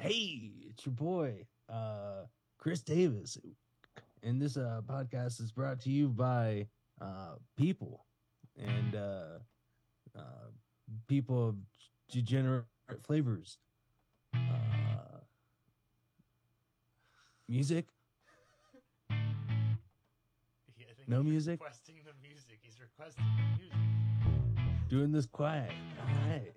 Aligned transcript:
Hey, 0.00 0.52
it's 0.70 0.86
your 0.86 0.94
boy, 0.94 1.44
uh, 1.68 2.26
Chris 2.58 2.82
Davis. 2.82 3.36
And 4.22 4.40
this 4.40 4.56
uh, 4.56 4.80
podcast 4.86 5.40
is 5.40 5.50
brought 5.50 5.80
to 5.82 5.90
you 5.90 6.08
by 6.08 6.66
uh, 7.00 7.34
people 7.56 8.04
and 8.56 8.94
uh, 8.94 9.38
uh, 10.16 10.50
people 11.08 11.48
of 11.48 11.56
degenerate 12.10 12.64
flavors. 13.02 13.58
Uh, 14.34 15.18
music? 17.48 17.86
Yeah, 19.10 19.16
I 20.90 20.94
think 20.96 21.08
No 21.08 21.22
he's 21.22 21.30
music? 21.30 21.60
Requesting 21.60 21.96
the 22.04 22.12
music. 22.28 22.58
He's 22.62 22.80
requesting 22.80 23.24
the 23.36 23.58
music. 23.58 24.88
Doing 24.88 25.12
this 25.12 25.26
quiet. 25.26 25.72
All 26.00 26.30
right. 26.30 26.52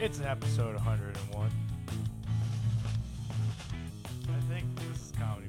It's 0.00 0.20
episode 0.20 0.74
101. 0.74 1.50
I 4.28 4.52
think 4.52 4.66
this 4.76 5.00
is 5.00 5.12
comedy 5.18 5.46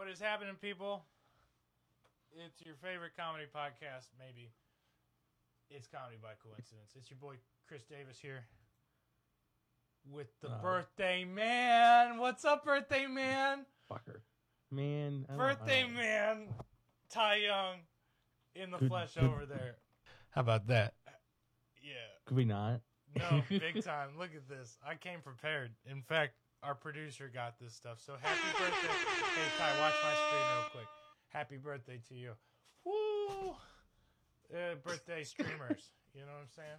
What 0.00 0.08
is 0.08 0.18
happening, 0.18 0.54
people? 0.62 1.04
It's 2.32 2.64
your 2.64 2.74
favorite 2.76 3.12
comedy 3.18 3.44
podcast, 3.54 4.08
maybe. 4.18 4.48
It's 5.68 5.86
Comedy 5.86 6.16
by 6.16 6.30
Coincidence. 6.42 6.92
It's 6.96 7.10
your 7.10 7.18
boy, 7.20 7.34
Chris 7.68 7.82
Davis, 7.84 8.16
here 8.18 8.46
with 10.10 10.28
the 10.40 10.48
Uh. 10.48 10.62
birthday 10.62 11.26
man. 11.26 12.16
What's 12.16 12.46
up, 12.46 12.64
birthday 12.64 13.08
man? 13.08 13.66
Fucker. 13.90 14.22
Man. 14.70 15.26
I 15.28 15.32
don't- 15.32 15.36
Birthday 15.36 15.82
don't- 15.82 15.92
man. 15.94 16.54
Ty 17.10 17.34
Young 17.34 17.86
in 18.54 18.70
the 18.70 18.78
Good- 18.78 18.88
flesh 18.88 19.12
good- 19.12 19.24
over 19.24 19.44
there. 19.44 19.76
How 20.30 20.40
about 20.40 20.66
that? 20.68 20.94
Yeah. 21.82 22.06
Could 22.24 22.38
we 22.38 22.46
not? 22.46 22.80
No, 23.16 23.42
big 23.50 23.82
time. 23.84 24.16
Look 24.16 24.34
at 24.34 24.48
this. 24.48 24.78
I 24.82 24.94
came 24.94 25.20
prepared. 25.20 25.76
In 25.84 26.00
fact, 26.02 26.38
our 26.62 26.74
producer 26.74 27.30
got 27.32 27.58
this 27.58 27.74
stuff. 27.74 28.00
So 28.04 28.14
happy 28.20 28.40
birthday. 28.58 28.88
Hey, 28.88 29.48
Ty, 29.58 29.80
watch 29.80 29.94
my 30.02 30.14
screen 30.14 30.46
real 30.54 30.70
quick. 30.72 30.86
Happy 31.28 31.56
birthday 31.56 32.00
to 32.08 32.14
you. 32.14 32.32
Woo! 32.84 33.54
Uh, 34.52 34.74
birthday 34.84 35.24
streamers. 35.24 35.90
You 36.14 36.22
know 36.22 36.32
what 36.32 36.42
I'm 36.42 36.48
saying? 36.54 36.78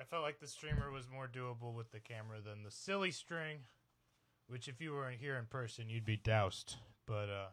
I 0.00 0.04
felt 0.04 0.22
like 0.22 0.40
the 0.40 0.46
streamer 0.46 0.90
was 0.90 1.08
more 1.10 1.28
doable 1.28 1.74
with 1.74 1.90
the 1.90 2.00
camera 2.00 2.38
than 2.40 2.62
the 2.62 2.70
silly 2.70 3.10
string, 3.10 3.58
which 4.46 4.68
if 4.68 4.80
you 4.80 4.92
were 4.92 5.10
here 5.10 5.36
in 5.36 5.46
person, 5.46 5.88
you'd 5.88 6.04
be 6.04 6.16
doused. 6.16 6.76
But, 7.06 7.28
uh, 7.28 7.48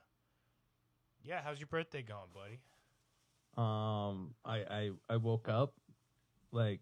yeah, 1.24 1.42
how's 1.44 1.60
your 1.60 1.68
birthday 1.68 2.04
going, 2.04 2.30
buddy? 2.34 2.60
Um, 3.56 4.36
I, 4.44 4.58
I, 4.58 4.92
I 5.10 5.18
woke 5.18 5.48
up 5.48 5.74
like 6.52 6.82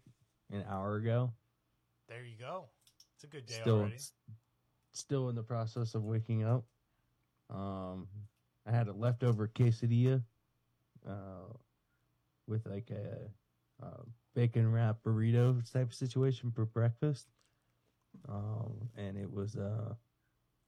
an 0.50 0.64
hour 0.68 0.96
ago. 0.96 1.32
There 2.08 2.24
you 2.24 2.36
go. 2.38 2.66
It's 3.22 3.32
a 3.32 3.36
good 3.36 3.46
day 3.46 3.54
still 3.60 3.78
already. 3.78 3.98
still 4.90 5.28
in 5.28 5.36
the 5.36 5.44
process 5.44 5.94
of 5.94 6.02
waking 6.02 6.42
up. 6.42 6.64
Um, 7.50 8.08
I 8.66 8.72
had 8.72 8.88
a 8.88 8.92
leftover 8.92 9.46
quesadilla, 9.46 10.24
uh, 11.08 11.52
with 12.48 12.66
like 12.66 12.90
a, 12.90 13.30
uh 13.84 14.02
bacon 14.34 14.72
wrap 14.72 14.96
burrito 15.04 15.70
type 15.72 15.88
of 15.88 15.94
situation 15.94 16.50
for 16.50 16.64
breakfast. 16.64 17.28
Um, 18.28 18.88
and 18.96 19.16
it 19.16 19.30
was 19.30 19.54
uh, 19.54 19.94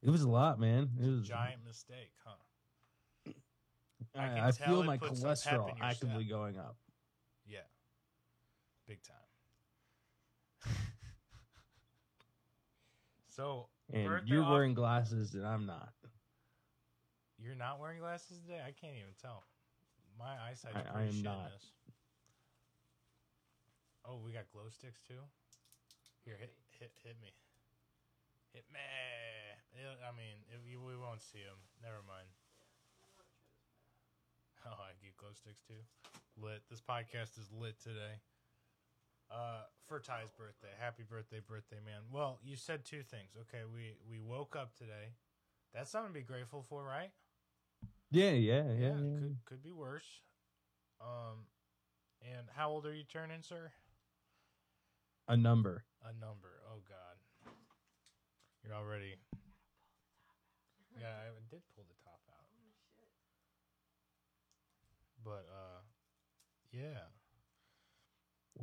it 0.00 0.10
was 0.10 0.22
a 0.22 0.28
lot, 0.28 0.60
man. 0.60 0.90
It 1.02 1.08
was 1.08 1.20
a 1.22 1.24
Giant 1.24 1.64
mistake, 1.66 2.12
huh? 2.24 3.32
I 4.14 4.38
I, 4.38 4.46
I 4.48 4.52
feel 4.52 4.84
my 4.84 4.96
put 4.96 5.16
some 5.16 5.28
pep 5.28 5.38
cholesterol 5.38 5.76
actively 5.80 6.24
step. 6.24 6.36
going 6.38 6.56
up. 6.56 6.76
Yeah. 7.48 7.66
Big 8.86 9.02
time. 9.02 9.16
So, 13.34 13.66
And 13.92 14.26
you're 14.28 14.42
off- 14.44 14.50
wearing 14.50 14.74
glasses, 14.74 15.34
and 15.34 15.46
I'm 15.46 15.66
not. 15.66 15.92
You're 17.38 17.54
not 17.58 17.80
wearing 17.80 17.98
glasses 17.98 18.38
today? 18.40 18.60
I 18.64 18.72
can't 18.72 18.94
even 18.96 19.12
tell. 19.20 19.44
My 20.18 20.38
eyesight's 20.48 20.76
I- 20.76 20.82
pretty 20.82 20.96
I 20.96 21.02
am 21.10 21.22
not. 21.22 21.50
this. 21.50 21.66
Oh, 24.06 24.18
we 24.24 24.32
got 24.32 24.44
glow 24.52 24.68
sticks 24.70 25.00
too. 25.08 25.20
Here, 26.24 26.36
hit 26.36 26.54
hit 26.78 26.92
hit 27.02 27.16
me. 27.20 27.32
Hit 28.52 28.64
me. 28.72 28.78
Yeah, 29.76 29.96
I 30.06 30.12
mean, 30.16 30.36
you, 30.70 30.80
we 30.80 30.96
won't 30.96 31.20
see 31.20 31.42
them. 31.42 31.58
Never 31.82 32.00
mind. 32.06 32.28
Oh, 34.66 34.78
I 34.80 34.92
get 35.02 35.16
glow 35.16 35.32
sticks 35.32 35.60
too. 35.66 35.82
Lit. 36.40 36.62
This 36.70 36.80
podcast 36.80 37.36
is 37.38 37.50
lit 37.52 37.80
today. 37.82 38.20
Uh, 39.30 39.62
for 39.86 39.98
Ty's 40.00 40.30
birthday. 40.30 40.68
Happy 40.78 41.02
birthday, 41.02 41.40
birthday 41.46 41.78
man. 41.84 42.02
Well, 42.12 42.38
you 42.44 42.56
said 42.56 42.84
two 42.84 43.02
things. 43.02 43.30
Okay, 43.42 43.64
we 43.72 43.96
we 44.08 44.20
woke 44.20 44.54
up 44.56 44.74
today. 44.76 45.16
That's 45.74 45.90
something 45.90 46.12
to 46.12 46.14
be 46.14 46.22
grateful 46.22 46.64
for, 46.68 46.84
right? 46.84 47.10
Yeah, 48.10 48.30
yeah, 48.30 48.62
yeah. 48.62 48.72
Yeah, 48.72 48.86
yeah. 48.88 49.18
could 49.18 49.36
could 49.44 49.62
be 49.62 49.72
worse. 49.72 50.20
Um, 51.00 51.46
and 52.22 52.46
how 52.54 52.70
old 52.70 52.86
are 52.86 52.94
you 52.94 53.04
turning, 53.04 53.42
sir? 53.42 53.72
A 55.26 55.36
number. 55.36 55.84
A 56.02 56.12
number. 56.12 56.60
Oh 56.70 56.80
God, 56.88 57.52
you're 58.62 58.74
already. 58.74 59.16
Yeah, 61.00 61.08
I 61.08 61.32
did 61.50 61.62
pull 61.74 61.84
the 61.88 61.96
top 62.04 62.20
out. 62.28 62.46
But 65.24 65.48
uh, 65.50 65.80
yeah. 66.72 67.13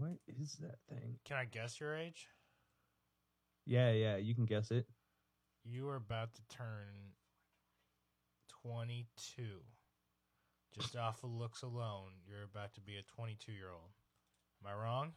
What 0.01 0.17
is 0.25 0.57
that 0.61 0.79
thing? 0.89 1.17
Can 1.25 1.37
I 1.37 1.45
guess 1.45 1.79
your 1.79 1.95
age? 1.95 2.27
Yeah, 3.67 3.91
yeah. 3.91 4.15
You 4.15 4.33
can 4.33 4.45
guess 4.45 4.71
it. 4.71 4.87
You 5.63 5.87
are 5.89 5.95
about 5.95 6.33
to 6.33 6.41
turn 6.49 7.13
22. 8.63 9.43
Just 10.73 10.95
off 10.95 11.23
of 11.23 11.29
looks 11.29 11.61
alone, 11.61 12.13
you're 12.27 12.41
about 12.43 12.73
to 12.75 12.81
be 12.81 12.95
a 12.95 13.03
22 13.15 13.51
year 13.51 13.69
old. 13.69 13.91
Am 14.65 14.71
I 14.71 14.81
wrong? 14.81 15.11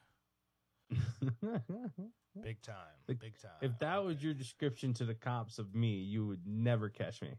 Big 2.43 2.61
time. 2.61 2.75
Big 3.07 3.41
time. 3.41 3.53
If 3.63 3.79
that 3.79 4.05
was 4.05 4.23
your 4.23 4.35
description 4.35 4.93
to 4.95 5.07
the 5.07 5.15
cops 5.15 5.59
of 5.59 5.75
me, 5.75 5.95
you 5.95 6.27
would 6.27 6.47
never 6.47 6.91
catch 6.91 7.23
me. 7.23 7.39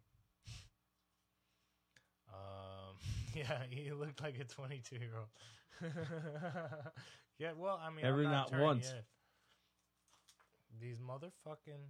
Um, 2.27 2.95
yeah, 3.35 3.59
he 3.69 3.91
looked 3.91 4.23
like 4.23 4.39
a 4.39 4.45
22 4.45 4.95
year 4.95 5.11
old. 5.19 5.91
yeah, 7.37 7.51
well, 7.57 7.79
I 7.83 7.89
mean, 7.89 8.03
Never 8.03 8.23
I'm 8.23 8.31
not, 8.31 8.51
not 8.51 8.61
once. 8.61 8.85
yet. 8.93 9.03
These 10.81 10.99
motherfucking 10.99 11.83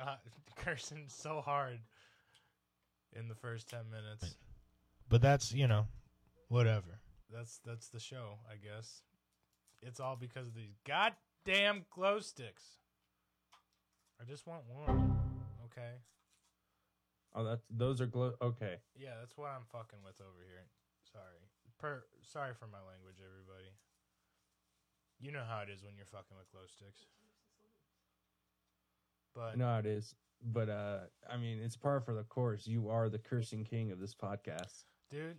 uh, 0.00 0.16
cursing 0.56 1.04
so 1.08 1.40
hard 1.40 1.78
in 3.14 3.28
the 3.28 3.34
first 3.34 3.68
10 3.68 3.80
minutes. 3.90 4.36
But 5.08 5.22
that's, 5.22 5.52
you 5.52 5.66
know, 5.68 5.86
whatever. 6.48 7.00
That's 7.32 7.58
that's 7.64 7.88
the 7.88 7.98
show, 8.00 8.38
I 8.48 8.54
guess. 8.54 9.02
It's 9.82 9.98
all 10.00 10.16
because 10.16 10.46
of 10.46 10.54
these 10.54 10.74
goddamn 10.86 11.84
glow 11.90 12.20
sticks. 12.20 12.62
I 14.20 14.24
just 14.24 14.46
want 14.46 14.62
one. 14.68 15.16
Okay. 15.66 15.98
Oh, 17.34 17.44
that's 17.44 17.64
those 17.68 18.00
are 18.00 18.06
glow. 18.06 18.32
Okay. 18.40 18.76
Yeah, 18.96 19.18
that's 19.20 19.36
what 19.36 19.50
I'm 19.50 19.66
fucking 19.70 19.98
with 20.04 20.20
over 20.20 20.40
here. 20.46 20.64
Sorry. 21.12 21.42
Per 21.78 22.04
sorry 22.22 22.54
for 22.54 22.66
my 22.66 22.78
language, 22.78 23.20
everybody. 23.20 23.68
You 25.20 25.32
know 25.32 25.42
how 25.48 25.60
it 25.60 25.68
is 25.70 25.82
when 25.82 25.94
you're 25.96 26.06
fucking 26.06 26.36
with 26.36 26.50
glow 26.50 26.62
sticks. 26.66 27.06
But 29.34 29.58
no, 29.58 29.78
it 29.78 29.86
is, 29.86 30.14
but 30.42 30.68
uh, 30.68 30.98
I 31.30 31.36
mean, 31.36 31.58
it's 31.62 31.76
par 31.76 32.00
for 32.00 32.14
the 32.14 32.24
course. 32.24 32.66
You 32.66 32.88
are 32.88 33.08
the 33.08 33.18
cursing 33.18 33.64
king 33.64 33.92
of 33.92 34.00
this 34.00 34.14
podcast. 34.14 34.84
dude, 35.10 35.36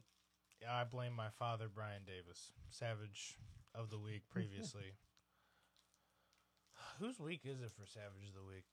I 0.69 0.83
blame 0.83 1.13
my 1.13 1.29
father, 1.39 1.65
Brian 1.73 2.03
Davis, 2.05 2.51
Savage 2.69 3.37
of 3.73 3.89
the 3.89 3.97
Week 3.97 4.23
previously. 4.29 4.93
Whose 6.99 7.19
week 7.19 7.41
is 7.43 7.61
it 7.61 7.71
for 7.71 7.85
Savage 7.85 8.27
of 8.27 8.33
the 8.33 8.47
Week? 8.47 8.65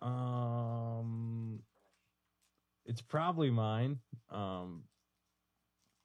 Um, 0.00 1.60
it's 2.84 3.00
probably 3.00 3.50
mine. 3.50 3.98
Um, 4.30 4.84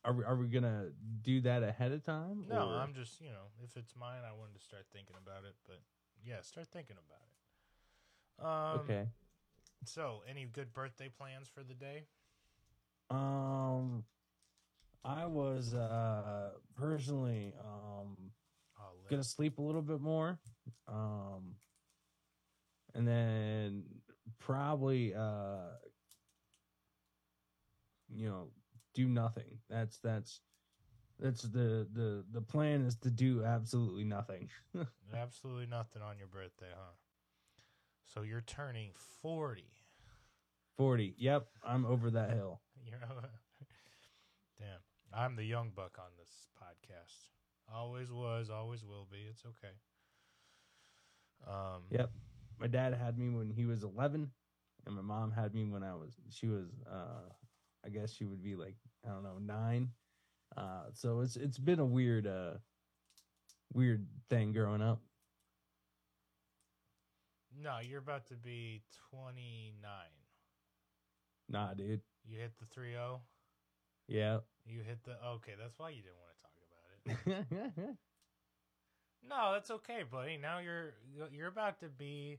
are 0.07 0.13
we, 0.13 0.23
are 0.23 0.35
we 0.35 0.47
gonna 0.47 0.89
do 1.21 1.41
that 1.41 1.63
ahead 1.63 1.91
of 1.91 2.03
time? 2.03 2.45
No, 2.49 2.69
or- 2.69 2.75
I'm 2.75 2.93
just, 2.93 3.19
you 3.21 3.27
know, 3.29 3.51
if 3.63 3.75
it's 3.75 3.93
mine, 3.95 4.21
I 4.27 4.31
wanted 4.31 4.55
to 4.57 4.63
start 4.63 4.85
thinking 4.93 5.15
about 5.21 5.43
it. 5.43 5.55
But 5.67 5.79
yeah, 6.25 6.41
start 6.41 6.67
thinking 6.67 6.95
about 6.97 7.21
it. 8.39 8.45
Um, 8.45 8.79
okay. 8.81 9.07
So, 9.85 10.21
any 10.29 10.45
good 10.45 10.73
birthday 10.73 11.09
plans 11.09 11.47
for 11.47 11.63
the 11.63 11.73
day? 11.73 12.05
Um, 13.09 14.03
I 15.03 15.25
was 15.25 15.73
uh 15.73 16.51
personally 16.75 17.53
um 17.63 18.31
gonna 19.09 19.23
sleep 19.23 19.57
a 19.57 19.61
little 19.61 19.81
bit 19.81 20.01
more, 20.01 20.39
um, 20.87 21.55
and 22.93 23.07
then 23.07 23.83
probably 24.39 25.13
uh, 25.13 25.69
you 28.09 28.27
know, 28.29 28.49
do 28.97 29.07
nothing. 29.07 29.59
That's 29.69 29.99
that's 29.99 30.41
that's 31.19 31.43
the 31.43 31.87
the 31.93 32.25
the 32.31 32.41
plan 32.41 32.83
is 32.85 32.95
to 32.97 33.11
do 33.11 33.43
absolutely 33.45 34.03
nothing. 34.03 34.49
Absolutely 35.15 35.67
nothing 35.67 36.01
on 36.01 36.17
your 36.17 36.27
birthday, 36.27 36.67
huh? 36.75 36.95
So 38.13 38.23
you're 38.23 38.41
turning 38.41 38.89
40. 39.21 39.63
Forty. 40.75 41.15
Yep, 41.17 41.47
I'm 41.65 41.85
over 41.85 42.11
that 42.11 42.31
hill. 42.31 42.59
You're 42.85 42.99
Damn. 44.59 44.79
I'm 45.13 45.35
the 45.37 45.45
young 45.45 45.71
buck 45.73 45.97
on 45.97 46.11
this 46.19 46.47
podcast. 46.61 47.29
Always 47.73 48.11
was, 48.11 48.49
always 48.49 48.83
will 48.83 49.07
be. 49.09 49.19
It's 49.29 49.43
okay. 49.45 49.73
Um 51.47 51.83
Yep. 51.91 52.11
My 52.59 52.67
dad 52.67 52.93
had 52.93 53.17
me 53.17 53.29
when 53.29 53.49
he 53.51 53.65
was 53.65 53.83
11, 53.83 54.29
and 54.85 54.95
my 54.95 55.01
mom 55.01 55.31
had 55.31 55.53
me 55.53 55.63
when 55.65 55.83
I 55.83 55.93
was 55.93 56.15
she 56.29 56.47
was 56.47 56.65
uh 56.91 57.31
I 57.85 57.89
guess 57.89 58.11
she 58.13 58.25
would 58.25 58.43
be 58.43 58.55
like 58.55 58.75
I 59.05 59.09
don't 59.09 59.23
know 59.23 59.37
nine. 59.39 59.89
Uh, 60.55 60.85
so 60.93 61.21
it's 61.21 61.35
it's 61.35 61.57
been 61.57 61.79
a 61.79 61.85
weird 61.85 62.27
uh 62.27 62.55
weird 63.73 64.05
thing 64.29 64.53
growing 64.53 64.81
up. 64.81 65.01
No, 67.59 67.79
you're 67.81 67.99
about 67.99 68.27
to 68.27 68.35
be 68.35 68.83
29. 69.09 69.73
Nah, 71.49 71.73
dude. 71.73 72.01
You 72.23 72.37
hit 72.39 72.51
the 72.59 72.79
3-0. 72.79 73.19
Yeah. 74.07 74.39
You 74.65 74.81
hit 74.81 75.03
the 75.03 75.13
Okay, 75.27 75.53
that's 75.59 75.79
why 75.79 75.89
you 75.89 76.03
didn't 76.03 76.17
want 76.19 77.25
to 77.25 77.25
talk 77.25 77.45
about 77.47 77.77
it. 77.79 77.95
No, 79.27 79.51
that's 79.53 79.71
okay, 79.71 80.03
buddy. 80.09 80.37
Now 80.37 80.59
you're 80.59 80.93
you're 81.31 81.47
about 81.47 81.79
to 81.79 81.89
be 81.89 82.37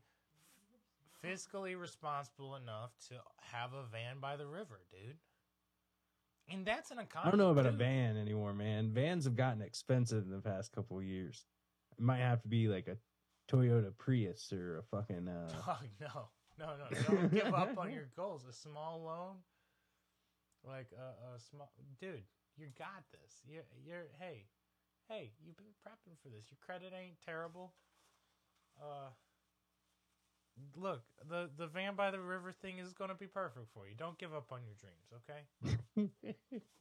f- 1.22 1.22
fiscally 1.22 1.78
responsible 1.78 2.56
enough 2.56 2.92
to 3.08 3.14
have 3.52 3.72
a 3.74 3.82
van 3.90 4.20
by 4.20 4.36
the 4.36 4.46
river, 4.46 4.80
dude. 4.90 5.16
And 6.50 6.64
that's 6.64 6.90
an 6.90 6.98
I 6.98 7.28
don't 7.28 7.38
know 7.38 7.50
about 7.50 7.66
a 7.66 7.70
van 7.70 8.16
anymore, 8.16 8.54
man. 8.54 8.90
Vans 8.92 9.24
have 9.24 9.36
gotten 9.36 9.60
expensive 9.60 10.24
in 10.24 10.30
the 10.30 10.40
past 10.40 10.72
couple 10.72 10.98
of 10.98 11.04
years. 11.04 11.44
It 11.98 12.02
might 12.02 12.20
have 12.20 12.40
to 12.42 12.48
be 12.48 12.68
like 12.68 12.88
a 12.88 12.96
Toyota 13.52 13.92
Prius 13.96 14.52
or 14.52 14.78
a 14.78 14.82
fucking 14.82 15.28
uh 15.28 15.48
Dog, 15.48 15.88
no, 16.00 16.28
no, 16.58 16.66
no! 16.78 17.02
Don't 17.06 17.32
give 17.32 17.46
up 17.54 17.76
on 17.76 17.92
your 17.92 18.08
goals. 18.16 18.44
A 18.48 18.52
small 18.52 19.02
loan, 19.04 19.36
like 20.64 20.88
a, 20.96 21.36
a 21.36 21.40
small 21.50 21.72
dude. 22.00 22.22
You 22.56 22.66
got 22.78 23.04
this. 23.12 23.42
You're, 23.46 23.62
you're. 23.84 24.06
Hey, 24.18 24.46
hey, 25.08 25.32
you've 25.44 25.56
been 25.56 25.74
prepping 25.86 26.16
for 26.22 26.28
this. 26.28 26.46
Your 26.50 26.58
credit 26.64 26.92
ain't 26.98 27.20
terrible. 27.24 27.72
Uh, 28.80 29.10
look, 30.76 31.02
the 31.28 31.50
the 31.56 31.66
van 31.66 31.94
by 31.94 32.10
the 32.10 32.20
river 32.20 32.52
thing 32.52 32.78
is 32.78 32.92
gonna 32.92 33.14
be 33.14 33.26
perfect 33.26 33.66
for 33.74 33.86
you. 33.88 33.94
Don't 33.96 34.18
give 34.18 34.34
up 34.34 34.52
on 34.52 34.60
your 34.64 34.74
dreams, 34.80 36.08
okay? 36.08 36.10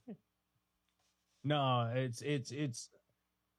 no, 1.43 1.91
it's 1.93 2.21
it's 2.21 2.51
it's 2.51 2.89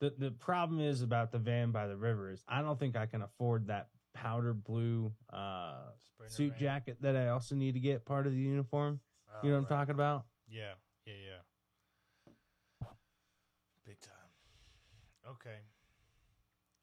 the 0.01 0.13
the 0.19 0.31
problem 0.31 0.81
is 0.81 1.03
about 1.03 1.33
the 1.33 1.39
van 1.39 1.71
by 1.71 1.87
the 1.87 1.97
river 1.97 2.31
is 2.31 2.45
I 2.49 2.63
don't 2.63 2.79
think 2.79 2.97
I 2.97 3.07
can 3.07 3.23
afford 3.23 3.67
that 3.69 3.89
powder 4.15 4.53
blue 4.53 5.13
uh 5.33 5.91
suit 6.27 6.51
van. 6.53 6.59
jacket 6.61 6.97
that 7.01 7.17
I 7.17 7.29
also 7.29 7.55
need 7.55 7.75
to 7.75 7.81
get 7.81 8.05
part 8.05 8.27
of 8.27 8.33
the 8.33 8.39
uniform. 8.39 9.01
Oh, 9.29 9.39
You 9.43 9.51
know 9.51 9.57
what 9.57 9.71
I'm 9.71 9.79
talking 9.79 9.95
about? 9.95 10.25
Yeah, 10.49 10.73
yeah, 11.07 11.15
yeah. 11.15 12.87
Big 13.87 14.01
time. 14.01 14.15
Okay. 15.31 15.59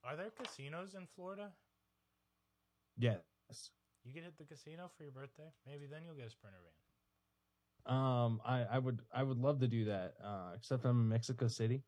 Are 0.04 0.16
there 0.16 0.30
casinos 0.30 0.94
in 0.94 1.08
Florida? 1.16 1.52
Yes. 2.98 3.20
You 4.04 4.14
can 4.14 4.24
hit 4.24 4.38
the 4.38 4.44
casino 4.46 4.90
for 4.96 5.04
your 5.04 5.12
birthday. 5.12 5.52
Maybe 5.66 5.88
then 5.88 6.04
you'll 6.06 6.16
get 6.16 6.28
a 6.28 6.30
sprinter 6.30 6.58
van. 6.64 7.96
Um 7.96 8.42
I 8.46 8.64
I 8.64 8.80
would 8.80 9.02
I 9.14 9.24
would 9.24 9.38
love 9.38 9.60
to 9.60 9.68
do 9.68 9.86
that. 9.86 10.16
Uh 10.24 10.52
except 10.56 10.86
I'm 10.86 11.02
in 11.02 11.10
Mexico 11.10 11.48
City. 11.48 11.84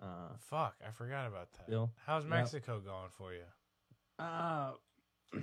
Uh 0.00 0.36
Fuck, 0.38 0.76
I 0.86 0.90
forgot 0.90 1.26
about 1.26 1.52
that. 1.52 1.68
Bill? 1.68 1.90
How's 2.06 2.24
Yep. 2.24 2.30
Mexico 2.30 2.80
going 2.80 3.10
for 3.10 3.32
you? 3.32 3.44
Uh 4.18 4.72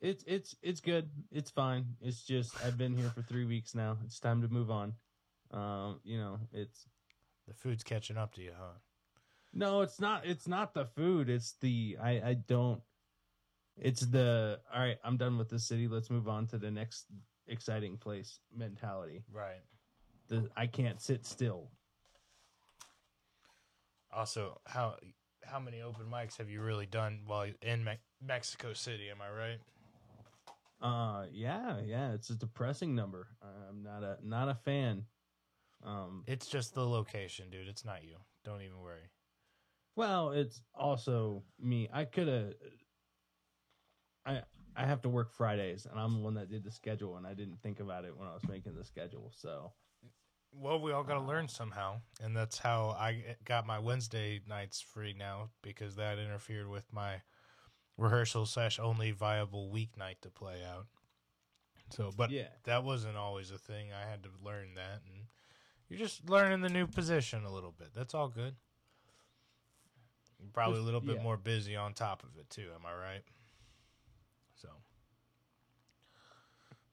it's 0.00 0.24
it's 0.26 0.56
it's 0.62 0.80
good. 0.80 1.08
It's 1.30 1.50
fine. 1.50 1.96
It's 2.00 2.22
just 2.24 2.54
I've 2.64 2.76
been 2.78 2.96
here 2.96 3.10
for 3.10 3.22
three 3.22 3.44
weeks 3.44 3.74
now. 3.74 3.98
It's 4.04 4.20
time 4.20 4.42
to 4.42 4.48
move 4.48 4.70
on. 4.70 4.94
Um, 5.50 6.00
you 6.04 6.18
know, 6.18 6.38
it's 6.52 6.86
The 7.46 7.54
food's 7.54 7.84
catching 7.84 8.16
up 8.16 8.34
to 8.34 8.42
you, 8.42 8.52
huh? 8.58 8.78
no, 9.52 9.82
it's 9.82 10.00
not. 10.00 10.26
It's 10.26 10.48
not 10.48 10.74
the 10.74 10.84
food. 10.84 11.28
It's 11.28 11.52
the 11.60 11.96
I 12.02 12.10
I 12.30 12.34
don't. 12.34 12.82
It's 13.76 14.02
the 14.02 14.60
all 14.72 14.80
right. 14.80 14.98
I'm 15.04 15.16
done 15.16 15.36
with 15.36 15.48
the 15.48 15.58
city. 15.58 15.88
Let's 15.88 16.10
move 16.10 16.28
on 16.28 16.46
to 16.48 16.58
the 16.58 16.70
next 16.70 17.06
exciting 17.48 17.96
place 17.96 18.38
mentality. 18.56 19.24
Right. 19.32 19.62
The 20.28 20.48
I 20.56 20.66
can't 20.66 21.00
sit 21.00 21.26
still. 21.26 21.70
Also, 24.12 24.60
how 24.66 24.94
how 25.44 25.58
many 25.58 25.82
open 25.82 26.06
mics 26.06 26.38
have 26.38 26.48
you 26.48 26.62
really 26.62 26.86
done 26.86 27.22
while 27.26 27.48
in 27.62 27.84
Me- 27.84 27.98
Mexico 28.22 28.72
City? 28.72 29.10
Am 29.10 29.18
I 29.20 29.30
right? 29.30 29.58
Uh, 30.80 31.26
yeah, 31.32 31.80
yeah. 31.84 32.12
It's 32.12 32.30
a 32.30 32.34
depressing 32.34 32.94
number. 32.94 33.26
I'm 33.68 33.82
not 33.82 34.02
a 34.02 34.18
not 34.22 34.48
a 34.48 34.54
fan. 34.54 35.04
Um, 35.82 36.24
It's 36.26 36.46
just 36.46 36.74
the 36.74 36.86
location, 36.86 37.50
dude. 37.50 37.68
It's 37.68 37.84
not 37.84 38.04
you. 38.04 38.16
Don't 38.44 38.62
even 38.62 38.80
worry. 38.80 39.10
Well, 39.96 40.30
it's 40.30 40.60
also 40.74 41.42
me. 41.60 41.88
I 41.92 42.04
could 42.04 42.28
have. 42.28 42.54
I 44.26 44.42
I 44.76 44.86
have 44.86 45.02
to 45.02 45.08
work 45.08 45.32
Fridays, 45.32 45.86
and 45.88 45.98
I'm 45.98 46.14
the 46.14 46.20
one 46.20 46.34
that 46.34 46.50
did 46.50 46.64
the 46.64 46.72
schedule, 46.72 47.16
and 47.16 47.26
I 47.26 47.34
didn't 47.34 47.62
think 47.62 47.80
about 47.80 48.04
it 48.04 48.16
when 48.16 48.26
I 48.26 48.34
was 48.34 48.42
making 48.48 48.74
the 48.74 48.84
schedule. 48.84 49.30
So 49.34 49.72
Well, 50.52 50.80
we 50.80 50.92
all 50.92 51.04
got 51.04 51.14
to 51.14 51.20
learn 51.20 51.48
somehow, 51.48 52.00
and 52.22 52.36
that's 52.36 52.58
how 52.58 52.96
I 52.98 53.36
got 53.44 53.66
my 53.66 53.78
Wednesday 53.78 54.40
nights 54.48 54.80
free 54.80 55.14
now 55.16 55.50
because 55.62 55.96
that 55.96 56.18
interfered 56.18 56.68
with 56.68 56.92
my 56.92 57.22
rehearsal 57.96 58.46
slash 58.46 58.78
only 58.80 59.12
viable 59.12 59.70
weeknight 59.72 60.20
to 60.22 60.30
play 60.30 60.62
out. 60.64 60.86
So, 61.90 62.10
but 62.16 62.30
yeah, 62.30 62.48
that 62.64 62.82
wasn't 62.82 63.16
always 63.16 63.50
a 63.50 63.58
thing. 63.58 63.88
I 63.92 64.08
had 64.08 64.22
to 64.24 64.30
learn 64.44 64.74
that, 64.74 65.02
and 65.06 65.26
you're 65.88 65.98
just 65.98 66.28
learning 66.28 66.62
the 66.62 66.68
new 66.68 66.86
position 66.86 67.44
a 67.44 67.52
little 67.52 67.72
bit. 67.76 67.88
That's 67.94 68.14
all 68.14 68.28
good. 68.28 68.56
You're 70.40 70.50
probably 70.52 70.80
a 70.80 70.82
little 70.82 71.00
bit 71.00 71.16
yeah. 71.16 71.22
more 71.22 71.36
busy 71.36 71.76
on 71.76 71.94
top 71.94 72.22
of 72.22 72.30
it 72.38 72.50
too. 72.50 72.68
Am 72.74 72.84
I 72.84 72.94
right? 72.94 73.22
So, 74.56 74.68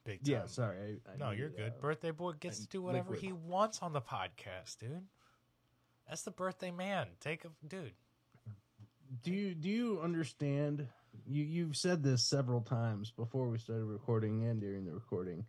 big 0.04 0.24
time. 0.24 0.32
yeah. 0.34 0.46
Sorry, 0.48 1.00
I, 1.08 1.12
I 1.12 1.18
No, 1.18 1.32
you're 1.32 1.50
good. 1.50 1.74
uh, 1.78 1.82
birthday 1.82 2.12
boy 2.12 2.34
gets 2.34 2.60
to 2.60 2.68
do 2.68 2.82
whatever 2.82 3.12
liquid. 3.12 3.20
he 3.26 3.34
wants 3.34 3.80
on 3.82 3.94
the 3.94 4.02
podcast, 4.02 4.80
dude. 4.80 5.06
That's 6.08 6.24
the 6.24 6.32
birthday 6.32 6.72
man. 6.72 7.08
Take 7.20 7.46
a 7.46 7.50
dude. 7.68 7.94
do 9.24 9.32
you 9.32 9.54
do 9.56 9.70
you 9.70 10.00
understand 10.02 10.88
you 11.26 11.44
you've 11.44 11.76
said 11.78 12.04
this 12.04 12.24
several 12.24 12.62
times 12.62 13.12
before 13.12 13.50
we 13.50 13.58
started 13.58 13.86
recording 13.86 14.46
and 14.46 14.60
during 14.62 14.86
the 14.86 14.94
recording. 14.94 15.46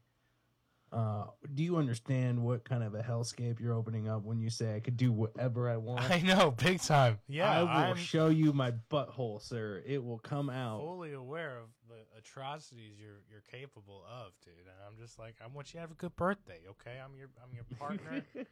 Uh, 0.92 1.24
do 1.54 1.62
you 1.62 1.76
understand 1.78 2.42
what 2.42 2.64
kind 2.64 2.82
of 2.82 2.94
a 2.94 3.02
hellscape 3.02 3.58
you're 3.58 3.72
opening 3.72 4.08
up 4.08 4.24
when 4.24 4.38
you 4.40 4.50
say 4.50 4.76
I 4.76 4.80
could 4.80 4.98
do 4.98 5.10
whatever 5.10 5.70
I 5.70 5.78
want? 5.78 6.10
I 6.10 6.20
know, 6.20 6.50
big 6.50 6.82
time. 6.82 7.18
Yeah, 7.28 7.50
I 7.50 7.62
will 7.62 7.68
I'm 7.68 7.96
show 7.96 8.28
you 8.28 8.52
my 8.52 8.72
butthole, 8.90 9.40
sir. 9.40 9.82
It 9.86 10.04
will 10.04 10.18
come 10.18 10.50
out. 10.50 10.80
fully 10.80 11.14
aware 11.14 11.56
of 11.58 11.68
the 11.88 12.18
atrocities 12.18 12.98
you're 13.00 13.22
you're 13.30 13.42
capable 13.50 14.04
of, 14.06 14.32
dude. 14.44 14.52
And 14.58 14.76
I'm 14.86 14.98
just 15.02 15.18
like, 15.18 15.36
I 15.42 15.46
want 15.46 15.68
you 15.68 15.78
to 15.78 15.80
have 15.80 15.90
a 15.90 15.94
good 15.94 16.14
birthday, 16.16 16.60
okay? 16.68 16.98
I'm 17.02 17.16
your 17.16 17.28
I'm 17.42 17.54
your 17.54 17.64
partner, 17.78 18.22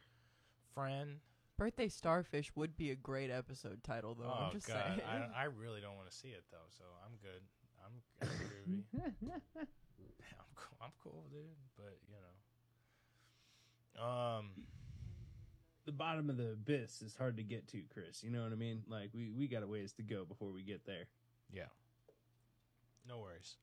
friend. 0.73 1.17
Birthday 1.57 1.89
Starfish 1.89 2.51
would 2.55 2.75
be 2.75 2.89
a 2.89 2.95
great 2.95 3.29
episode 3.29 3.83
title, 3.83 4.15
though. 4.19 4.25
oh 4.25 4.45
I'm 4.45 4.51
just 4.51 4.67
god, 4.67 4.83
saying. 4.87 5.01
I, 5.35 5.41
I 5.41 5.43
really 5.43 5.79
don't 5.79 5.95
want 5.95 6.09
to 6.09 6.15
see 6.17 6.29
it 6.29 6.43
though, 6.51 6.57
so 6.75 6.85
I'm 7.05 7.17
good. 7.21 7.43
I'm, 7.85 8.27
I'm 8.27 9.13
groovy. 9.29 9.67
I'm 10.81 10.91
cool. 11.03 11.11
Cool, 11.11 11.25
dude. 11.31 11.41
But 11.75 11.97
you 12.07 12.15
know, 13.97 14.03
um, 14.03 14.45
the 15.85 15.91
bottom 15.91 16.29
of 16.29 16.37
the 16.37 16.51
abyss 16.51 17.01
is 17.01 17.15
hard 17.15 17.37
to 17.37 17.43
get 17.43 17.67
to, 17.69 17.81
Chris. 17.93 18.23
You 18.23 18.29
know 18.31 18.43
what 18.43 18.51
I 18.51 18.55
mean? 18.55 18.83
Like 18.87 19.09
we 19.13 19.29
we 19.29 19.47
got 19.47 19.63
a 19.63 19.67
ways 19.67 19.93
to 19.93 20.03
go 20.03 20.25
before 20.25 20.51
we 20.51 20.63
get 20.63 20.85
there. 20.85 21.05
yeah, 21.53 21.69
no 23.07 23.19
worries. 23.19 23.55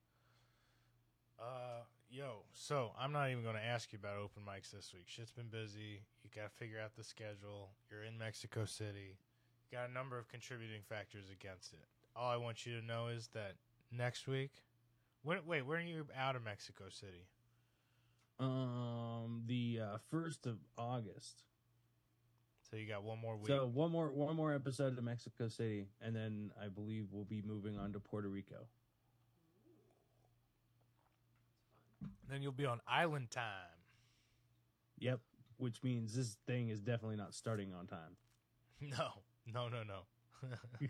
Uh, 1.39 1.85
yo, 2.11 2.43
so 2.53 2.91
I'm 2.99 3.13
not 3.13 3.31
even 3.31 3.45
going 3.45 3.55
to 3.55 3.65
ask 3.65 3.93
you 3.93 3.99
about 4.03 4.17
open 4.17 4.43
mics 4.43 4.73
this 4.73 4.91
week. 4.93 5.05
Shit's 5.07 5.31
been 5.31 5.49
busy. 5.49 6.03
You 6.25 6.31
got 6.35 6.51
to 6.51 6.57
figure 6.57 6.79
out 6.85 6.97
the 6.97 7.05
schedule. 7.05 7.71
You're 7.91 8.03
in 8.03 8.19
Mexico 8.19 8.65
City. 8.65 9.19
You 9.71 9.79
got 9.79 9.89
a 9.89 9.93
number 9.93 10.19
of 10.19 10.29
contributing 10.29 10.81
factors 10.89 11.27
against 11.31 11.73
it. 11.75 11.87
All 12.17 12.29
I 12.29 12.37
want 12.37 12.67
you 12.67 12.81
to 12.81 12.85
know 12.85 13.07
is 13.07 13.29
that 13.35 13.55
next 13.93 14.27
week. 14.27 14.51
When, 15.23 15.39
wait, 15.47 15.67
when 15.67 15.79
are 15.79 15.83
you 15.83 16.07
out 16.17 16.37
of 16.37 16.45
Mexico 16.45 16.85
City? 16.91 17.27
Um, 18.41 19.43
the 19.47 19.81
uh, 19.83 19.99
first 20.11 20.47
of 20.47 20.59
August. 20.77 21.43
So 22.71 22.77
you 22.77 22.87
got 22.87 23.03
one 23.03 23.19
more 23.19 23.37
week. 23.37 23.49
So 23.49 23.67
one 23.67 23.91
more 23.91 24.11
one 24.11 24.37
more 24.37 24.55
episode 24.55 24.97
of 24.97 25.03
Mexico 25.03 25.49
City, 25.49 25.87
and 26.01 26.15
then 26.15 26.51
I 26.63 26.69
believe 26.69 27.07
we'll 27.11 27.25
be 27.25 27.43
moving 27.43 27.79
on 27.79 27.93
to 27.95 28.01
Puerto 28.01 28.29
Rico. 28.29 28.67
then 32.29 32.43
you'll 32.43 32.53
be 32.53 32.67
on 32.67 32.81
island 32.87 33.31
time. 33.31 33.45
Yep, 34.99 35.21
which 35.57 35.83
means 35.83 36.15
this 36.15 36.37
thing 36.47 36.69
is 36.69 36.81
definitely 36.81 37.17
not 37.17 37.35
starting 37.35 37.73
on 37.75 37.87
time. 37.87 38.17
No, 38.81 39.09
no, 39.53 39.69
no, 39.69 39.83
no. 39.83 40.03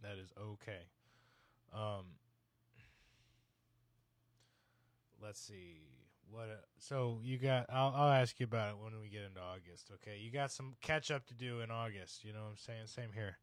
that 0.00 0.16
is 0.18 0.32
okay. 0.40 0.84
Um, 1.74 2.04
let's 5.22 5.40
see 5.40 5.80
what. 6.30 6.44
Uh, 6.44 6.62
so 6.78 7.18
you 7.22 7.38
got? 7.38 7.66
I'll, 7.70 7.92
I'll 7.94 8.12
ask 8.12 8.38
you 8.38 8.44
about 8.44 8.70
it 8.70 8.76
when 8.82 8.92
we 9.00 9.08
get 9.08 9.22
into 9.22 9.40
August. 9.40 9.90
Okay, 9.94 10.18
you 10.18 10.30
got 10.30 10.52
some 10.52 10.74
catch 10.80 11.10
up 11.10 11.26
to 11.26 11.34
do 11.34 11.60
in 11.60 11.70
August. 11.70 12.24
You 12.24 12.32
know 12.32 12.42
what 12.42 12.50
I'm 12.50 12.56
saying? 12.56 12.86
Same 12.86 13.12
here. 13.14 13.38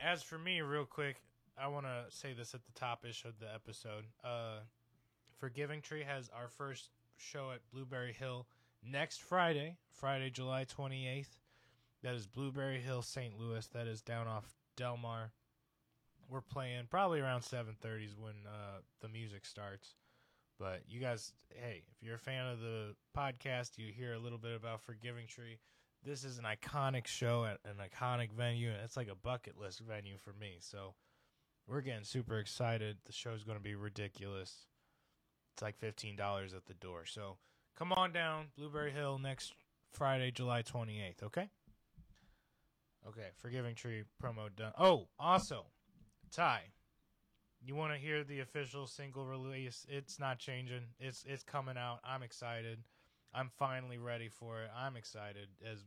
As 0.00 0.22
for 0.22 0.38
me, 0.38 0.60
real 0.60 0.84
quick, 0.84 1.22
I 1.58 1.68
want 1.68 1.86
to 1.86 2.04
say 2.10 2.34
this 2.34 2.54
at 2.54 2.64
the 2.64 2.72
top 2.72 3.04
ish 3.08 3.24
of 3.24 3.38
the 3.38 3.52
episode. 3.52 4.04
Uh, 4.22 4.60
Forgiving 5.38 5.80
Tree 5.80 6.04
has 6.06 6.30
our 6.34 6.48
first 6.48 6.90
show 7.16 7.50
at 7.52 7.60
Blueberry 7.72 8.12
Hill 8.12 8.46
next 8.82 9.22
Friday, 9.22 9.76
Friday, 9.90 10.30
July 10.30 10.64
28th. 10.64 11.38
That 12.02 12.14
is 12.14 12.26
Blueberry 12.26 12.80
Hill, 12.80 13.02
St. 13.02 13.38
Louis. 13.38 13.66
That 13.68 13.86
is 13.86 14.02
down 14.02 14.28
off 14.28 14.54
Delmar. 14.76 15.32
We're 16.28 16.40
playing 16.40 16.86
probably 16.90 17.20
around 17.20 17.42
7:30 17.42 18.04
is 18.04 18.16
when 18.16 18.34
uh, 18.46 18.80
the 19.00 19.08
music 19.08 19.44
starts. 19.44 19.94
But 20.58 20.82
you 20.88 21.00
guys, 21.00 21.32
hey, 21.50 21.84
if 21.90 22.02
you're 22.02 22.14
a 22.14 22.18
fan 22.18 22.46
of 22.46 22.60
the 22.60 22.94
podcast, 23.16 23.76
you 23.76 23.92
hear 23.92 24.14
a 24.14 24.18
little 24.18 24.38
bit 24.38 24.56
about 24.56 24.80
Forgiving 24.80 25.26
Tree. 25.26 25.58
This 26.02 26.24
is 26.24 26.38
an 26.38 26.44
iconic 26.44 27.06
show 27.06 27.44
at 27.44 27.58
an 27.64 27.76
iconic 27.76 28.32
venue, 28.32 28.70
and 28.70 28.78
it's 28.82 28.96
like 28.96 29.08
a 29.08 29.14
bucket 29.14 29.58
list 29.58 29.80
venue 29.80 30.16
for 30.16 30.32
me. 30.32 30.56
So 30.60 30.94
we're 31.66 31.82
getting 31.82 32.04
super 32.04 32.38
excited. 32.38 32.98
The 33.04 33.12
show's 33.12 33.44
going 33.44 33.58
to 33.58 33.62
be 33.62 33.74
ridiculous. 33.74 34.66
It's 35.54 35.62
like 35.62 35.78
$15 35.78 36.54
at 36.54 36.66
the 36.66 36.74
door. 36.74 37.04
So 37.06 37.38
come 37.76 37.92
on 37.92 38.12
down, 38.12 38.46
Blueberry 38.56 38.92
Hill, 38.92 39.18
next 39.18 39.52
Friday, 39.92 40.30
July 40.30 40.62
28th, 40.62 41.22
okay? 41.24 41.48
Okay, 43.08 43.28
Forgiving 43.36 43.74
Tree 43.74 44.02
promo 44.22 44.54
done. 44.54 44.72
Oh, 44.78 45.08
also, 45.18 45.66
Ty, 46.36 46.64
you 47.64 47.74
want 47.74 47.94
to 47.94 47.98
hear 47.98 48.22
the 48.22 48.40
official 48.40 48.86
single 48.86 49.24
release? 49.24 49.86
It's 49.88 50.18
not 50.18 50.38
changing. 50.38 50.82
It's 51.00 51.24
it's 51.26 51.42
coming 51.42 51.78
out. 51.78 52.00
I'm 52.04 52.22
excited. 52.22 52.80
I'm 53.32 53.50
finally 53.58 53.96
ready 53.96 54.28
for 54.28 54.60
it. 54.60 54.68
I'm 54.76 54.96
excited 54.96 55.48
as 55.64 55.78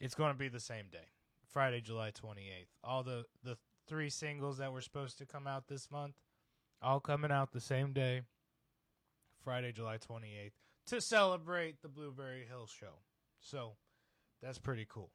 it's 0.00 0.16
going 0.16 0.32
to 0.32 0.38
be 0.38 0.48
the 0.48 0.58
same 0.58 0.86
day. 0.90 1.06
Friday, 1.52 1.80
July 1.80 2.10
28th. 2.10 2.66
All 2.82 3.04
the 3.04 3.26
the 3.44 3.56
three 3.86 4.10
singles 4.10 4.58
that 4.58 4.72
were 4.72 4.80
supposed 4.80 5.18
to 5.18 5.26
come 5.26 5.46
out 5.46 5.68
this 5.68 5.88
month 5.88 6.16
all 6.82 6.98
coming 6.98 7.30
out 7.30 7.52
the 7.52 7.60
same 7.60 7.92
day. 7.92 8.22
Friday, 9.44 9.70
July 9.70 9.98
28th 9.98 10.52
to 10.86 11.00
celebrate 11.00 11.80
the 11.82 11.88
Blueberry 11.88 12.44
Hill 12.48 12.66
show. 12.66 13.02
So, 13.40 13.74
that's 14.42 14.58
pretty 14.58 14.86
cool. 14.88 15.10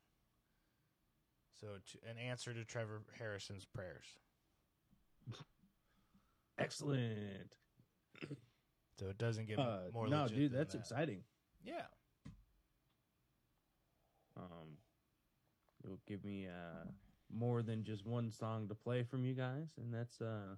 So, 1.59 1.67
an 2.09 2.17
answer 2.17 2.53
to 2.53 2.63
Trevor 2.63 3.01
Harrison's 3.19 3.65
prayers. 3.65 4.05
Excellent. 6.57 7.55
So 8.99 9.07
it 9.09 9.17
doesn't 9.17 9.47
get 9.47 9.59
Uh, 9.59 9.89
more 9.93 10.07
no, 10.07 10.27
dude, 10.27 10.51
that's 10.53 10.73
that. 10.73 10.79
exciting. 10.79 11.23
Yeah. 11.63 11.85
Um, 14.37 14.77
it'll 15.83 15.99
give 16.07 16.23
me 16.23 16.47
uh 16.47 16.85
more 17.33 17.61
than 17.63 17.83
just 17.83 18.05
one 18.05 18.31
song 18.31 18.67
to 18.69 18.75
play 18.75 19.03
from 19.03 19.25
you 19.25 19.33
guys, 19.33 19.67
and 19.77 19.93
that's 19.93 20.21
uh, 20.21 20.55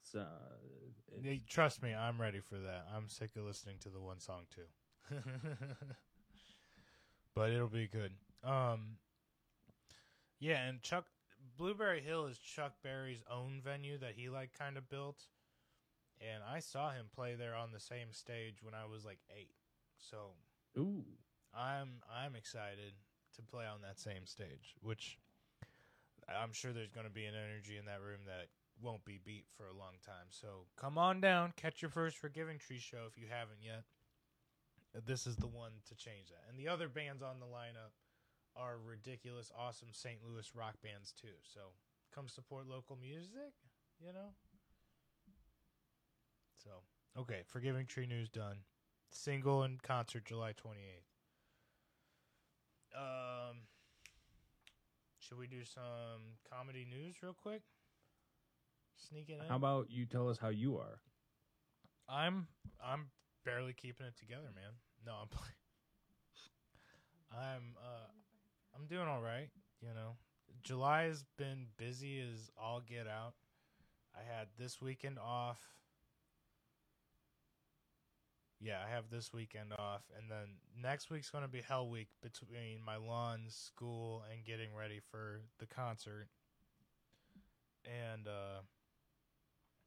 it's 0.00 0.14
uh, 0.14 0.24
it's- 1.18 1.42
Trust 1.48 1.82
me, 1.82 1.94
I'm 1.94 2.20
ready 2.20 2.40
for 2.40 2.56
that. 2.58 2.86
I'm 2.94 3.08
sick 3.08 3.30
of 3.36 3.44
listening 3.44 3.76
to 3.80 3.88
the 3.90 4.00
one 4.00 4.20
song 4.20 4.42
too. 4.54 4.68
but 7.34 7.50
it'll 7.50 7.68
be 7.68 7.88
good. 7.88 8.12
Um 8.44 8.96
Yeah, 10.38 10.66
and 10.66 10.80
Chuck 10.82 11.06
Blueberry 11.58 12.00
Hill 12.00 12.26
is 12.26 12.38
Chuck 12.38 12.74
Berry's 12.82 13.22
own 13.30 13.60
venue 13.62 13.98
that 13.98 14.14
he 14.16 14.28
like 14.28 14.50
kind 14.56 14.76
of 14.76 14.88
built. 14.88 15.24
And 16.20 16.42
I 16.42 16.60
saw 16.60 16.90
him 16.90 17.06
play 17.14 17.34
there 17.34 17.54
on 17.54 17.72
the 17.72 17.80
same 17.80 18.12
stage 18.12 18.62
when 18.62 18.74
I 18.74 18.86
was 18.86 19.04
like 19.04 19.18
8. 19.36 19.48
So, 19.98 20.16
ooh, 20.78 21.04
I'm 21.54 22.02
I'm 22.10 22.34
excited 22.34 22.94
to 23.36 23.42
play 23.42 23.64
on 23.66 23.82
that 23.82 23.98
same 23.98 24.24
stage, 24.24 24.74
which 24.80 25.18
I'm 26.28 26.52
sure 26.52 26.72
there's 26.72 26.90
going 26.90 27.06
to 27.06 27.12
be 27.12 27.24
an 27.24 27.34
energy 27.34 27.76
in 27.76 27.86
that 27.86 28.00
room 28.00 28.20
that 28.26 28.48
won't 28.82 29.04
be 29.04 29.18
beat 29.24 29.46
for 29.56 29.64
a 29.66 29.76
long 29.76 29.98
time. 30.04 30.30
So 30.30 30.66
come 30.76 30.98
on 30.98 31.20
down, 31.20 31.52
catch 31.56 31.82
your 31.82 31.90
first 31.90 32.16
Forgiving 32.16 32.58
Tree 32.58 32.78
show 32.78 33.06
if 33.10 33.18
you 33.18 33.26
haven't 33.28 33.62
yet. 33.62 33.84
This 35.06 35.26
is 35.26 35.36
the 35.36 35.46
one 35.46 35.72
to 35.88 35.94
change 35.94 36.28
that. 36.30 36.44
And 36.48 36.58
the 36.58 36.68
other 36.68 36.88
bands 36.88 37.22
on 37.22 37.40
the 37.40 37.46
lineup 37.46 37.92
are 38.56 38.76
ridiculous, 38.78 39.50
awesome 39.56 39.88
St. 39.92 40.18
Louis 40.26 40.50
rock 40.54 40.74
bands 40.82 41.12
too. 41.12 41.36
So 41.42 41.60
come 42.14 42.28
support 42.28 42.66
local 42.68 42.96
music, 43.00 43.54
you 44.00 44.12
know. 44.12 44.34
So 46.62 46.70
okay, 47.20 47.42
Forgiving 47.46 47.86
Tree 47.86 48.06
news 48.06 48.28
done. 48.28 48.58
Single 49.10 49.62
and 49.62 49.82
concert 49.82 50.24
July 50.24 50.52
28th. 50.52 51.08
Um, 52.94 53.56
should 55.18 55.38
we 55.38 55.46
do 55.46 55.64
some 55.64 56.36
comedy 56.50 56.86
news 56.88 57.16
real 57.22 57.34
quick? 57.34 57.62
Sneak 58.96 59.28
it 59.28 59.38
in. 59.40 59.48
how 59.48 59.56
about 59.56 59.90
you 59.90 60.04
tell 60.06 60.28
us 60.28 60.38
how 60.38 60.48
you 60.48 60.76
are? 60.76 61.00
I'm 62.08 62.48
I'm 62.84 63.06
barely 63.44 63.72
keeping 63.72 64.06
it 64.06 64.16
together, 64.18 64.48
man. 64.54 64.72
No, 65.06 65.12
I'm 65.22 65.28
playing. 65.30 65.54
I'm 67.30 67.76
uh 67.76 68.08
I'm 68.78 68.86
doing 68.86 69.08
all 69.08 69.20
right, 69.20 69.48
you 69.82 69.88
know. 69.88 70.16
July 70.62 71.04
has 71.04 71.24
been 71.36 71.66
busy 71.76 72.20
as 72.20 72.50
all 72.60 72.80
get 72.86 73.06
out. 73.08 73.34
I 74.14 74.20
had 74.20 74.48
this 74.58 74.80
weekend 74.80 75.18
off. 75.18 75.58
Yeah, 78.60 78.78
I 78.84 78.90
have 78.92 79.04
this 79.10 79.32
weekend 79.32 79.72
off 79.78 80.02
and 80.16 80.30
then 80.30 80.56
next 80.80 81.10
week's 81.10 81.30
going 81.30 81.44
to 81.44 81.48
be 81.50 81.60
hell 81.60 81.88
week 81.88 82.08
between 82.22 82.84
my 82.84 82.96
lawn, 82.96 83.42
school 83.48 84.24
and 84.32 84.44
getting 84.44 84.74
ready 84.76 85.00
for 85.10 85.42
the 85.60 85.66
concert. 85.66 86.28
And 87.84 88.26
uh 88.26 88.62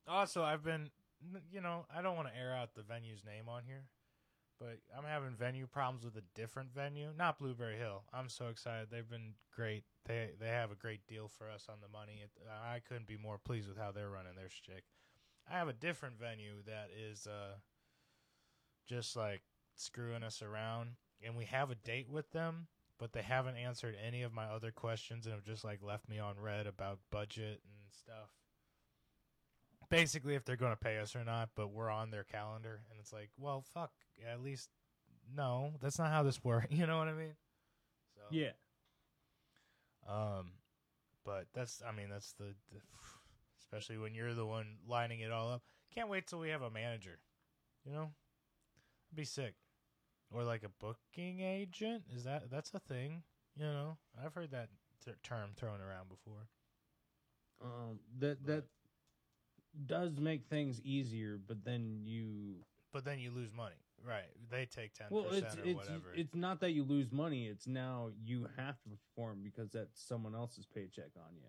also 0.07 0.41
I've 0.41 0.63
been 0.63 0.89
you 1.51 1.61
know, 1.61 1.85
I 1.95 2.01
don't 2.01 2.15
want 2.15 2.29
to 2.29 2.37
air 2.39 2.55
out 2.55 2.73
the 2.75 2.81
venue's 2.81 3.23
name 3.25 3.47
on 3.47 3.63
here, 3.65 3.83
but 4.61 4.77
I'm 4.95 5.05
having 5.05 5.31
venue 5.31 5.65
problems 5.65 6.05
with 6.05 6.15
a 6.17 6.23
different 6.35 6.71
venue, 6.71 7.09
not 7.17 7.39
Blueberry 7.39 7.77
Hill. 7.77 8.03
I'm 8.13 8.29
so 8.29 8.49
excited. 8.49 8.89
They've 8.91 9.09
been 9.09 9.33
great. 9.55 9.83
They 10.05 10.29
they 10.39 10.49
have 10.49 10.71
a 10.71 10.75
great 10.75 11.07
deal 11.07 11.27
for 11.27 11.49
us 11.49 11.65
on 11.67 11.77
the 11.81 11.87
money. 11.87 12.21
It, 12.23 12.29
I 12.47 12.79
couldn't 12.79 13.07
be 13.07 13.17
more 13.17 13.39
pleased 13.39 13.67
with 13.67 13.77
how 13.77 13.91
they're 13.91 14.11
running 14.11 14.35
their 14.35 14.49
shtick. 14.49 14.83
I 15.49 15.57
have 15.57 15.67
a 15.67 15.73
different 15.73 16.19
venue 16.19 16.61
that 16.67 16.89
is 16.95 17.25
uh, 17.25 17.55
just 18.87 19.15
like 19.15 19.41
screwing 19.75 20.21
us 20.21 20.43
around, 20.43 20.91
and 21.25 21.35
we 21.35 21.45
have 21.45 21.71
a 21.71 21.75
date 21.75 22.09
with 22.09 22.31
them, 22.31 22.67
but 22.99 23.13
they 23.13 23.23
haven't 23.23 23.57
answered 23.57 23.95
any 24.05 24.21
of 24.21 24.31
my 24.31 24.45
other 24.45 24.71
questions 24.71 25.25
and 25.25 25.33
have 25.33 25.43
just 25.43 25.63
like 25.63 25.79
left 25.81 26.07
me 26.07 26.19
on 26.19 26.35
red 26.39 26.67
about 26.67 26.99
budget 27.09 27.61
and 27.65 27.91
stuff. 27.91 28.29
Basically, 29.91 30.35
if 30.35 30.43
they're 30.45 30.55
going 30.55 30.71
to 30.71 30.77
pay 30.77 30.97
us 30.99 31.15
or 31.15 31.23
not, 31.23 31.49
but 31.55 31.71
we're 31.71 31.89
on 31.89 32.09
their 32.11 32.23
calendar, 32.23 32.81
and 32.89 32.99
it's 32.99 33.13
like, 33.13 33.29
well, 33.37 33.61
fuck. 33.73 33.91
At 34.31 34.41
least, 34.41 34.69
no, 35.35 35.73
that's 35.81 35.99
not 35.99 36.09
how 36.11 36.23
this 36.23 36.43
works. 36.43 36.67
You 36.71 36.87
know 36.87 36.97
what 36.97 37.07
I 37.07 37.13
mean? 37.13 37.35
So 38.15 38.21
Yeah. 38.31 38.51
um, 40.07 40.51
but 41.25 41.47
that's, 41.53 41.81
I 41.87 41.91
mean, 41.91 42.09
that's 42.09 42.33
the, 42.33 42.55
the, 42.71 42.79
especially 43.59 43.97
when 43.97 44.13
you're 44.15 44.33
the 44.33 44.45
one 44.45 44.77
lining 44.87 45.19
it 45.19 45.31
all 45.31 45.51
up. 45.51 45.61
Can't 45.93 46.09
wait 46.09 46.25
till 46.27 46.39
we 46.39 46.49
have 46.49 46.61
a 46.61 46.71
manager. 46.71 47.19
You 47.85 47.91
know, 47.93 48.11
be 49.13 49.25
sick, 49.25 49.55
or 50.31 50.43
like 50.43 50.63
a 50.63 50.69
booking 50.69 51.41
agent. 51.41 52.03
Is 52.15 52.23
that 52.25 52.49
that's 52.51 52.71
a 52.73 52.79
thing? 52.79 53.23
You 53.57 53.65
know, 53.65 53.97
I've 54.23 54.33
heard 54.35 54.51
that 54.51 54.69
ter- 55.03 55.17
term 55.23 55.49
thrown 55.57 55.81
around 55.81 56.07
before. 56.09 56.47
Um, 57.61 57.99
that 58.19 58.45
that 58.45 58.63
does 59.85 60.17
make 60.19 60.45
things 60.45 60.81
easier, 60.81 61.39
but 61.47 61.63
then 61.63 62.01
you 62.03 62.63
But 62.91 63.05
then 63.05 63.19
you 63.19 63.31
lose 63.31 63.51
money, 63.55 63.75
right? 64.05 64.29
They 64.49 64.65
take 64.65 64.93
ten 64.93 65.07
well, 65.09 65.23
percent 65.23 65.45
it's 65.45 65.55
or 65.57 65.61
it's 65.63 65.75
whatever. 65.77 66.13
it's 66.13 66.35
not 66.35 66.59
that 66.61 66.71
you 66.71 66.83
lose 66.83 67.11
money. 67.11 67.47
It's 67.47 67.67
now 67.67 68.09
you 68.23 68.47
have 68.57 68.81
to 68.83 68.89
perform 68.89 69.41
because 69.43 69.71
that's 69.71 70.01
someone 70.01 70.35
else's 70.35 70.65
paycheck 70.65 71.11
on 71.15 71.35
you. 71.35 71.47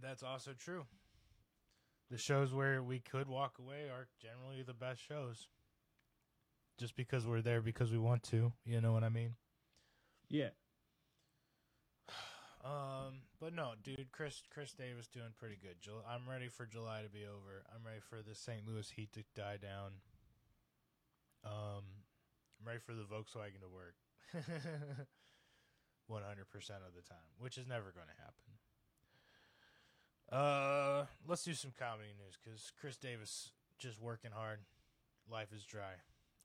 That's 0.00 0.22
also 0.22 0.52
true. 0.52 0.84
The 2.10 2.18
shows 2.18 2.54
where 2.54 2.82
we 2.82 3.00
could 3.00 3.28
walk 3.28 3.58
away 3.58 3.88
are 3.90 4.06
generally 4.20 4.62
the 4.62 4.74
best 4.74 5.00
shows. 5.02 5.48
Just 6.78 6.94
because 6.94 7.26
we're 7.26 7.40
there 7.40 7.62
because 7.62 7.90
we 7.90 7.98
want 7.98 8.22
to, 8.24 8.52
you 8.64 8.80
know 8.80 8.92
what 8.92 9.02
I 9.02 9.08
mean? 9.08 9.34
Yeah. 10.28 10.50
Um, 12.64 13.22
but 13.40 13.54
no, 13.54 13.72
dude, 13.84 14.10
Chris 14.12 14.42
Chris 14.52 14.72
Davis 14.72 15.06
doing 15.08 15.34
pretty 15.38 15.58
good. 15.62 15.80
Jul- 15.80 16.04
I'm 16.08 16.28
ready 16.28 16.48
for 16.48 16.66
July 16.66 17.02
to 17.02 17.08
be 17.08 17.24
over. 17.24 17.62
I'm 17.74 17.86
ready 17.86 18.00
for 18.00 18.22
the 18.22 18.34
St. 18.34 18.66
Louis 18.66 18.90
heat 18.90 19.12
to 19.12 19.22
die 19.34 19.58
down. 19.60 19.92
Um, 21.44 21.84
I'm 22.58 22.66
ready 22.66 22.80
for 22.80 22.92
the 22.92 23.04
Volkswagen 23.04 23.60
to 23.62 23.68
work. 23.70 23.94
100% 26.10 26.16
of 26.86 26.94
the 26.94 27.02
time, 27.02 27.30
which 27.38 27.58
is 27.58 27.66
never 27.66 27.92
going 27.92 28.06
to 28.06 28.22
happen. 28.22 28.46
Uh, 30.30 31.06
let's 31.26 31.44
do 31.44 31.54
some 31.54 31.72
comedy 31.78 32.10
news 32.18 32.36
cuz 32.36 32.72
Chris 32.80 32.96
Davis 32.96 33.52
just 33.78 34.00
working 34.00 34.32
hard. 34.32 34.60
Life 35.30 35.52
is 35.52 35.64
dry, 35.64 35.94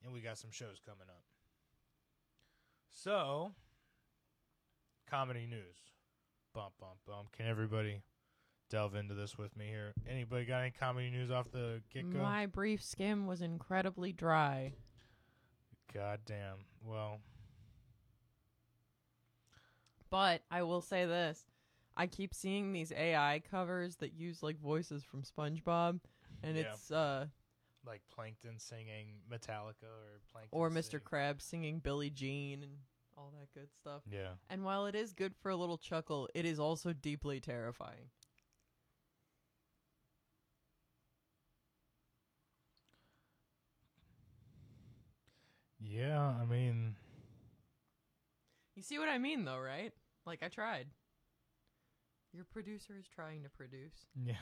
and 0.04 0.14
we 0.14 0.22
got 0.22 0.38
some 0.38 0.52
shows 0.52 0.80
coming 0.86 1.08
up. 1.10 1.24
So, 2.90 3.54
comedy 5.10 5.48
news. 5.48 5.78
Bump, 6.54 6.74
bump, 6.80 6.98
bump. 7.08 7.32
Can 7.32 7.46
everybody 7.48 8.02
delve 8.70 8.96
into 8.96 9.14
this 9.14 9.38
with 9.38 9.56
me 9.56 9.68
here? 9.68 9.94
Anybody 10.10 10.44
got 10.46 10.62
any 10.62 10.72
comedy 10.72 11.10
news 11.10 11.32
off 11.32 11.50
the 11.52 11.82
get 11.94 12.12
go? 12.12 12.20
My 12.20 12.46
brief 12.46 12.84
skim 12.84 13.26
was 13.26 13.42
incredibly 13.42 14.12
dry. 14.12 14.74
God 15.94 16.20
damn. 16.26 16.58
Well, 16.86 17.20
But 20.10 20.42
I 20.52 20.64
will 20.64 20.82
say 20.82 21.06
this. 21.06 21.46
I 21.96 22.08
keep 22.08 22.34
seeing 22.34 22.74
these 22.74 22.92
AI 22.92 23.42
covers 23.50 23.96
that 23.98 24.14
use 24.14 24.44
like 24.44 24.60
voices 24.60 25.04
from 25.04 25.24
SpongeBob 25.24 26.00
and 26.44 26.58
Yeah. 26.58 26.64
it's 26.74 26.92
uh 26.92 27.28
like 27.86 28.02
Plankton 28.14 28.60
singing 28.60 29.22
Metallica 29.32 29.84
or 29.84 30.20
Plankton 30.32 30.50
or 30.58 30.70
Mr. 30.70 30.84
singing- 30.92 31.00
Krabs 31.06 31.42
singing 31.42 31.80
Billie 31.80 32.10
Jean 32.10 32.62
and 32.64 32.78
all 33.22 33.32
that 33.40 33.54
good 33.54 33.70
stuff. 33.74 34.02
Yeah. 34.12 34.34
And 34.50 34.64
while 34.64 34.88
it 34.88 34.96
is 34.96 35.14
good 35.14 35.34
for 35.42 35.50
a 35.50 35.56
little 35.56 35.78
chuckle, 35.78 36.28
it 36.34 36.46
is 36.46 36.60
also 36.60 36.92
deeply 36.94 37.40
terrifying. 37.40 38.10
Yeah, 45.80 46.34
I 46.42 46.46
mean, 46.46 46.96
You 48.76 48.84
see 48.84 49.00
what 49.00 49.10
I 49.10 49.18
mean 49.18 49.46
though, 49.46 49.60
right? 49.60 49.92
Like 50.26 50.44
I 50.44 50.48
tried. 50.48 50.88
Your 52.34 52.46
producer 52.46 52.94
is 52.98 53.06
trying 53.14 53.44
to 53.44 53.50
produce. 53.50 54.06
yeah. 54.16 54.36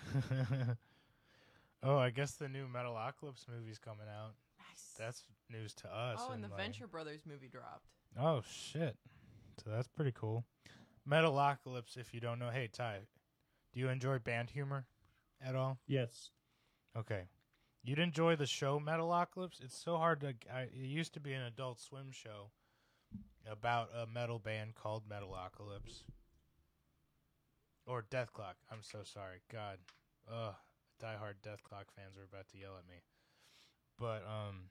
oh, 1.83 1.97
I 1.97 2.11
guess 2.11 2.33
the 2.33 2.47
new 2.47 2.67
Metalocalypse 2.67 3.47
movie's 3.49 3.79
coming 3.79 4.05
out. 4.07 4.33
Nice. 4.59 4.93
That's 4.97 5.23
news 5.49 5.73
to 5.75 5.87
us. 5.87 6.19
Oh, 6.21 6.33
and 6.33 6.43
the 6.43 6.49
like- 6.49 6.57
Venture 6.57 6.87
Brothers 6.87 7.21
movie 7.25 7.47
dropped. 7.47 7.89
Oh 8.17 8.41
shit! 8.49 8.97
So 9.63 9.69
that's 9.69 9.87
pretty 9.87 10.13
cool. 10.13 10.45
Metalocalypse, 11.09 11.97
if 11.97 12.13
you 12.13 12.19
don't 12.19 12.39
know, 12.39 12.49
hey 12.49 12.69
Ty, 12.71 12.99
do 13.73 13.79
you 13.79 13.89
enjoy 13.89 14.19
band 14.19 14.51
humor 14.51 14.85
at 15.41 15.55
all? 15.55 15.79
Yes. 15.87 16.31
Okay, 16.97 17.23
you'd 17.83 17.99
enjoy 17.99 18.35
the 18.35 18.45
show 18.45 18.79
Metalocalypse. 18.79 19.63
It's 19.63 19.77
so 19.77 19.97
hard 19.97 20.21
to. 20.21 20.33
I, 20.53 20.61
it 20.61 20.73
used 20.73 21.13
to 21.13 21.19
be 21.19 21.33
an 21.33 21.43
Adult 21.43 21.79
Swim 21.79 22.11
show 22.11 22.51
about 23.49 23.89
a 23.95 24.05
metal 24.05 24.39
band 24.39 24.75
called 24.75 25.03
Metalocalypse 25.09 26.03
or 27.85 28.03
Dethklok. 28.03 28.55
I'm 28.71 28.81
so 28.81 28.99
sorry. 29.03 29.41
God, 29.51 29.77
ugh, 30.31 30.55
diehard 31.01 31.35
Dethklok 31.43 31.89
fans 31.95 32.17
are 32.17 32.27
about 32.31 32.47
to 32.49 32.57
yell 32.57 32.77
at 32.77 32.87
me. 32.87 33.01
But 33.97 34.23
um, 34.27 34.69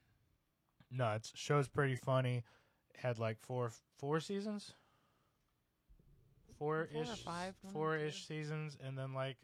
no, 0.90 1.12
it's 1.12 1.32
show's 1.34 1.68
pretty 1.68 1.96
funny. 1.96 2.44
Had 2.96 3.18
like 3.18 3.38
four 3.40 3.70
four 3.98 4.20
seasons, 4.20 4.72
four 6.58 6.88
Four 6.92 7.00
or 7.00 7.04
ish, 7.04 7.22
five, 7.22 7.54
four 7.72 7.96
ish 7.96 8.26
seasons, 8.26 8.76
and 8.84 8.98
then 8.98 9.12
like 9.14 9.36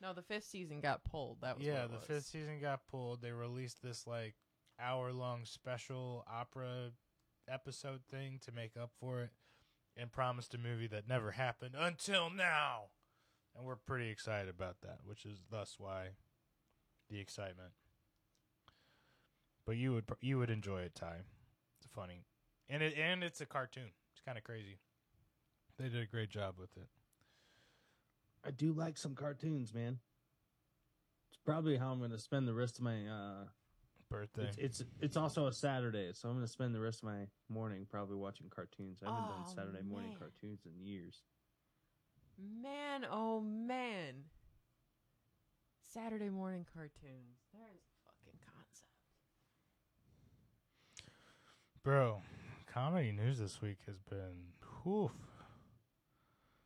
No, 0.00 0.12
the 0.14 0.22
fifth 0.22 0.44
season 0.44 0.80
got 0.80 1.04
pulled. 1.04 1.42
That 1.42 1.58
was 1.58 1.66
yeah, 1.66 1.74
what 1.74 1.84
it 1.84 1.90
the 1.90 1.96
was. 1.98 2.06
fifth 2.06 2.26
season 2.26 2.60
got 2.60 2.86
pulled. 2.90 3.20
They 3.20 3.32
released 3.32 3.82
this 3.82 4.06
like 4.06 4.34
hour 4.80 5.12
long 5.12 5.44
special 5.44 6.24
opera 6.30 6.92
episode 7.48 8.00
thing 8.10 8.38
to 8.44 8.52
make 8.52 8.76
up 8.76 8.90
for 9.00 9.22
it 9.22 9.30
and 9.96 10.12
promised 10.12 10.54
a 10.54 10.58
movie 10.58 10.86
that 10.86 11.08
never 11.08 11.32
happened 11.32 11.74
until 11.76 12.30
now. 12.30 12.84
And 13.56 13.66
we're 13.66 13.76
pretty 13.76 14.08
excited 14.10 14.48
about 14.48 14.76
that, 14.82 14.98
which 15.04 15.26
is 15.26 15.40
thus 15.50 15.74
why 15.78 16.10
the 17.10 17.18
excitement. 17.20 17.72
But 19.66 19.76
you 19.76 19.92
would 19.92 20.04
you 20.20 20.38
would 20.38 20.50
enjoy 20.50 20.82
it, 20.82 20.94
Ty. 20.94 21.16
It's 21.76 21.86
a 21.86 21.88
funny. 21.88 22.24
And 22.68 22.82
it 22.82 22.94
and 22.98 23.22
it's 23.24 23.40
a 23.40 23.46
cartoon. 23.46 23.90
It's 24.12 24.20
kind 24.24 24.36
of 24.38 24.44
crazy. 24.44 24.78
They 25.78 25.88
did 25.88 26.02
a 26.02 26.06
great 26.06 26.28
job 26.30 26.54
with 26.58 26.76
it. 26.76 26.88
I 28.44 28.50
do 28.50 28.72
like 28.72 28.96
some 28.98 29.14
cartoons, 29.14 29.72
man. 29.74 29.98
It's 31.30 31.38
probably 31.44 31.76
how 31.76 31.90
I'm 31.92 31.98
going 31.98 32.10
to 32.10 32.18
spend 32.18 32.46
the 32.48 32.54
rest 32.54 32.78
of 32.78 32.84
my. 32.84 33.06
uh 33.06 33.44
Birthday. 34.10 34.44
it's, 34.56 34.56
it's 34.80 34.84
it's 35.02 35.16
also 35.18 35.48
a 35.48 35.52
Saturday, 35.52 36.12
so 36.14 36.30
I'm 36.30 36.34
going 36.36 36.46
to 36.46 36.50
spend 36.50 36.74
the 36.74 36.80
rest 36.80 37.00
of 37.00 37.10
my 37.10 37.26
morning 37.50 37.86
probably 37.90 38.16
watching 38.16 38.46
cartoons. 38.48 39.00
I 39.02 39.06
haven't 39.10 39.24
Oh, 39.28 39.34
done 39.44 39.54
Saturday 39.54 39.82
morning 39.86 40.08
man. 40.10 40.18
cartoons 40.18 40.60
in 40.64 40.72
years. 40.82 41.24
Man, 42.62 43.04
oh 43.10 43.42
man. 43.42 44.14
Saturday 45.92 46.30
morning 46.30 46.64
cartoons. 46.74 47.36
There's 47.52 47.82
a 47.84 48.06
fucking 48.06 48.38
concept. 48.46 48.88
Bro, 51.82 52.22
comedy 52.78 53.10
news 53.10 53.40
this 53.40 53.60
week 53.60 53.78
has 53.86 53.98
been 54.08 54.52
whew. 54.82 55.10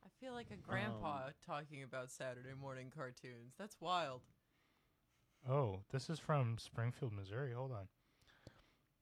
I 0.04 0.08
feel 0.20 0.34
like 0.34 0.50
a 0.50 0.56
grandpa 0.56 1.28
Um, 1.28 1.32
talking 1.46 1.82
about 1.82 2.10
Saturday 2.10 2.52
morning 2.60 2.92
cartoons. 2.94 3.54
That's 3.58 3.80
wild. 3.80 4.20
Oh, 5.48 5.80
this 5.90 6.10
is 6.10 6.18
from 6.18 6.58
Springfield, 6.58 7.14
Missouri. 7.14 7.54
Hold 7.54 7.72
on. 7.72 7.88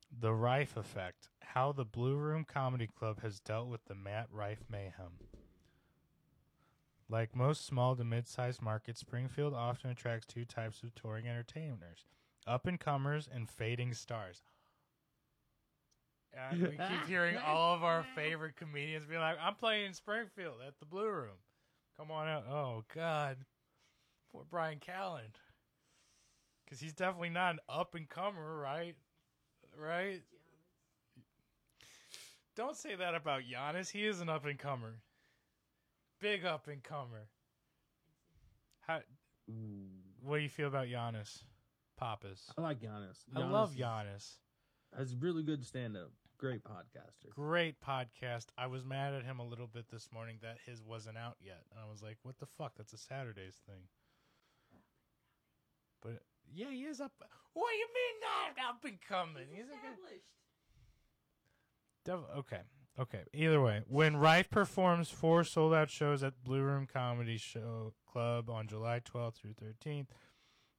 The 0.09 0.33
Rife 0.33 0.77
Effect. 0.77 1.27
How 1.41 1.73
the 1.73 1.83
Blue 1.83 2.15
Room 2.15 2.45
Comedy 2.45 2.87
Club 2.87 3.21
has 3.21 3.41
dealt 3.41 3.67
with 3.67 3.83
the 3.85 3.95
Matt 3.95 4.27
Rife 4.31 4.63
mayhem. 4.69 5.19
Like 7.09 7.35
most 7.35 7.65
small 7.65 7.93
to 7.97 8.05
mid 8.05 8.25
sized 8.25 8.61
markets, 8.61 9.01
Springfield 9.01 9.53
often 9.53 9.89
attracts 9.89 10.25
two 10.25 10.45
types 10.45 10.81
of 10.81 10.95
touring 10.95 11.27
entertainers 11.27 12.05
up 12.47 12.65
and 12.65 12.79
comers 12.79 13.27
and 13.29 13.49
fading 13.49 13.93
stars. 13.93 14.43
Uh, 16.35 16.55
we 16.55 16.69
keep 16.69 17.07
hearing 17.07 17.37
all 17.45 17.75
of 17.75 17.83
our 17.83 18.05
favorite 18.15 18.55
comedians 18.55 19.05
be 19.05 19.17
like, 19.17 19.37
I'm 19.41 19.55
playing 19.55 19.87
in 19.87 19.93
Springfield 19.93 20.55
at 20.65 20.79
the 20.79 20.85
Blue 20.85 21.09
Room. 21.09 21.37
Come 21.97 22.11
on 22.11 22.27
out. 22.27 22.45
Oh, 22.49 22.83
God. 22.95 23.37
Poor 24.31 24.43
Brian 24.49 24.79
Callen. 24.79 25.33
Because 26.63 26.79
he's 26.79 26.93
definitely 26.93 27.29
not 27.29 27.55
an 27.55 27.59
up 27.67 27.95
and 27.95 28.07
comer, 28.07 28.57
right? 28.59 28.95
Right? 29.77 30.21
Yeah, 31.15 31.23
don't 32.55 32.75
say 32.75 32.95
that 32.95 33.15
about 33.15 33.41
Yannis. 33.41 33.89
He 33.89 34.05
is 34.05 34.21
an 34.21 34.29
up 34.29 34.45
and 34.45 34.57
comer. 34.57 34.99
Big 36.19 36.45
up 36.45 36.67
and 36.67 36.83
comer. 36.83 37.27
How? 38.81 38.99
What 40.21 40.37
do 40.37 40.43
you 40.43 40.49
feel 40.49 40.67
about 40.67 40.87
Yannis? 40.87 41.43
Pappas. 41.99 42.51
I 42.57 42.61
like 42.61 42.79
Yannis. 42.79 43.17
I 43.35 43.39
love 43.39 43.73
is- 43.73 43.79
Yannis. 43.79 44.35
Has 44.97 45.15
really 45.15 45.43
good 45.43 45.65
stand 45.65 45.95
up. 45.95 46.11
Great 46.41 46.63
podcaster. 46.63 47.29
Great 47.29 47.75
podcast. 47.79 48.47
I 48.57 48.65
was 48.67 48.83
mad 48.83 49.13
at 49.13 49.23
him 49.23 49.39
a 49.39 49.45
little 49.45 49.67
bit 49.67 49.85
this 49.91 50.09
morning 50.11 50.39
that 50.41 50.57
his 50.65 50.81
wasn't 50.81 51.17
out 51.17 51.35
yet. 51.39 51.61
And 51.71 51.79
I 51.79 51.89
was 51.89 52.01
like, 52.01 52.17
what 52.23 52.39
the 52.39 52.47
fuck? 52.47 52.73
That's 52.77 52.93
a 52.93 52.97
Saturdays 52.97 53.61
thing. 53.67 53.83
But 56.01 56.23
yeah, 56.51 56.71
he 56.71 56.81
is 56.85 56.99
up. 56.99 57.11
What 57.53 57.69
do 57.69 57.77
you 57.77 57.87
mean 57.93 58.55
not 58.57 58.69
up 58.69 58.83
and 58.83 58.99
coming? 59.07 59.45
He's 59.53 59.65
a 59.65 59.69
good. 59.69 60.19
Dev- 62.05 62.37
okay. 62.39 62.61
Okay. 62.99 63.21
Either 63.33 63.61
way, 63.61 63.83
when 63.87 64.17
Rife 64.17 64.49
performs 64.49 65.09
four 65.09 65.43
sold 65.43 65.73
out 65.75 65.91
shows 65.91 66.23
at 66.23 66.43
Blue 66.43 66.61
Room 66.61 66.87
Comedy 66.91 67.37
Show 67.37 67.93
Club 68.11 68.49
on 68.49 68.67
July 68.67 68.99
12th 68.99 69.35
through 69.35 69.53
13th, 69.53 70.07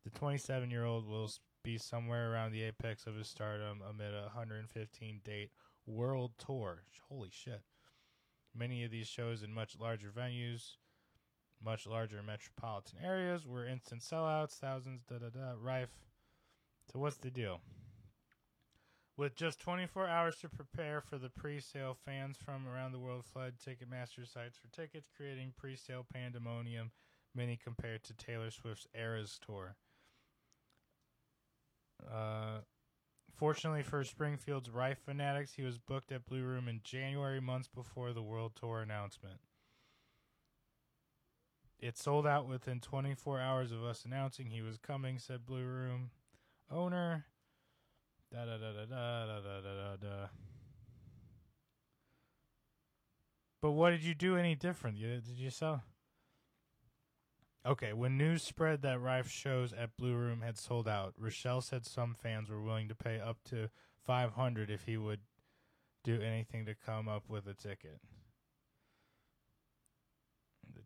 the 0.05 0.11
27 0.11 0.71
year 0.71 0.85
old 0.85 1.07
will 1.07 1.25
s- 1.27 1.39
be 1.63 1.79
somewhere 1.79 2.33
around 2.33 2.53
the 2.53 2.63
apex 2.63 3.07
of 3.07 3.15
his 3.15 3.29
stardom 3.29 3.81
amid 3.89 4.15
a 4.15 4.31
115 4.35 5.21
date 5.25 5.51
world 5.87 6.33
tour. 6.39 6.83
Holy 7.09 7.31
shit. 7.31 7.63
Many 8.55 8.85
of 8.85 8.91
these 8.91 9.07
shows 9.07 9.43
in 9.43 9.53
much 9.53 9.79
larger 9.81 10.11
venues, 10.11 10.77
much 11.65 11.87
larger 11.87 12.23
metropolitan 12.23 12.99
areas 13.03 13.47
were 13.47 13.67
instant 13.67 14.03
sellouts, 14.03 14.59
thousands, 14.59 15.03
da 15.09 15.19
da 15.19 15.29
da, 15.29 15.53
rife. 15.61 16.03
So, 16.93 16.99
what's 16.99 17.17
the 17.17 17.31
deal? 17.31 17.61
With 19.17 19.37
just 19.37 19.61
24 19.61 20.09
hours 20.09 20.37
to 20.39 20.49
prepare 20.49 21.01
for 21.01 21.19
the 21.19 21.29
pre-sale, 21.29 21.97
fans 22.05 22.37
from 22.37 22.67
around 22.67 22.93
the 22.93 22.99
world 22.99 23.25
flood 23.25 23.55
Ticketmaster 23.59 24.27
sites 24.27 24.59
for 24.59 24.69
tickets, 24.69 25.09
creating 25.15 25.53
pre-sale 25.57 26.07
pandemonium, 26.13 26.91
many 27.35 27.59
compared 27.63 28.03
to 28.05 28.15
Taylor 28.15 28.51
Swift's 28.51 28.87
Eras 28.95 29.39
tour. 29.45 29.77
Uh, 32.11 32.61
fortunately 33.35 33.83
for 33.83 34.05
Springfield's 34.05 34.71
Rife 34.71 34.99
fanatics, 35.05 35.55
he 35.55 35.63
was 35.63 35.79
booked 35.79 36.13
at 36.13 36.25
Blue 36.25 36.43
Room 36.43 36.69
in 36.69 36.81
January, 36.85 37.41
months 37.41 37.69
before 37.69 38.13
the 38.13 38.23
world 38.23 38.53
tour 38.59 38.81
announcement. 38.81 39.41
It 41.79 41.99
sold 41.99 42.27
out 42.27 42.49
within 42.49 42.79
24 42.81 43.41
hours 43.41 43.73
of 43.73 43.83
us 43.83 44.05
announcing 44.05 44.47
he 44.47 44.63
was 44.63 44.79
coming, 44.79 45.19
said 45.19 45.45
Blue 45.45 45.65
Room 45.65 46.11
owner. 46.71 47.27
Da 48.33 48.45
da 48.45 48.57
da 48.57 48.73
da 48.73 48.87
da 48.87 49.27
da 49.27 49.41
da 49.41 49.61
da 49.61 49.97
da. 49.97 50.27
But 53.61 53.73
what 53.73 53.91
did 53.91 54.03
you 54.03 54.15
do 54.15 54.37
any 54.37 54.55
different? 54.55 54.99
Did 54.99 55.25
you 55.37 55.51
sell? 55.51 55.83
Okay, 57.65 57.93
when 57.93 58.19
news 58.19 58.43
spread 58.43 58.83
that 58.83 59.01
Rife 59.01 59.31
shows 59.31 59.73
at 59.73 59.97
Blue 59.97 60.15
Room 60.17 60.41
had 60.41 60.59
sold 60.59 60.89
out, 60.89 61.15
Rochelle 61.17 61.61
said 61.61 61.87
some 61.87 62.15
fans 62.15 62.51
were 62.51 62.61
willing 62.61 62.89
to 62.89 62.95
pay 62.95 63.21
up 63.21 63.39
to 63.51 63.69
five 64.05 64.33
hundred 64.33 64.69
if 64.69 64.85
he 64.85 64.97
would 64.97 65.21
do 66.03 66.21
anything 66.21 66.67
to 66.67 66.75
come 66.75 67.09
up 67.09 67.29
with 67.29 67.47
a 67.47 67.55
ticket. 67.55 68.01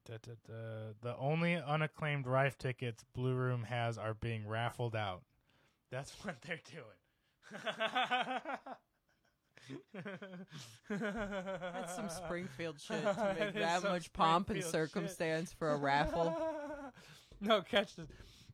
Da, 0.04 0.18
da, 0.22 0.32
da. 0.46 0.92
The 1.02 1.16
only 1.16 1.56
unacclaimed 1.56 2.26
Rife 2.26 2.58
tickets 2.58 3.04
Blue 3.14 3.34
Room 3.34 3.64
has 3.64 3.98
are 3.98 4.14
being 4.14 4.46
raffled 4.46 4.94
out. 4.94 5.22
That's 5.90 6.12
what 6.24 6.36
they're 6.42 6.60
doing. 6.70 6.84
That's 10.88 11.96
some 11.96 12.08
Springfield 12.24 12.80
shit 12.80 13.02
to 13.02 13.36
make 13.38 13.54
that 13.54 13.82
much 13.82 14.12
pomp 14.12 14.50
and 14.50 14.62
Springfield 14.62 14.64
shit. 14.64 14.92
circumstance 14.92 15.52
for 15.52 15.70
a 15.70 15.76
raffle. 15.76 16.36
no, 17.40 17.62
catch 17.62 17.96
this. 17.96 18.06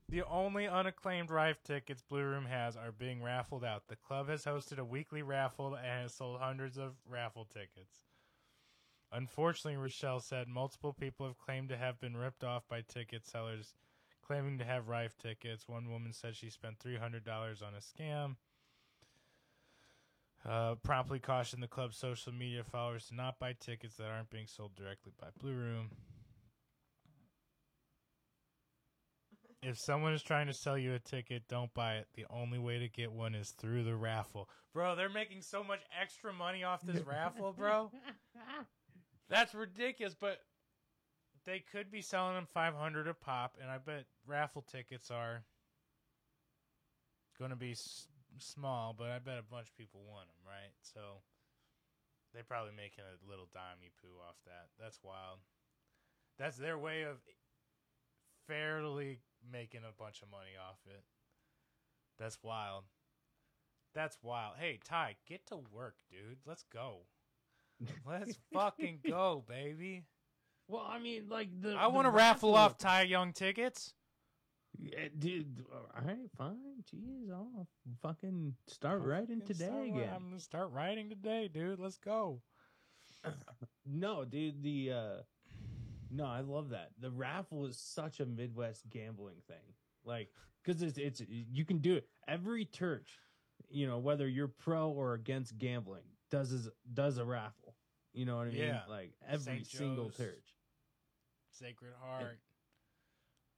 The 0.09 0.23
only 0.25 0.69
unacclaimed 0.69 1.31
Rife 1.31 1.63
tickets 1.63 2.03
Blue 2.03 2.25
Room 2.25 2.45
has 2.45 2.77
are 2.77 2.93
being 2.93 3.23
raffled 3.23 3.65
out. 3.65 3.85
The 3.89 3.97
club 3.97 4.29
has 4.29 4.45
hosted 4.45 4.79
a 4.79 4.85
weekly 4.85 5.23
raffle 5.23 5.75
and 5.75 5.87
has 5.87 6.15
sold 6.15 6.41
hundreds 6.41 6.77
of 6.77 6.93
raffle 7.09 7.47
tickets. 7.47 8.05
Unfortunately, 9.11 9.77
Rochelle 9.77 10.21
said 10.21 10.49
multiple 10.49 10.93
people 10.93 11.27
have 11.27 11.39
claimed 11.39 11.69
to 11.71 11.77
have 11.77 12.01
been 12.01 12.17
ripped 12.17 12.45
off 12.45 12.65
by 12.69 12.83
ticket 12.83 13.27
sellers 13.27 13.75
claiming 14.27 14.59
to 14.59 14.65
have 14.65 14.89
Rife 14.89 15.17
tickets. 15.19 15.69
One 15.69 15.91
woman 15.91 16.13
said 16.13 16.37
she 16.37 16.51
spent 16.51 16.79
$300 16.79 17.27
on 17.63 17.75
a 17.75 17.81
scam. 17.81 18.37
Uh, 20.45 20.75
promptly 20.83 21.21
cautioned 21.21 21.63
the 21.63 21.69
club's 21.69 21.97
social 21.97 22.33
media 22.33 22.65
followers 22.65 23.07
to 23.07 23.15
not 23.15 23.39
buy 23.39 23.55
tickets 23.61 23.95
that 23.97 24.09
aren't 24.09 24.31
being 24.31 24.47
sold 24.49 24.75
directly 24.75 25.13
by 25.21 25.29
Blue 25.39 25.55
Room. 25.55 25.91
If 29.63 29.79
someone 29.79 30.13
is 30.13 30.23
trying 30.23 30.49
to 30.49 30.53
sell 30.53 30.77
you 30.77 30.95
a 30.95 30.99
ticket, 30.99 31.45
don't 31.49 31.73
buy 31.73 31.95
it. 31.95 32.09
The 32.15 32.27
only 32.31 32.59
way 32.59 32.81
to 32.81 32.89
get 32.89 33.13
one 33.13 33.35
is 33.37 33.51
through 33.51 33.85
the 33.85 33.95
raffle. 33.95 34.49
Bro, 34.75 34.97
they're 34.97 35.09
making 35.09 35.43
so 35.43 35.63
much 35.63 35.81
extra 36.01 36.33
money 36.33 36.65
off 36.65 36.83
this 36.83 37.07
raffle, 37.07 37.53
bro. 37.53 37.93
That's 39.29 39.55
ridiculous, 39.55 40.17
but 40.19 40.39
they 41.47 41.61
could 41.61 41.91
be 41.93 42.03
selling 42.03 42.35
them 42.35 42.47
500 42.53 43.07
a 43.07 43.15
pop 43.15 43.57
and 43.61 43.71
I 43.71 43.79
bet 43.79 44.05
raffle 44.27 44.63
tickets 44.63 45.11
are 45.11 45.45
going 47.39 47.51
to 47.51 47.57
be 47.57 47.73
s- 47.73 48.09
small, 48.39 48.95
but 48.97 49.11
I 49.11 49.19
bet 49.21 49.39
a 49.39 49.43
bunch 49.43 49.69
of 49.69 49.77
people 49.77 50.01
want 50.09 50.27
them, 50.27 50.37
right? 50.47 50.73
So 50.83 51.01
they're 52.35 52.43
probably 52.45 52.73
making 52.77 53.05
a 53.05 53.31
little 53.31 53.47
dimey 53.47 53.91
poo 54.01 54.09
off 54.29 54.37
that. 54.47 54.69
That's 54.81 54.99
wild. 55.05 55.39
That's 56.39 56.57
their 56.57 56.79
way 56.79 57.03
of 57.03 57.19
fairly 58.47 59.21
making 59.51 59.81
a 59.89 59.93
bunch 60.03 60.23
of 60.23 60.31
money 60.31 60.53
off 60.61 60.79
it. 60.87 61.03
That's 62.19 62.39
wild. 62.43 62.85
That's 63.95 64.17
wild. 64.23 64.55
Hey, 64.59 64.79
Ty, 64.85 65.17
get 65.27 65.47
to 65.47 65.57
work, 65.73 65.97
dude. 66.11 66.39
Let's 66.47 66.65
go. 66.73 67.01
Let's 68.07 68.39
fucking 68.53 69.01
go, 69.07 69.45
baby. 69.49 70.05
Well, 70.69 70.87
I 70.89 70.99
mean, 70.99 71.25
like 71.29 71.49
the. 71.61 71.75
I 71.75 71.89
want 71.89 72.07
to 72.07 72.11
raffle 72.11 72.55
off 72.55 72.79
Ty 72.79 73.03
Young 73.03 73.33
tickets. 73.33 73.93
Yeah, 74.81 75.09
dude, 75.19 75.67
all 75.71 76.03
right, 76.03 76.31
fine. 76.39 76.57
Jeez, 76.91 77.31
I'll 77.31 77.67
fucking 78.01 78.55
start 78.69 79.03
I'll 79.03 79.07
writing 79.09 79.41
fucking 79.41 79.55
today 79.55 79.67
start- 79.67 79.87
again. 79.89 80.11
I'm 80.15 80.25
gonna 80.29 80.41
start 80.41 80.71
writing 80.73 81.11
today, 81.11 81.49
dude. 81.53 81.79
Let's 81.79 81.99
go. 81.99 82.41
No, 83.85 84.25
dude, 84.25 84.63
the 84.63 84.93
uh 84.93 85.23
no, 86.13 86.27
I 86.27 86.41
love 86.41 86.71
that. 86.71 86.91
The 87.01 87.11
raffle 87.11 87.67
is 87.67 87.79
such 87.79 88.21
a 88.21 88.27
Midwest 88.27 88.89
gambling 88.91 89.37
thing. 89.47 89.75
Like 90.05 90.31
cuz 90.65 90.83
it's 90.83 90.99
it's 90.99 91.23
you 91.29 91.65
can 91.65 91.79
do 91.79 91.95
it. 91.95 92.09
Every 92.29 92.65
church, 92.65 93.19
you 93.71 93.87
know, 93.87 93.99
whether 93.99 94.29
you're 94.29 94.49
pro 94.49 94.91
or 94.91 95.15
against 95.15 95.59
gambling, 95.59 96.05
does 96.31 96.53
is, 96.53 96.69
does 96.93 97.19
a 97.19 97.25
raffle. 97.25 97.75
You 98.13 98.27
know 98.27 98.37
what 98.37 98.49
I 98.49 98.51
mean? 98.51 98.59
Yeah. 98.59 98.83
Like 98.89 99.13
every 99.27 99.65
single 99.65 100.11
church. 100.11 100.59
Sacred 101.51 101.93
Heart. 102.01 102.39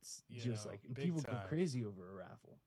It's 0.01 0.23
just 0.31 0.67
know, 0.67 0.73
like 0.73 0.81
people 0.95 1.23
go 1.23 1.39
crazy 1.49 1.85
over 1.85 2.11
a 2.11 2.15
raffle. 2.15 2.59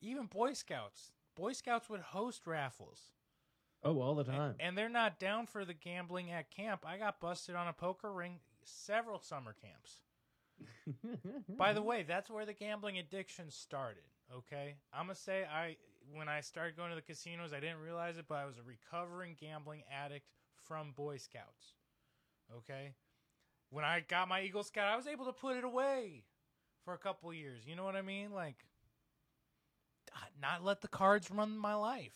Even 0.00 0.26
Boy 0.26 0.52
Scouts. 0.52 1.12
Boy 1.34 1.52
Scouts 1.52 1.88
would 1.90 2.00
host 2.00 2.46
raffles. 2.46 3.10
Oh, 3.84 4.00
all 4.00 4.14
the 4.14 4.24
time. 4.24 4.54
And 4.60 4.76
they're 4.76 4.88
not 4.88 5.18
down 5.18 5.46
for 5.46 5.64
the 5.64 5.74
gambling 5.74 6.30
at 6.30 6.50
camp. 6.50 6.84
I 6.86 6.96
got 6.96 7.20
busted 7.20 7.54
on 7.54 7.68
a 7.68 7.72
poker 7.72 8.12
ring 8.12 8.38
several 8.64 9.20
summer 9.20 9.54
camps. 9.60 9.98
By 11.58 11.72
the 11.72 11.82
way, 11.82 12.02
that's 12.02 12.30
where 12.30 12.46
the 12.46 12.52
gambling 12.54 12.98
addiction 12.98 13.50
started. 13.50 14.04
Okay, 14.34 14.76
I'm 14.92 15.06
gonna 15.06 15.14
say 15.14 15.44
I 15.44 15.76
when 16.14 16.28
I 16.28 16.40
started 16.40 16.76
going 16.76 16.90
to 16.90 16.96
the 16.96 17.02
casinos, 17.02 17.52
I 17.52 17.60
didn't 17.60 17.80
realize 17.80 18.16
it, 18.16 18.24
but 18.28 18.36
I 18.36 18.46
was 18.46 18.56
a 18.56 18.62
recovering 18.62 19.36
gambling 19.38 19.82
addict 19.92 20.26
from 20.66 20.92
Boy 20.92 21.18
Scouts. 21.18 21.74
Okay, 22.56 22.94
when 23.70 23.84
I 23.84 24.00
got 24.00 24.28
my 24.28 24.42
Eagle 24.42 24.62
Scout, 24.62 24.88
I 24.88 24.96
was 24.96 25.06
able 25.06 25.26
to 25.26 25.32
put 25.32 25.56
it 25.56 25.64
away 25.64 26.24
for 26.84 26.94
a 26.94 26.98
couple 26.98 27.32
years. 27.32 27.62
You 27.66 27.76
know 27.76 27.84
what 27.84 27.96
I 27.96 28.02
mean? 28.02 28.32
Like, 28.32 28.64
not 30.40 30.64
let 30.64 30.80
the 30.80 30.88
cards 30.88 31.30
run 31.30 31.56
my 31.56 31.74
life. 31.74 32.14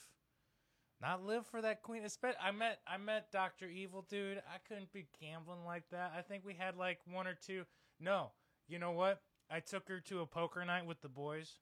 Not 1.01 1.25
live 1.25 1.47
for 1.47 1.63
that 1.63 1.83
queen. 1.83 2.03
I 2.43 2.51
met 2.51 2.81
I 2.87 2.97
met 2.97 3.31
Doctor 3.31 3.67
Evil, 3.69 4.05
dude. 4.09 4.39
I 4.39 4.59
couldn't 4.67 4.93
be 4.93 5.07
gambling 5.21 5.65
like 5.65 5.85
that. 5.91 6.13
I 6.17 6.23
think 6.23 6.45
we 6.45 6.55
had 6.55 6.77
like 6.77 6.99
one 7.11 7.27
or 7.27 7.35
two. 7.35 7.65
No, 8.01 8.33
you 8.67 8.79
know 8.79 8.91
what? 8.91 9.21
I 9.51 9.61
took 9.61 9.89
her 9.89 10.01
to 10.01 10.21
a 10.21 10.27
poker 10.27 10.65
night 10.65 10.87
with 10.87 11.01
the 11.01 11.09
boys. 11.09 11.59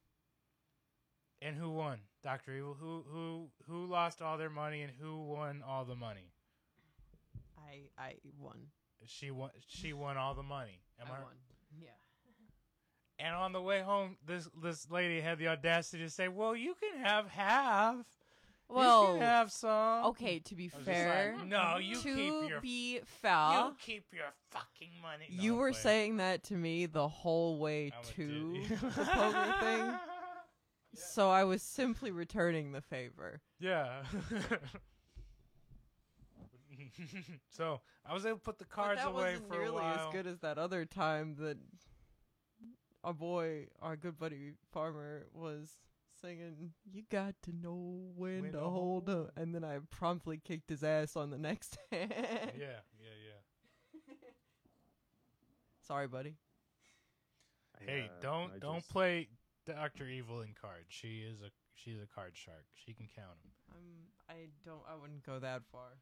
And 1.42 1.54
who 1.54 1.70
won? 1.70 1.98
Doctor 2.22 2.54
Evil. 2.56 2.76
Who 2.80 3.04
who 3.10 3.48
who 3.68 3.86
lost 3.86 4.22
all 4.22 4.38
their 4.38 4.50
money 4.50 4.80
and 4.82 4.92
who 4.98 5.22
won 5.24 5.62
all 5.66 5.84
the 5.84 5.94
money? 5.94 6.32
I 7.58 7.90
I 8.02 8.14
won. 8.40 8.68
She 9.04 9.30
won. 9.30 9.50
She 9.66 9.92
won 9.92 10.16
all 10.16 10.34
the 10.34 10.42
money. 10.42 10.80
Am 10.98 11.08
I 11.12 11.16
I? 11.16 11.20
won. 11.20 11.34
Yeah. 11.78 11.90
And 13.18 13.34
on 13.34 13.52
the 13.52 13.62
way 13.62 13.82
home, 13.82 14.16
this 14.26 14.48
this 14.62 14.90
lady 14.90 15.20
had 15.20 15.38
the 15.38 15.48
audacity 15.48 16.02
to 16.04 16.10
say, 16.10 16.28
"Well, 16.28 16.56
you 16.56 16.74
can 16.74 17.04
have 17.04 17.28
half." 17.28 18.06
Well, 18.68 19.02
you 19.02 19.18
can 19.18 19.22
have 19.22 19.52
some. 19.52 20.04
okay. 20.06 20.38
To 20.40 20.54
be 20.54 20.64
I 20.74 20.76
was 20.78 20.86
just 20.86 20.98
fair, 20.98 21.34
like, 21.38 21.46
no, 21.46 21.76
you 21.78 21.96
to 21.96 22.14
keep 22.14 22.48
your 22.50 22.60
be 22.60 23.00
fair, 23.04 23.60
you 23.66 23.76
keep 23.78 24.06
your 24.12 24.26
fucking 24.50 24.90
money. 25.00 25.26
No, 25.30 25.42
you 25.42 25.52
I'm 25.54 25.58
were 25.58 25.70
playing. 25.70 25.82
saying 25.82 26.16
that 26.16 26.42
to 26.44 26.54
me 26.54 26.86
the 26.86 27.06
whole 27.08 27.58
way 27.58 27.92
to 28.16 28.64
the 28.68 28.76
poker 29.04 29.54
thing. 29.60 29.94
So 30.98 31.28
I 31.30 31.44
was 31.44 31.60
simply 31.62 32.10
returning 32.10 32.72
the 32.72 32.80
favor. 32.80 33.42
Yeah. 33.60 34.02
so 37.50 37.80
I 38.04 38.14
was 38.14 38.24
able 38.24 38.38
to 38.38 38.42
put 38.42 38.58
the 38.58 38.64
But 38.64 38.74
cards 38.74 39.00
that 39.02 39.08
away 39.08 39.32
wasn't 39.32 39.48
for 39.48 39.54
a 39.56 39.58
nearly 39.58 39.74
while. 39.82 40.08
as 40.08 40.12
good 40.12 40.26
as 40.26 40.38
that 40.40 40.56
other 40.58 40.84
time 40.86 41.36
that 41.40 41.58
our 43.04 43.12
boy, 43.12 43.66
our 43.82 43.96
good 43.96 44.18
buddy 44.18 44.52
farmer, 44.72 45.26
was 45.34 45.70
singing. 46.26 46.72
You 46.92 47.02
got 47.10 47.34
to 47.44 47.52
know 47.52 48.10
when, 48.16 48.42
When 48.42 48.52
to 48.52 48.58
to 48.58 48.64
hold 48.64 49.08
hold 49.08 49.10
up, 49.10 49.32
and 49.36 49.54
then 49.54 49.64
I 49.64 49.78
promptly 49.90 50.40
kicked 50.42 50.68
his 50.70 50.82
ass 50.82 51.16
on 51.16 51.30
the 51.30 51.38
next 51.38 51.78
hand. 51.92 52.10
Yeah, 52.12 52.80
yeah, 52.98 53.16
yeah. 53.26 54.14
Sorry, 55.86 56.08
buddy. 56.08 56.34
Hey, 57.78 58.04
Yeah, 58.06 58.12
don't 58.20 58.52
I 58.54 58.58
don't 58.58 58.76
just- 58.78 58.90
play 58.90 59.28
Doctor 59.66 60.06
Evil 60.06 60.40
in 60.42 60.54
cards. 60.60 60.86
She 60.88 61.22
is 61.22 61.40
a 61.42 61.50
she's 61.74 61.98
a 62.02 62.06
card 62.12 62.32
shark. 62.34 62.64
She 62.74 62.92
can 62.94 63.06
count 63.14 63.36
them, 63.42 63.52
I'm. 63.70 64.36
I 64.36 64.48
don't. 64.64 64.82
I 64.90 64.96
wouldn't 65.00 65.24
go 65.24 65.38
that 65.38 65.62
far. 65.70 65.98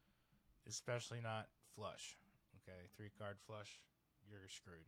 especially 0.67 1.21
not 1.21 1.47
flush. 1.75 2.17
Okay, 2.63 2.79
three 2.97 3.09
card 3.19 3.37
flush, 3.45 3.79
you're 4.29 4.47
screwed. 4.49 4.87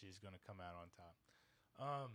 She's 0.00 0.18
gonna 0.18 0.40
come 0.46 0.56
out 0.60 0.74
on 0.80 0.88
top. 0.96 1.16
Um. 2.04 2.10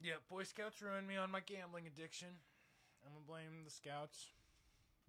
Yeah, 0.00 0.14
Boy 0.30 0.44
Scouts 0.44 0.82
ruined 0.82 1.08
me 1.08 1.16
on 1.16 1.30
my 1.30 1.40
gambling 1.40 1.86
addiction. 1.86 2.28
I'm 3.04 3.12
gonna 3.12 3.24
blame 3.26 3.64
the 3.64 3.70
Scouts. 3.70 4.32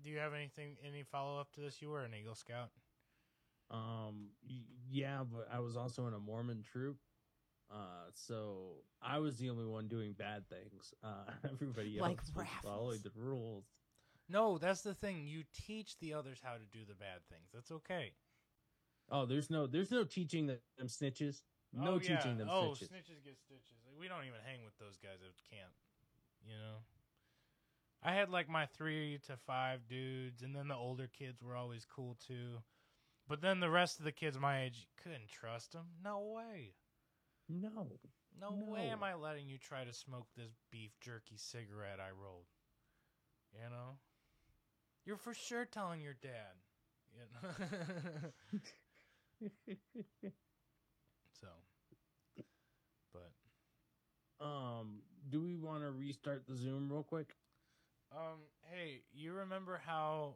Do 0.03 0.09
you 0.09 0.19
have 0.19 0.33
anything, 0.33 0.77
any 0.85 1.03
follow 1.03 1.39
up 1.39 1.51
to 1.53 1.61
this? 1.61 1.81
You 1.81 1.89
were 1.89 2.03
an 2.03 2.13
Eagle 2.13 2.35
Scout. 2.35 2.69
Um, 3.71 4.29
yeah, 4.89 5.23
but 5.29 5.47
I 5.51 5.59
was 5.59 5.75
also 5.75 6.07
in 6.07 6.13
a 6.13 6.19
Mormon 6.19 6.63
troop. 6.63 6.97
Uh, 7.69 8.09
so 8.13 8.83
I 9.01 9.19
was 9.19 9.37
the 9.37 9.49
only 9.49 9.65
one 9.65 9.87
doing 9.87 10.13
bad 10.13 10.47
things. 10.47 10.93
Uh, 11.03 11.31
everybody 11.51 11.97
else 11.97 12.07
Like 12.07 12.19
was 12.35 12.47
following 12.63 12.99
the 13.03 13.11
rules. 13.15 13.65
No, 14.29 14.57
that's 14.57 14.81
the 14.81 14.93
thing. 14.93 15.25
You 15.27 15.43
teach 15.65 15.97
the 15.99 16.13
others 16.13 16.39
how 16.41 16.53
to 16.53 16.65
do 16.71 16.79
the 16.87 16.95
bad 16.95 17.19
things. 17.29 17.49
That's 17.53 17.71
okay. 17.71 18.11
Oh, 19.09 19.25
there's 19.25 19.49
no, 19.49 19.67
there's 19.67 19.91
no 19.91 20.03
teaching 20.03 20.47
them 20.47 20.59
snitches. 20.85 21.41
No 21.73 21.93
oh, 21.93 21.99
yeah. 22.01 22.17
teaching 22.17 22.37
them 22.37 22.47
snitches. 22.47 22.51
oh, 22.51 22.71
snitches. 22.71 22.89
snitches 22.89 23.23
get 23.23 23.37
stitches. 23.39 23.79
We 23.99 24.07
don't 24.07 24.25
even 24.25 24.39
hang 24.45 24.63
with 24.63 24.77
those 24.79 24.97
guys 24.97 25.19
at 25.25 25.33
camp. 25.49 25.73
You 26.45 26.53
know. 26.53 26.77
I 28.03 28.13
had 28.13 28.29
like 28.29 28.47
my 28.47 28.65
three 28.65 29.19
to 29.27 29.37
five 29.37 29.87
dudes, 29.89 30.43
and 30.43 30.55
then 30.55 30.67
the 30.67 30.75
older 30.75 31.09
kids 31.17 31.41
were 31.41 31.55
always 31.55 31.85
cool 31.85 32.15
too. 32.27 32.61
But 33.27 33.41
then 33.41 33.59
the 33.59 33.69
rest 33.69 33.99
of 33.99 34.05
the 34.05 34.11
kids 34.11 34.39
my 34.39 34.63
age 34.63 34.87
couldn't 35.03 35.27
trust 35.27 35.73
them. 35.73 35.85
No 36.03 36.33
way. 36.35 36.75
No, 37.49 37.87
No, 38.39 38.51
way 38.71 38.89
am 38.89 39.03
I 39.03 39.15
letting 39.15 39.49
you 39.49 39.57
try 39.57 39.83
to 39.83 39.93
smoke 39.93 40.27
this 40.35 40.53
beef 40.71 40.91
jerky 41.01 41.35
cigarette 41.37 41.99
I 41.99 42.11
rolled. 42.11 42.45
You 43.53 43.69
know? 43.69 43.97
You're 45.05 45.17
for 45.17 45.33
sure 45.33 45.65
telling 45.65 46.01
your 46.01 46.15
dad. 46.21 46.55
You 47.13 47.23
know? 47.33 47.49
so. 51.41 51.47
Um, 54.39 54.99
do 55.29 55.41
we 55.41 55.55
want 55.55 55.83
to 55.83 55.91
restart 55.91 56.45
the 56.47 56.55
Zoom 56.55 56.91
real 56.91 57.03
quick? 57.03 57.35
Um, 58.11 58.39
hey, 58.71 59.01
you 59.13 59.33
remember 59.33 59.81
how 59.85 60.35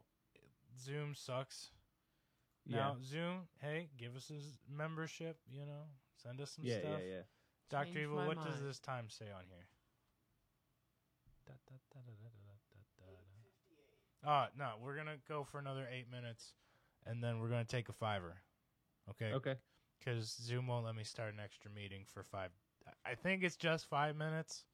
Zoom 0.78 1.14
sucks? 1.14 1.70
Now, 2.66 2.96
yeah. 2.98 3.08
Zoom, 3.08 3.38
hey, 3.60 3.88
give 3.98 4.14
us 4.14 4.30
a 4.30 4.72
membership, 4.72 5.36
you 5.50 5.60
know, 5.60 5.84
send 6.22 6.40
us 6.40 6.52
some 6.52 6.64
yeah, 6.64 6.78
stuff. 6.80 7.00
Yeah, 7.04 7.14
yeah. 7.14 7.22
Dr. 7.70 7.98
Evil, 8.00 8.16
what 8.16 8.36
mind. 8.36 8.48
does 8.50 8.62
this 8.62 8.78
time 8.78 9.06
say 9.08 9.26
on 9.34 9.44
here? 9.48 9.66
Ah. 14.24 14.44
Uh, 14.44 14.46
no, 14.56 14.70
we're 14.80 14.94
going 14.94 15.06
to 15.06 15.18
go 15.28 15.42
for 15.42 15.58
another 15.58 15.88
eight 15.92 16.10
minutes 16.10 16.54
and 17.06 17.22
then 17.22 17.40
we're 17.40 17.48
going 17.48 17.64
to 17.64 17.70
take 17.70 17.88
a 17.88 17.92
fiver. 17.92 18.36
Okay. 19.10 19.32
Okay. 19.32 19.56
Because 19.98 20.36
Zoom 20.40 20.68
won't 20.68 20.84
let 20.84 20.94
me 20.94 21.04
start 21.04 21.34
an 21.34 21.40
extra 21.40 21.70
meeting 21.70 22.04
for 22.06 22.22
five 22.22 22.50
I 23.04 23.14
think 23.14 23.42
it's 23.42 23.56
just 23.56 23.88
five 23.88 24.16
minutes. 24.16 24.64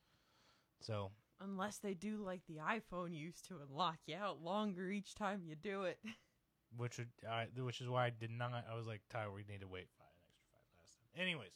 So 0.80 1.10
Unless 1.40 1.78
they 1.78 1.94
do 1.94 2.18
like 2.24 2.40
the 2.48 2.56
iPhone 2.56 3.16
used 3.16 3.46
to 3.48 3.54
and 3.54 3.70
lock 3.70 3.98
you 4.06 4.16
out 4.16 4.42
longer 4.42 4.90
each 4.90 5.14
time 5.14 5.42
you 5.44 5.54
do 5.54 5.84
it. 5.84 5.98
which 6.76 6.98
would 6.98 7.08
I, 7.28 7.46
which 7.56 7.80
is 7.80 7.88
why 7.88 8.06
I 8.06 8.10
did 8.10 8.30
not. 8.30 8.64
I 8.70 8.76
was 8.76 8.86
like, 8.86 9.02
Tyler, 9.10 9.32
we 9.32 9.44
need 9.48 9.60
to 9.60 9.68
wait 9.68 9.88
five 9.96 10.06
an 10.06 10.20
extra 10.20 10.44
five 10.52 10.66
last 10.80 10.98
time. 10.98 11.22
Anyways, 11.22 11.54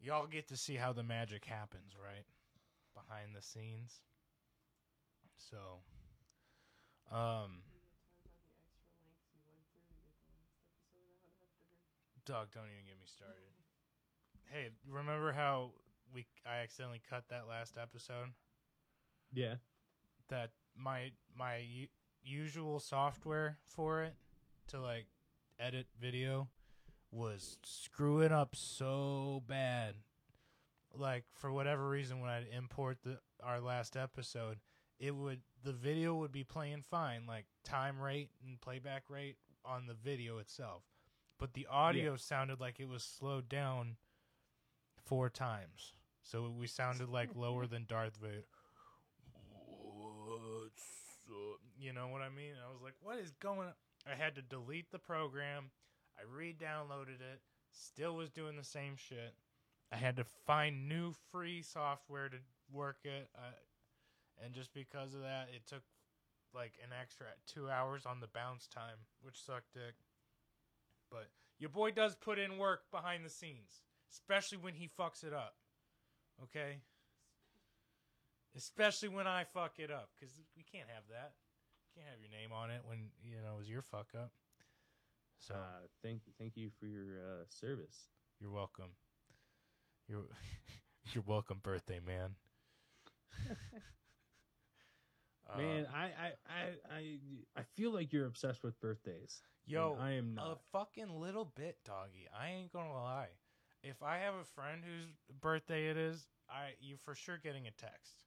y'all 0.00 0.26
get 0.26 0.48
to 0.48 0.56
see 0.56 0.76
how 0.76 0.92
the 0.92 1.02
magic 1.02 1.44
happens, 1.44 1.94
right? 2.02 2.24
Behind 2.94 3.34
the 3.34 3.42
scenes. 3.42 4.00
So, 5.36 5.82
um, 7.10 7.62
Doug, 12.24 12.52
don't 12.54 12.70
even 12.70 12.86
get 12.86 12.98
me 12.98 13.06
started. 13.06 13.61
Hey, 14.52 14.68
remember 14.86 15.32
how 15.32 15.70
we 16.14 16.26
I 16.46 16.58
accidentally 16.62 17.00
cut 17.08 17.24
that 17.30 17.48
last 17.48 17.78
episode? 17.80 18.28
Yeah. 19.32 19.54
that 20.28 20.50
my 20.76 21.12
my 21.34 21.56
u- 21.56 21.88
usual 22.22 22.78
software 22.80 23.56
for 23.64 24.02
it 24.02 24.14
to 24.68 24.80
like 24.80 25.06
edit 25.58 25.86
video 25.98 26.48
was 27.10 27.56
screwing 27.64 28.30
up 28.30 28.54
so 28.54 29.42
bad 29.46 29.94
like 30.94 31.24
for 31.34 31.50
whatever 31.50 31.88
reason 31.88 32.20
when 32.20 32.30
i'd 32.30 32.46
import 32.56 32.98
the 33.02 33.18
our 33.42 33.60
last 33.60 33.96
episode 33.96 34.58
it 34.98 35.14
would 35.14 35.40
the 35.64 35.72
video 35.72 36.14
would 36.14 36.32
be 36.32 36.44
playing 36.44 36.82
fine 36.82 37.24
like 37.26 37.46
time 37.64 38.00
rate 38.00 38.30
and 38.46 38.60
playback 38.60 39.04
rate 39.08 39.36
on 39.64 39.86
the 39.86 39.94
video 39.94 40.38
itself 40.38 40.82
but 41.38 41.54
the 41.54 41.66
audio 41.70 42.16
sounded 42.16 42.60
like 42.60 42.78
it 42.80 42.88
was 42.88 43.02
slowed 43.02 43.48
down 43.48 43.96
four 45.04 45.28
times 45.28 45.92
so 46.22 46.52
we 46.56 46.66
sounded 46.66 47.08
like 47.08 47.30
lower 47.34 47.66
than 47.66 47.84
darth 47.88 48.16
vader 48.20 48.44
what's 50.24 50.84
up? 51.28 51.60
You 51.78 51.92
know 51.92 52.08
what 52.08 52.22
I 52.22 52.28
mean? 52.28 52.54
I 52.56 52.72
was 52.72 52.82
like, 52.82 52.94
what 53.02 53.18
is 53.18 53.32
going 53.40 53.60
on? 53.60 53.74
I 54.10 54.16
had 54.16 54.34
to 54.36 54.42
delete 54.42 54.90
the 54.90 54.98
program. 54.98 55.70
I 56.18 56.22
re 56.30 56.54
downloaded 56.54 57.20
it. 57.20 57.40
Still 57.70 58.16
was 58.16 58.30
doing 58.30 58.56
the 58.56 58.64
same 58.64 58.96
shit. 58.96 59.34
I 59.92 59.96
had 59.96 60.16
to 60.16 60.24
find 60.46 60.88
new 60.88 61.12
free 61.30 61.62
software 61.62 62.28
to 62.28 62.36
work 62.72 62.98
it. 63.04 63.28
Uh, 63.36 63.52
and 64.44 64.54
just 64.54 64.72
because 64.74 65.14
of 65.14 65.20
that, 65.20 65.48
it 65.54 65.66
took 65.66 65.82
like 66.54 66.72
an 66.82 66.90
extra 66.98 67.26
two 67.46 67.70
hours 67.70 68.04
on 68.06 68.20
the 68.20 68.26
bounce 68.26 68.66
time, 68.66 69.06
which 69.22 69.42
sucked 69.42 69.74
dick. 69.74 69.94
But 71.10 71.28
your 71.58 71.70
boy 71.70 71.90
does 71.92 72.14
put 72.14 72.38
in 72.38 72.58
work 72.58 72.90
behind 72.90 73.24
the 73.24 73.30
scenes, 73.30 73.82
especially 74.12 74.58
when 74.58 74.74
he 74.74 74.88
fucks 75.00 75.24
it 75.24 75.32
up. 75.32 75.54
Okay? 76.44 76.82
especially 78.54 79.08
when 79.08 79.26
I 79.26 79.44
fuck 79.44 79.78
it 79.78 79.90
up, 79.90 80.10
because 80.14 80.34
we 80.56 80.62
can't 80.62 80.88
have 80.94 81.04
that. 81.08 81.32
Can't 81.96 82.06
have 82.10 82.20
your 82.20 82.30
name 82.30 82.52
on 82.52 82.70
it 82.70 82.82
when 82.84 82.98
you 83.24 83.36
know 83.40 83.54
it 83.54 83.58
was 83.60 83.68
your 83.68 83.80
fuck 83.82 84.08
up. 84.14 84.30
So 85.38 85.54
Uh, 85.54 85.86
thank 86.02 86.20
thank 86.38 86.56
you 86.56 86.70
for 86.78 86.84
your 86.86 87.18
uh, 87.18 87.44
service. 87.48 88.08
you're 88.40 88.50
welcome. 88.50 88.90
You're 90.06 90.24
you're 91.14 91.24
welcome, 91.26 91.60
birthday 91.62 92.00
man. 92.00 92.36
Man, 95.56 95.86
I, 95.92 96.04
I, 96.04 96.32
I, 96.48 96.96
I, 96.96 97.18
I 97.58 97.62
feel 97.74 97.90
like 97.92 98.12
you're 98.12 98.26
obsessed 98.26 98.62
with 98.62 98.78
birthdays. 98.80 99.42
yo, 99.66 99.96
I 100.00 100.12
am 100.12 100.34
not. 100.34 100.46
a 100.46 100.56
fucking 100.72 101.10
little 101.20 101.44
bit, 101.44 101.76
doggy. 101.84 102.26
I 102.38 102.48
ain't 102.50 102.72
gonna 102.72 102.92
lie. 102.92 103.28
If 103.82 104.02
I 104.02 104.18
have 104.18 104.34
a 104.34 104.44
friend 104.44 104.82
whose 104.84 105.12
birthday 105.40 105.88
it 105.90 105.96
is, 105.96 106.28
I 106.48 106.74
you 106.80 106.96
for 106.96 107.14
sure 107.14 107.38
getting 107.38 107.66
a 107.66 107.70
text. 107.72 108.24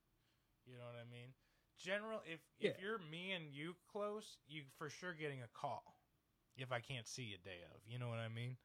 You 0.66 0.78
know 0.78 0.86
what 0.86 0.96
I 1.00 1.10
mean? 1.10 1.34
General, 1.78 2.22
if 2.26 2.42
if 2.60 2.80
you're 2.80 3.00
me 3.00 3.32
and 3.32 3.52
you 3.54 3.76
close, 3.92 4.38
you 4.48 4.64
for 4.78 4.90
sure 4.90 5.14
getting 5.14 5.42
a 5.42 5.48
call. 5.54 6.00
If 6.58 6.72
I 6.72 6.80
can't 6.80 7.08
see 7.08 7.34
a 7.34 7.38
day 7.38 7.60
of, 7.74 7.82
you 7.88 8.00
know 8.00 8.08
what 8.10 8.20
I 8.20 8.30
mean? 8.30 8.58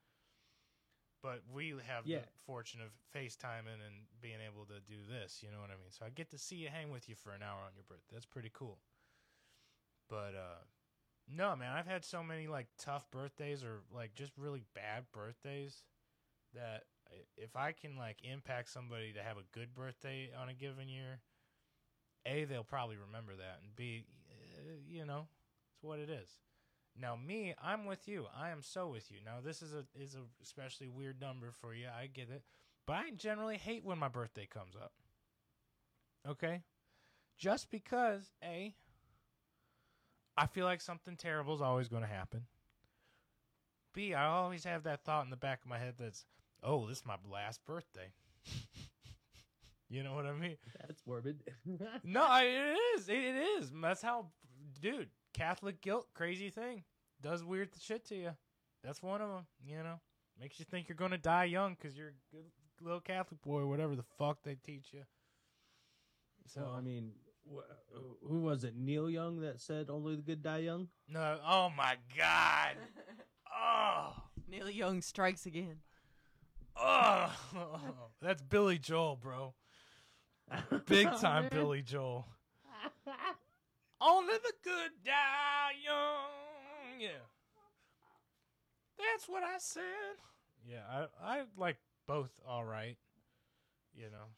But 1.22 1.42
we 1.52 1.74
have 1.86 2.04
Yeah. 2.06 2.18
the 2.18 2.24
fortune 2.46 2.80
of 2.80 2.90
FaceTiming 3.14 3.80
and 3.86 4.06
being 4.20 4.40
able 4.40 4.64
to 4.66 4.80
do 4.80 5.04
this, 5.08 5.42
you 5.42 5.50
know 5.50 5.60
what 5.60 5.70
I 5.70 5.74
mean? 5.74 5.90
So 5.90 6.04
I 6.06 6.10
get 6.10 6.30
to 6.30 6.38
see 6.38 6.56
you 6.56 6.68
hang 6.68 6.90
with 6.90 7.08
you 7.08 7.14
for 7.14 7.32
an 7.32 7.42
hour 7.42 7.60
on 7.66 7.74
your 7.74 7.84
birthday. 7.84 8.14
That's 8.14 8.26
pretty 8.26 8.50
cool. 8.52 8.78
But 10.08 10.34
uh 10.34 10.64
no, 11.28 11.54
man, 11.54 11.72
I've 11.72 11.86
had 11.86 12.04
so 12.04 12.22
many 12.22 12.48
like 12.48 12.66
tough 12.78 13.10
birthdays 13.10 13.62
or 13.62 13.82
like 13.92 14.14
just 14.14 14.36
really 14.36 14.64
bad 14.74 15.04
birthdays 15.12 15.84
that 16.54 16.84
if 17.36 17.56
I 17.56 17.72
can 17.72 17.96
like 17.96 18.18
impact 18.22 18.70
somebody 18.70 19.12
to 19.12 19.22
have 19.22 19.36
a 19.36 19.44
good 19.52 19.74
birthday 19.74 20.30
on 20.40 20.48
a 20.48 20.54
given 20.54 20.88
year, 20.88 21.20
A, 22.26 22.44
they'll 22.44 22.64
probably 22.64 22.96
remember 22.96 23.32
that, 23.36 23.60
and 23.62 23.74
B, 23.74 24.04
uh, 24.30 24.72
you 24.88 25.04
know, 25.04 25.26
it's 25.74 25.82
what 25.82 25.98
it 25.98 26.10
is. 26.10 26.28
Now, 27.00 27.16
me, 27.16 27.54
I'm 27.62 27.86
with 27.86 28.08
you. 28.08 28.26
I 28.36 28.50
am 28.50 28.62
so 28.62 28.88
with 28.88 29.10
you. 29.10 29.18
Now, 29.24 29.36
this 29.44 29.62
is 29.62 29.72
a 29.72 29.84
is 29.98 30.14
a 30.14 30.22
especially 30.42 30.88
weird 30.88 31.20
number 31.20 31.50
for 31.52 31.74
you. 31.74 31.86
I 31.86 32.06
get 32.06 32.30
it, 32.30 32.42
but 32.86 32.94
I 32.94 33.10
generally 33.16 33.56
hate 33.56 33.84
when 33.84 33.98
my 33.98 34.08
birthday 34.08 34.46
comes 34.46 34.74
up. 34.76 34.92
Okay, 36.28 36.62
just 37.38 37.70
because 37.70 38.32
a, 38.44 38.74
I 40.36 40.46
feel 40.46 40.66
like 40.66 40.80
something 40.80 41.16
terrible 41.16 41.54
is 41.54 41.62
always 41.62 41.88
going 41.88 42.02
to 42.02 42.08
happen. 42.08 42.42
B, 43.94 44.14
I 44.14 44.26
always 44.26 44.64
have 44.64 44.82
that 44.84 45.04
thought 45.04 45.24
in 45.24 45.30
the 45.30 45.36
back 45.36 45.62
of 45.62 45.68
my 45.68 45.78
head 45.78 45.94
that's, 45.98 46.24
oh, 46.62 46.86
this 46.86 46.98
is 46.98 47.06
my 47.06 47.16
last 47.30 47.64
birthday. 47.64 48.12
you 49.88 50.02
know 50.02 50.14
what 50.14 50.26
I 50.26 50.32
mean? 50.32 50.56
That's 50.80 51.02
morbid. 51.06 51.42
No, 52.04 52.24
I, 52.24 52.42
it 52.44 52.78
is. 52.98 53.08
It, 53.08 53.14
it 53.18 53.36
is. 53.36 53.70
That's 53.82 54.02
how, 54.02 54.26
dude. 54.80 55.08
Catholic 55.32 55.80
guilt, 55.80 56.08
crazy 56.12 56.50
thing, 56.50 56.82
does 57.22 57.44
weird 57.44 57.68
shit 57.80 58.04
to 58.06 58.16
you. 58.16 58.30
That's 58.82 59.00
one 59.02 59.20
of 59.22 59.28
them. 59.28 59.46
You 59.64 59.76
know, 59.84 60.00
makes 60.40 60.58
you 60.58 60.64
think 60.64 60.88
you're 60.88 60.96
gonna 60.96 61.18
die 61.18 61.44
young 61.44 61.76
because 61.80 61.96
you're 61.96 62.08
a 62.08 62.34
good 62.34 62.46
little 62.82 63.00
Catholic 63.00 63.40
boy, 63.42 63.60
or 63.60 63.68
whatever 63.68 63.94
the 63.94 64.02
fuck 64.18 64.42
they 64.42 64.56
teach 64.56 64.88
you. 64.92 65.02
so 66.46 66.72
I 66.76 66.80
mean, 66.80 67.12
wh- 67.48 67.60
who 68.26 68.40
was 68.40 68.64
it? 68.64 68.74
Neil 68.76 69.08
Young 69.08 69.40
that 69.42 69.60
said 69.60 69.88
only 69.88 70.16
the 70.16 70.22
good 70.22 70.42
die 70.42 70.58
young. 70.58 70.88
no. 71.08 71.38
Oh 71.46 71.70
my 71.76 71.96
god. 72.16 72.76
Oh. 73.62 74.14
Neil 74.48 74.70
Young 74.70 75.02
strikes 75.02 75.44
again. 75.44 75.78
Oh. 76.80 77.32
That's 78.22 78.42
Billy 78.42 78.78
Joel, 78.78 79.16
bro. 79.16 79.54
Big 80.86 81.08
time 81.20 81.48
Billy 81.50 81.82
Joel. 81.82 82.26
Only 84.00 84.34
the 84.34 84.52
good 84.64 84.90
die 85.04 85.72
young. 85.84 87.00
Yeah. 87.00 87.08
That's 88.98 89.28
what 89.28 89.42
I 89.42 89.56
said. 89.58 89.82
Yeah, 90.68 90.82
I 90.90 91.06
I 91.22 91.42
like 91.56 91.76
both 92.06 92.30
all 92.46 92.64
right. 92.64 92.96
You 93.94 94.06
know. 94.10 94.28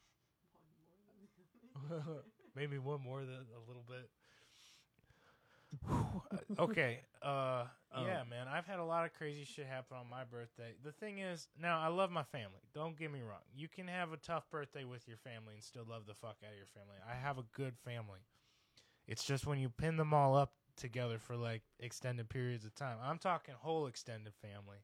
Maybe 2.54 2.78
one 2.78 3.02
more 3.02 3.20
than 3.20 3.46
a 3.56 3.68
little 3.68 3.84
bit. 3.88 4.10
okay. 6.58 7.00
Uh 7.22 7.64
Oh. 7.94 8.06
yeah, 8.06 8.22
man. 8.28 8.48
I've 8.48 8.66
had 8.66 8.78
a 8.78 8.84
lot 8.84 9.04
of 9.04 9.12
crazy 9.12 9.44
shit 9.44 9.66
happen 9.66 9.98
on 9.98 10.08
my 10.08 10.24
birthday. 10.24 10.72
The 10.82 10.92
thing 10.92 11.18
is, 11.18 11.48
now 11.60 11.78
I 11.78 11.88
love 11.88 12.10
my 12.10 12.22
family. 12.22 12.60
Don't 12.74 12.98
get 12.98 13.12
me 13.12 13.20
wrong. 13.20 13.42
You 13.54 13.68
can 13.68 13.86
have 13.86 14.12
a 14.12 14.16
tough 14.16 14.48
birthday 14.50 14.84
with 14.84 15.06
your 15.06 15.18
family 15.18 15.54
and 15.54 15.62
still 15.62 15.84
love 15.88 16.06
the 16.06 16.14
fuck 16.14 16.36
out 16.42 16.52
of 16.52 16.56
your 16.56 16.66
family. 16.66 16.96
I 17.06 17.14
have 17.14 17.36
a 17.36 17.44
good 17.54 17.74
family. 17.84 18.20
It's 19.06 19.24
just 19.24 19.46
when 19.46 19.58
you 19.58 19.68
pin 19.68 19.96
them 19.96 20.14
all 20.14 20.34
up 20.34 20.52
together 20.74 21.18
for 21.18 21.36
like 21.36 21.62
extended 21.80 22.30
periods 22.30 22.64
of 22.64 22.74
time. 22.74 22.96
I'm 23.02 23.18
talking 23.18 23.54
whole 23.58 23.86
extended 23.86 24.32
family. 24.40 24.78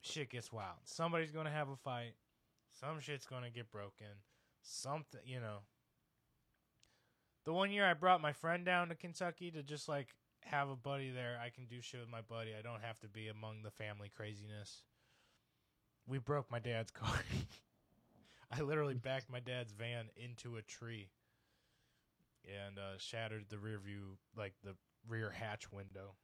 Shit 0.00 0.30
gets 0.30 0.52
wild. 0.52 0.78
Somebody's 0.84 1.32
going 1.32 1.46
to 1.46 1.50
have 1.50 1.70
a 1.70 1.76
fight. 1.76 2.14
Some 2.70 3.00
shit's 3.00 3.26
going 3.26 3.42
to 3.42 3.50
get 3.50 3.72
broken. 3.72 4.06
Something, 4.62 5.20
you 5.24 5.40
know. 5.40 5.58
The 7.46 7.52
one 7.52 7.72
year 7.72 7.84
I 7.84 7.94
brought 7.94 8.20
my 8.20 8.32
friend 8.32 8.64
down 8.64 8.90
to 8.90 8.94
Kentucky 8.94 9.50
to 9.50 9.62
just 9.62 9.88
like 9.88 10.08
have 10.44 10.68
a 10.68 10.76
buddy 10.76 11.10
there. 11.10 11.38
I 11.44 11.50
can 11.50 11.66
do 11.66 11.80
shit 11.80 12.00
with 12.00 12.10
my 12.10 12.20
buddy. 12.22 12.50
I 12.58 12.62
don't 12.62 12.82
have 12.82 12.98
to 13.00 13.08
be 13.08 13.28
among 13.28 13.62
the 13.62 13.70
family 13.70 14.10
craziness. 14.14 14.82
We 16.06 16.18
broke 16.18 16.50
my 16.50 16.58
dad's 16.58 16.90
car. 16.92 17.20
I 18.50 18.60
literally 18.60 18.94
backed 18.94 19.30
my 19.30 19.40
dad's 19.40 19.72
van 19.72 20.06
into 20.16 20.56
a 20.56 20.62
tree 20.62 21.08
and 22.44 22.78
uh, 22.78 22.98
shattered 22.98 23.46
the 23.48 23.58
rear 23.58 23.78
view, 23.78 24.18
like 24.36 24.52
the 24.62 24.74
rear 25.08 25.30
hatch 25.30 25.72
window. 25.72 26.14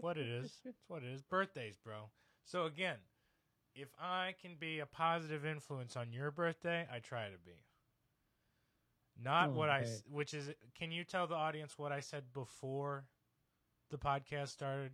what 0.00 0.16
it 0.16 0.26
is. 0.26 0.52
It's 0.64 0.82
what 0.88 1.02
it 1.02 1.12
is. 1.12 1.22
Birthdays, 1.22 1.76
bro. 1.76 2.10
So 2.44 2.64
again, 2.64 2.96
if 3.74 3.88
I 4.00 4.34
can 4.40 4.56
be 4.58 4.80
a 4.80 4.86
positive 4.86 5.44
influence 5.44 5.96
on 5.96 6.12
your 6.12 6.30
birthday, 6.30 6.86
I 6.92 6.98
try 6.98 7.26
to 7.26 7.38
be. 7.44 7.52
Not 9.22 9.52
what 9.52 9.70
I, 9.70 9.86
which 10.10 10.34
is, 10.34 10.50
can 10.78 10.90
you 10.90 11.02
tell 11.04 11.26
the 11.26 11.34
audience 11.34 11.78
what 11.78 11.90
I 11.92 12.00
said 12.00 12.24
before 12.34 13.04
the 13.90 13.96
podcast 13.98 14.48
started? 14.48 14.92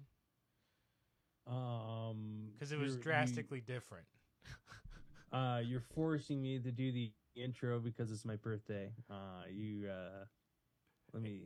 Um, 1.47 2.51
Because 2.55 2.73
it 2.73 2.79
was 2.79 2.93
you're- 2.93 2.99
you- 2.99 3.03
drastically 3.03 3.61
different. 3.61 4.07
uh, 5.33 5.61
you're 5.65 5.81
forcing 5.95 6.41
me 6.41 6.59
to 6.61 6.71
do 6.71 6.93
the 6.93 7.13
intro 7.35 7.81
because 7.81 8.11
it's 8.13 8.25
my 8.25 8.37
birthday. 8.37 8.93
Uh, 9.11 9.45
you 9.51 9.89
uh, 9.89 10.25
let 11.13 11.23
me. 11.23 11.43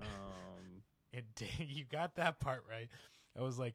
Um, 0.00 0.06
It 1.12 1.24
did. 1.34 1.48
You 1.66 1.84
got 1.86 2.16
that 2.16 2.38
part 2.38 2.64
right. 2.70 2.88
I 3.36 3.40
was 3.42 3.58
like, 3.58 3.74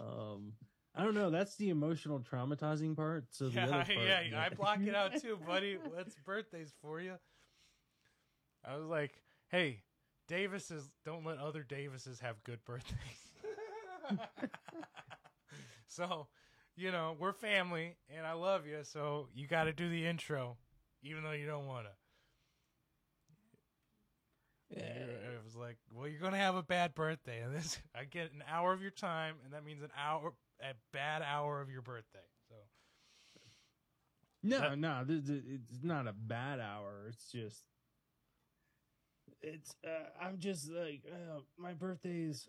um, 0.00 0.54
I 0.94 1.04
don't 1.04 1.14
know. 1.14 1.30
That's 1.30 1.54
the 1.56 1.68
emotional 1.70 2.18
traumatizing 2.18 2.96
part. 2.96 3.26
So 3.30 3.48
the 3.48 3.54
yeah, 3.54 3.64
other 3.66 3.74
part, 3.94 4.06
yeah, 4.06 4.44
I 4.44 4.48
block 4.48 4.80
it 4.80 4.94
out 4.96 5.20
too, 5.20 5.38
buddy. 5.46 5.78
That's 5.96 6.16
birthdays 6.26 6.72
for 6.82 7.00
you. 7.00 7.14
I 8.66 8.76
was 8.76 8.86
like, 8.86 9.20
hey, 9.48 9.82
Davises, 10.28 10.90
don't 11.04 11.24
let 11.24 11.38
other 11.38 11.62
Davises 11.62 12.20
have 12.20 12.42
good 12.44 12.64
birthdays. 12.64 12.96
so, 15.86 16.26
you 16.76 16.90
know, 16.90 17.16
we're 17.18 17.32
family, 17.32 17.96
and 18.14 18.26
I 18.26 18.32
love 18.32 18.66
you, 18.66 18.78
so 18.82 19.28
you 19.34 19.46
got 19.46 19.64
to 19.64 19.72
do 19.72 19.88
the 19.88 20.06
intro, 20.06 20.56
even 21.02 21.22
though 21.22 21.32
you 21.32 21.46
don't 21.46 21.66
want 21.66 21.86
to. 21.86 21.90
Yeah. 24.70 24.80
It 24.80 25.44
was 25.44 25.54
like, 25.54 25.76
well, 25.92 26.08
you're 26.08 26.20
gonna 26.20 26.36
have 26.38 26.56
a 26.56 26.62
bad 26.62 26.94
birthday, 26.94 27.42
and 27.42 27.54
this 27.54 27.78
I 27.94 28.04
get 28.04 28.32
an 28.32 28.42
hour 28.48 28.72
of 28.72 28.82
your 28.82 28.90
time, 28.90 29.36
and 29.44 29.52
that 29.52 29.64
means 29.64 29.82
an 29.82 29.90
hour, 29.96 30.32
a 30.60 30.72
bad 30.92 31.22
hour 31.22 31.60
of 31.60 31.70
your 31.70 31.82
birthday. 31.82 32.18
So 32.48 32.54
No, 34.42 34.60
That- 34.60 34.78
no, 34.78 35.04
it's 35.08 35.82
not 35.82 36.08
a 36.08 36.12
bad 36.12 36.60
hour. 36.60 37.06
It's 37.08 37.30
just, 37.30 37.62
it's. 39.44 39.74
Uh, 39.84 40.24
I'm 40.24 40.38
just 40.38 40.70
like 40.70 41.02
uh, 41.10 41.40
my 41.58 41.72
birthdays 41.72 42.48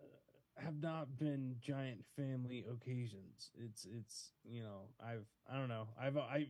uh, 0.00 0.62
have 0.62 0.80
not 0.80 1.18
been 1.18 1.56
giant 1.60 2.04
family 2.16 2.64
occasions. 2.70 3.50
It's, 3.58 3.86
it's, 3.86 4.32
you 4.44 4.62
know, 4.62 4.88
I've, 5.04 5.26
I 5.50 5.56
don't 5.56 5.68
know, 5.68 5.88
I've, 6.00 6.16
I, 6.16 6.48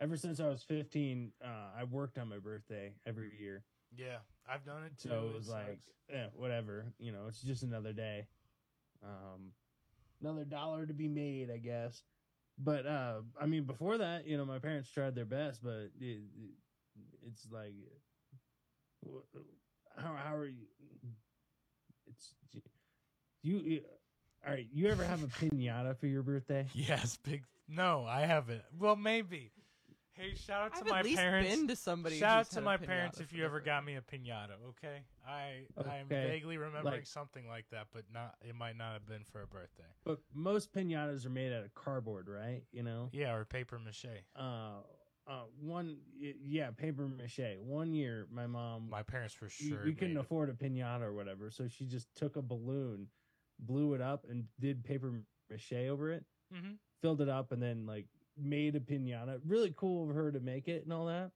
ever 0.00 0.16
since 0.16 0.40
I 0.40 0.48
was 0.48 0.62
15, 0.62 1.32
uh, 1.42 1.48
I 1.78 1.84
worked 1.84 2.18
on 2.18 2.28
my 2.28 2.38
birthday 2.38 2.94
every 3.06 3.32
year. 3.38 3.64
yeah, 3.96 4.18
I've 4.48 4.64
done 4.64 4.84
it 4.84 4.98
too. 5.00 5.08
So 5.08 5.30
it 5.30 5.36
was 5.36 5.46
sucks. 5.46 5.68
like, 5.68 5.80
yeah, 6.10 6.26
whatever. 6.34 6.86
You 6.98 7.12
know, 7.12 7.26
it's 7.28 7.42
just 7.42 7.62
another 7.62 7.92
day. 7.92 8.26
Um, 9.02 9.52
another 10.20 10.44
dollar 10.44 10.86
to 10.86 10.94
be 10.94 11.08
made, 11.08 11.50
I 11.50 11.58
guess. 11.58 12.02
But 12.58 12.86
uh, 12.86 13.20
I 13.40 13.46
mean, 13.46 13.64
before 13.64 13.98
that, 13.98 14.26
you 14.26 14.36
know, 14.36 14.44
my 14.44 14.58
parents 14.58 14.90
tried 14.90 15.14
their 15.14 15.26
best, 15.26 15.62
but 15.62 15.90
it, 16.00 16.20
it, 16.38 16.50
it's 17.26 17.46
like, 17.50 17.74
how 19.96 20.14
how 20.16 20.36
are 20.36 20.46
you? 20.46 20.66
It's 22.06 22.34
you. 23.42 23.58
you 23.58 23.80
all 24.46 24.52
right, 24.52 24.66
you 24.72 24.88
ever 24.88 25.04
have 25.04 25.22
a 25.22 25.26
pinata 25.26 25.96
for 25.98 26.06
your 26.06 26.22
birthday? 26.22 26.66
yes, 26.74 27.18
big. 27.24 27.42
No, 27.68 28.04
I 28.08 28.20
haven't. 28.22 28.62
Well, 28.78 28.94
maybe. 28.94 29.50
Hey, 30.12 30.34
shout 30.34 30.62
out 30.62 30.74
to 30.76 30.80
I've 30.80 30.86
my 30.88 30.98
at 31.00 31.04
least 31.04 31.18
parents. 31.18 31.50
been 31.50 31.68
to 31.68 31.76
somebody. 31.76 32.18
Shout 32.18 32.38
out 32.38 32.50
to 32.52 32.60
my 32.62 32.76
parents 32.78 33.20
if 33.20 33.34
you 33.34 33.44
ever 33.44 33.56
birthday. 33.56 33.70
got 33.70 33.84
me 33.84 33.96
a 33.96 34.00
pinata. 34.00 34.52
Okay, 34.70 35.02
I 35.28 35.64
I 35.86 35.96
am 35.96 36.06
vaguely 36.08 36.56
remembering 36.56 36.94
like- 37.00 37.06
something 37.06 37.46
like 37.48 37.66
that, 37.70 37.88
but 37.92 38.04
not. 38.14 38.34
It 38.40 38.54
might 38.54 38.76
not 38.78 38.92
have 38.94 39.06
been 39.06 39.24
for 39.24 39.42
a 39.42 39.46
birthday. 39.46 39.82
But 40.04 40.20
most 40.32 40.72
pinatas 40.72 41.26
are 41.26 41.30
made 41.30 41.52
out 41.52 41.64
of 41.64 41.74
cardboard, 41.74 42.28
right? 42.28 42.62
You 42.72 42.82
know. 42.82 43.10
Yeah, 43.12 43.34
or 43.34 43.44
paper 43.44 43.78
mache. 43.78 44.06
Uh, 44.34 44.80
uh, 45.26 45.42
one, 45.60 45.96
yeah, 46.18 46.70
paper 46.70 47.08
mache. 47.08 47.56
One 47.60 47.92
year, 47.92 48.26
my 48.30 48.46
mom 48.46 48.88
My 48.90 49.02
parents 49.02 49.34
for 49.34 49.48
sure. 49.48 49.82
we 49.84 49.94
couldn't 49.94 50.16
afford 50.18 50.50
a 50.50 50.52
pinata 50.52 51.02
or 51.02 51.14
whatever, 51.14 51.50
so 51.50 51.66
she 51.68 51.84
just 51.86 52.08
took 52.14 52.36
a 52.36 52.42
balloon, 52.42 53.08
blew 53.58 53.94
it 53.94 54.00
up, 54.00 54.24
and 54.28 54.44
did 54.60 54.84
paper 54.84 55.22
mache 55.50 55.72
over 55.88 56.12
it, 56.12 56.24
Mhm. 56.52 56.78
filled 57.02 57.20
it 57.20 57.28
up, 57.28 57.52
and 57.52 57.62
then 57.62 57.86
like 57.86 58.06
made 58.36 58.76
a 58.76 58.80
pinata. 58.80 59.40
Really 59.44 59.72
cool 59.76 60.08
of 60.08 60.14
her 60.14 60.30
to 60.30 60.40
make 60.40 60.68
it 60.68 60.84
and 60.84 60.92
all 60.92 61.06
that. 61.06 61.32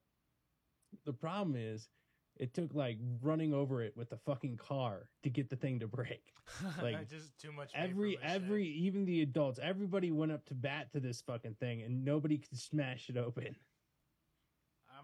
The 1.04 1.12
problem 1.12 1.56
is, 1.56 1.88
it 2.36 2.54
took 2.54 2.72
like 2.74 2.98
running 3.20 3.52
over 3.52 3.82
it 3.82 3.96
with 3.96 4.12
a 4.12 4.16
fucking 4.18 4.56
car 4.56 5.10
to 5.22 5.30
get 5.30 5.50
the 5.50 5.56
thing 5.56 5.80
to 5.80 5.88
break. 5.88 6.32
Like, 6.82 7.08
just 7.08 7.38
too 7.38 7.52
much. 7.52 7.70
Every 7.74 8.18
every 8.22 8.66
even 8.66 9.04
the 9.04 9.22
adults, 9.22 9.58
everybody 9.62 10.10
went 10.10 10.32
up 10.32 10.44
to 10.46 10.54
bat 10.54 10.92
to 10.92 11.00
this 11.00 11.20
fucking 11.22 11.54
thing, 11.56 11.82
and 11.82 12.04
nobody 12.04 12.38
could 12.38 12.58
smash 12.58 13.08
it 13.08 13.16
open. 13.16 13.56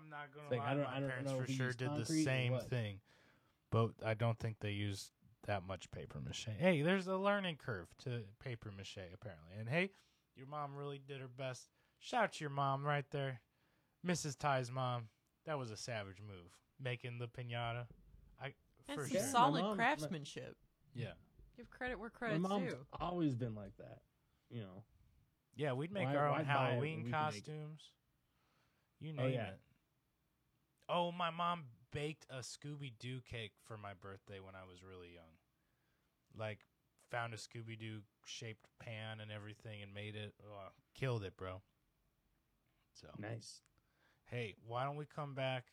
I'm 0.07 0.11
not 0.11 0.33
gonna 0.33 0.47
It's 0.47 0.51
like, 0.53 0.61
lie. 0.61 0.71
I 0.71 0.75
don't- 0.75 0.85
my 0.85 0.97
I 0.97 1.01
don't 1.01 1.09
parents 1.09 1.31
know 1.33 1.41
for 1.41 1.47
sure 1.53 1.73
did 1.73 1.95
the 1.97 2.05
same 2.07 2.59
thing, 2.61 3.01
but 3.71 3.93
I 4.05 4.15
don't 4.15 4.39
think 4.39 4.61
they 4.61 4.71
used 4.73 5.11
that 5.47 5.65
much 5.65 5.91
paper 5.91 6.21
mache. 6.21 6.49
Hey, 6.59 6.83
there's 6.83 7.07
a 7.09 7.17
learning 7.17 7.57
curve 7.57 7.89
to 7.99 8.25
paper 8.39 8.71
mache 8.71 8.99
apparently, 9.13 9.57
and 9.59 9.69
hey, 9.69 9.91
your 10.37 10.47
mom 10.47 10.77
really 10.77 10.99
did 10.99 11.21
her 11.21 11.29
best. 11.29 11.69
Shout 11.99 12.25
out 12.25 12.33
to 12.35 12.41
your 12.45 12.51
mom 12.51 12.85
right 12.85 13.09
there, 13.11 13.41
Mrs. 14.07 14.39
Ty's 14.39 14.71
mom. 14.71 15.09
that 15.45 15.59
was 15.59 15.71
a 15.71 15.77
savage 15.77 16.21
move. 16.21 16.59
Making 16.81 17.19
the 17.19 17.29
pinata, 17.29 17.87
I 18.41 18.55
And 18.89 18.99
for 18.99 19.05
some 19.07 19.11
sure. 19.13 19.21
solid 19.23 19.63
mom- 19.63 19.77
my- 19.77 19.85
craftsmanship. 19.85 20.57
Yeah, 20.93 21.13
Give 21.57 21.71
credit 21.71 21.99
where 21.99 22.11
My 22.13 22.19
credit's 22.19 22.43
mom's 22.43 22.73
due. 22.73 22.87
always 23.01 23.35
been 23.37 23.55
like 23.55 23.77
that. 23.77 24.03
You 24.51 24.63
know. 24.63 24.85
yeah. 25.55 25.73
We'd 25.73 25.91
make 25.93 26.07
Why- 26.07 26.17
our 26.17 26.29
own 26.29 26.35
buy 26.35 26.41
it 26.41 26.47
when 26.47 26.47
Halloween 26.47 26.97
we 27.05 27.11
can 27.11 27.11
make- 27.13 27.13
costumes. 27.45 27.93
You 28.99 29.11
oh, 29.19 29.23
name 29.23 29.35
yeah. 29.35 29.47
it. 29.51 29.61
Oh, 30.89 31.11
my 31.13 31.31
mom 31.31 31.65
baked 31.93 32.27
a 32.31 32.39
Scooby 32.39 32.93
Doo 32.99 33.21
cake 33.29 33.53
for 33.65 33.77
my 33.77 33.93
birthday 34.01 34.39
when 34.41 34.55
I 34.55 34.65
was 34.69 34.83
really 34.83 35.13
young. 35.13 35.35
Like, 36.39 36.61
found 37.11 37.35
a 37.35 37.37
Scooby 37.37 37.79
Doo 37.79 38.01
shaped 38.25 38.67
pan 38.79 39.21
and 39.21 39.31
everything 39.33 39.83
and 39.83 39.93
made 39.93 40.15
it. 40.15 40.35
Oh, 40.45 40.69
killed 40.95 41.25
it, 41.25 41.37
bro. 41.37 41.63
So 43.01 43.09
Nice. 43.19 43.61
hey, 44.27 44.55
why 44.67 44.85
don't 44.85 44.97
we 44.97 45.07
come 45.07 45.35
back? 45.35 45.67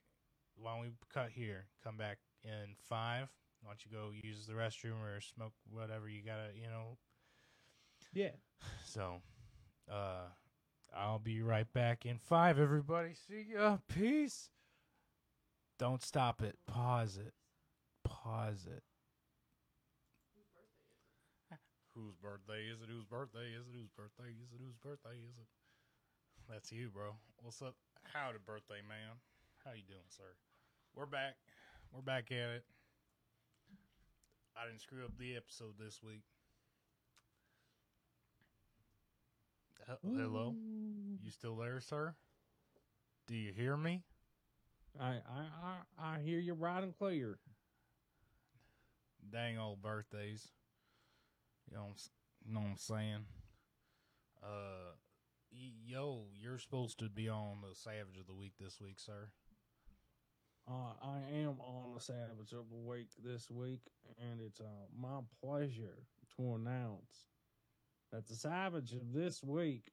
Why 0.56 0.74
don't 0.74 0.82
we 0.82 0.92
cut 1.14 1.30
here? 1.32 1.66
Come 1.84 1.98
back 1.98 2.18
in 2.44 2.76
five. 2.90 3.30
Why 3.62 3.72
don't 3.72 3.86
you 3.86 3.92
go 3.92 4.12
use 4.12 4.46
the 4.46 4.54
restroom 4.54 5.02
or 5.02 5.22
smoke 5.22 5.54
whatever 5.70 6.10
you 6.10 6.22
gotta, 6.24 6.50
you 6.56 6.68
know? 6.68 6.98
Yeah. 8.14 8.32
So, 8.86 9.22
uh, 9.92 10.28
I'll 10.96 11.20
be 11.20 11.42
right 11.42 11.72
back 11.74 12.06
in 12.06 12.20
five. 12.20 12.60
Everybody, 12.60 13.14
see 13.28 13.48
ya. 13.54 13.78
Peace. 13.88 14.50
Don't 15.80 16.02
stop 16.02 16.42
it. 16.42 16.58
Pause 16.68 17.18
it. 17.18 17.34
Pause 18.04 18.68
it. 18.78 18.84
Whose 21.96 22.16
birthday 22.16 22.66
is 22.74 22.82
it? 22.82 22.90
Whose 22.90 23.06
birthday 23.06 23.54
is 23.54 23.68
it? 23.68 23.76
Whose 23.78 23.90
birthday 23.96 24.32
is 24.34 24.50
it? 24.52 24.60
Whose 24.60 24.78
birthday 24.82 25.14
is 25.30 25.38
it? 25.38 25.48
That's 26.50 26.72
you, 26.72 26.90
bro. 26.90 27.16
What's 27.42 27.62
up? 27.62 27.76
Howdy, 28.14 28.40
birthday 28.46 28.82
man. 28.88 29.18
How 29.64 29.72
you 29.74 29.84
doing, 29.88 30.10
sir? 30.10 30.34
We're 30.96 31.06
back. 31.06 31.36
We're 31.94 32.02
back 32.02 32.32
at 32.32 32.50
it. 32.50 32.66
I 34.58 34.66
didn't 34.68 34.82
screw 34.82 35.06
up 35.06 35.12
the 35.20 35.36
episode 35.36 35.76
this 35.80 36.02
week. 36.02 36.24
He- 39.86 40.18
Hello? 40.18 40.56
You 41.22 41.30
still 41.30 41.56
there, 41.58 41.80
sir? 41.80 42.16
Do 43.28 43.36
you 43.36 43.54
hear 43.54 43.78
me? 43.78 44.02
I 45.00 45.06
I 45.06 45.46
I, 46.00 46.16
I 46.16 46.20
hear 46.22 46.40
you 46.40 46.54
right 46.54 46.84
and 46.84 46.96
clear. 46.98 47.38
Dang 49.32 49.58
old 49.58 49.82
birthdays. 49.82 50.50
You 51.70 51.78
know, 51.78 51.84
what 51.84 51.90
I'm 52.48 52.54
know 52.54 52.60
what 52.60 52.70
I'm 52.72 52.78
saying? 52.78 53.26
Uh, 54.44 54.94
yo, 55.86 56.26
you're 56.34 56.60
supposed 56.60 57.00
to 57.00 57.10
be 57.10 57.30
on 57.30 57.62
the 57.62 57.76
Savage 57.76 58.18
of 58.20 58.28
the 58.28 58.34
Week 58.34 58.54
this 58.60 58.80
week, 58.82 59.00
sir. 59.00 59.30
Uh, 60.70 60.94
I 61.02 61.20
am 61.34 61.60
on 61.60 61.94
the 61.94 62.02
Savage 62.02 62.54
of 62.54 62.70
the 62.70 62.78
Week 62.78 63.10
this 63.24 63.50
week, 63.50 63.82
and 64.20 64.40
it's 64.42 64.60
uh, 64.62 64.86
my 64.98 65.20
pleasure 65.42 66.04
to 66.38 66.56
announce 66.56 67.28
that 68.12 68.28
the 68.28 68.36
Savage 68.36 68.94
of 68.94 69.14
this 69.14 69.44
week 69.44 69.92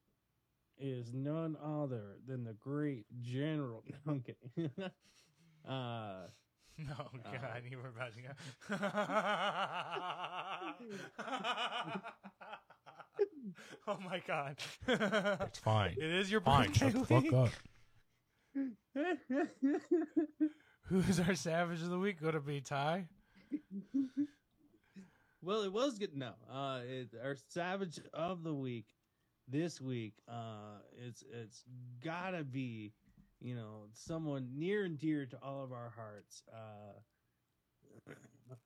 is 0.81 1.13
none 1.13 1.57
other 1.63 2.17
than 2.27 2.45
the 2.45 2.55
great 2.55 3.05
General 3.21 3.85
Duncan. 4.07 4.35
uh, 5.69 6.27
No, 6.79 6.95
Uh, 7.25 7.33
God, 7.33 7.63
you 7.71 7.79
were 7.79 7.89
about 7.89 8.13
to 8.15 8.23
go. 8.23 8.33
oh 13.89 13.99
my 14.05 14.21
God. 14.27 14.57
It's 14.89 15.59
fine. 15.59 15.95
It 15.99 16.05
is 16.11 16.31
your 16.31 16.41
Fine, 16.41 16.73
shut 16.73 16.93
the 16.93 17.05
fuck 17.05 17.33
up. 17.33 17.49
Who's 20.89 21.21
our 21.21 21.35
Savage 21.35 21.83
of 21.83 21.91
the 21.91 21.99
Week 21.99 22.21
going 22.21 22.35
to 22.35 22.41
be, 22.41 22.61
Ty? 22.61 23.07
well, 25.43 25.63
it 25.63 25.73
was 25.73 25.99
good. 25.99 26.17
No, 26.17 26.33
uh, 26.53 26.81
it, 26.89 27.11
our 27.23 27.37
Savage 27.49 28.01
of 28.13 28.43
the 28.43 28.55
Week 28.55 28.87
this 29.51 29.81
week, 29.81 30.15
uh, 30.29 30.79
it's 30.97 31.25
it's 31.33 31.65
gotta 32.03 32.45
be, 32.45 32.93
you 33.41 33.55
know, 33.55 33.87
someone 33.93 34.49
near 34.57 34.85
and 34.85 34.99
dear 34.99 35.27
to 35.27 35.39
all 35.43 35.63
of 35.63 35.73
our 35.73 35.93
hearts. 35.95 36.43
Uh, 36.53 36.99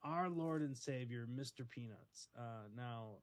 our 0.03 0.29
Lord 0.29 0.63
and 0.63 0.77
Savior, 0.77 1.27
Mr. 1.27 1.69
Peanuts. 1.69 2.29
Uh, 2.39 2.69
now, 2.77 3.19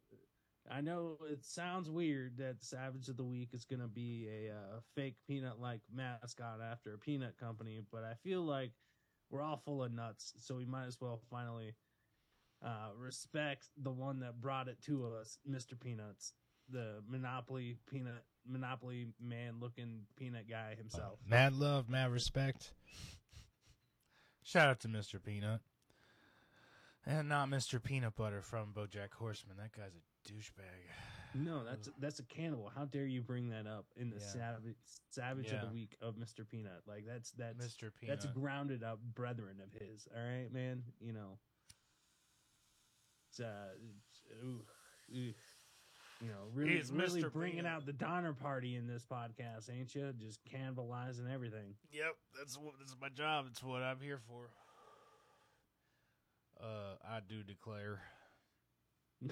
I 0.70 0.82
know 0.82 1.18
it 1.30 1.43
sounds 1.43 1.89
weird 1.89 2.38
that 2.38 2.64
Savage 2.64 3.07
of 3.07 3.18
the 3.18 3.24
Week 3.24 3.49
is 3.53 3.66
going 3.66 3.82
to 3.82 3.88
be 3.88 4.28
a 4.30 4.51
uh, 4.51 4.80
fake 4.95 5.16
peanut 5.28 5.59
like 5.59 5.82
mascot 5.93 6.59
after 6.62 6.93
a 6.93 6.97
peanut 6.97 7.38
company, 7.39 7.82
but 7.91 8.03
I 8.03 8.14
feel 8.24 8.41
like 8.41 8.72
we're 9.30 9.41
all 9.41 9.57
full 9.57 9.84
of 9.84 9.91
nuts, 9.91 10.34
so 10.38 10.55
we 10.55 10.66
might 10.66 10.86
as 10.86 10.99
well 10.99 11.22
finally 11.30 11.74
uh, 12.64 12.89
respect 12.95 13.70
the 13.82 13.91
one 13.91 14.20
that 14.20 14.41
brought 14.41 14.68
it 14.68 14.78
to 14.86 15.07
us, 15.07 15.39
Mr. 15.49 15.80
Peanuts, 15.80 16.34
the 16.72 17.03
Monopoly 17.07 17.78
peanut, 17.89 18.24
Monopoly 18.47 19.07
man 19.19 19.55
looking 19.59 20.01
peanut 20.17 20.49
guy 20.49 20.76
himself. 20.78 21.19
Mad 21.28 21.53
love, 21.53 21.89
mad 21.89 22.11
respect. 22.11 22.74
Shout 24.43 24.67
out 24.67 24.80
to 24.82 24.88
Mr. 24.88 25.24
Peanut. 25.24 25.61
And 27.05 27.30
not 27.30 27.49
Mr. 27.49 27.82
Peanut 27.82 28.15
Butter 28.15 28.41
from 28.41 28.74
Bojack 28.74 29.13
Horseman. 29.17 29.57
That 29.57 29.72
guy's 29.72 29.91
a 29.95 30.32
douchebag. 30.32 31.34
No, 31.34 31.63
that's 31.63 31.89
that's 31.99 32.19
a 32.19 32.24
cannibal. 32.24 32.69
How 32.76 32.86
dare 32.86 33.05
you 33.05 33.22
bring 33.22 33.49
that 33.49 33.65
up 33.65 33.86
in 33.95 34.09
the 34.09 34.17
Yeah. 34.17 34.26
savage 34.26 34.76
savage 35.09 35.51
of 35.51 35.61
the 35.61 35.67
week 35.74 35.95
of 36.01 36.15
Mr. 36.15 36.47
Peanut? 36.47 36.82
Like 36.86 37.05
that's 37.07 37.32
that's 37.32 37.65
Mr. 37.65 37.89
Peanut. 37.99 38.07
that's 38.22 38.26
a 38.26 38.28
grounded 38.38 38.84
up 38.84 38.99
brethren 39.15 39.57
of 39.63 39.72
his. 39.82 40.07
All 40.15 40.22
right, 40.22 40.51
man. 40.51 40.84
You 40.99 41.13
know, 41.13 41.38
it's 43.30 43.39
uh, 43.39 43.69
it's, 43.76 44.43
ooh, 44.43 44.61
ooh. 45.17 45.34
You 46.22 46.30
know, 46.30 46.47
really, 46.53 46.76
He's 46.78 46.91
really 46.91 47.24
Mr. 47.24 47.34
bringing 47.34 47.65
out 47.65 47.86
the 47.86 47.93
Donner 47.93 48.34
Party 48.34 48.76
in 48.76 48.88
this 48.88 49.03
podcast, 49.03 49.69
ain't 49.72 49.93
you? 49.95 50.13
Just 50.19 50.39
cannibalizing 50.45 51.32
everything. 51.32 51.74
Yep, 51.91 52.15
that's 52.38 52.57
what 52.57 52.74
this 52.80 52.89
is 52.89 52.95
my 53.01 53.09
job. 53.09 53.45
It's 53.49 53.63
what 53.63 53.82
I'm 53.82 53.99
here 53.99 54.19
for. 54.28 54.49
Uh, 56.61 56.95
I 57.09 57.19
do 57.28 57.41
declare. 57.43 58.01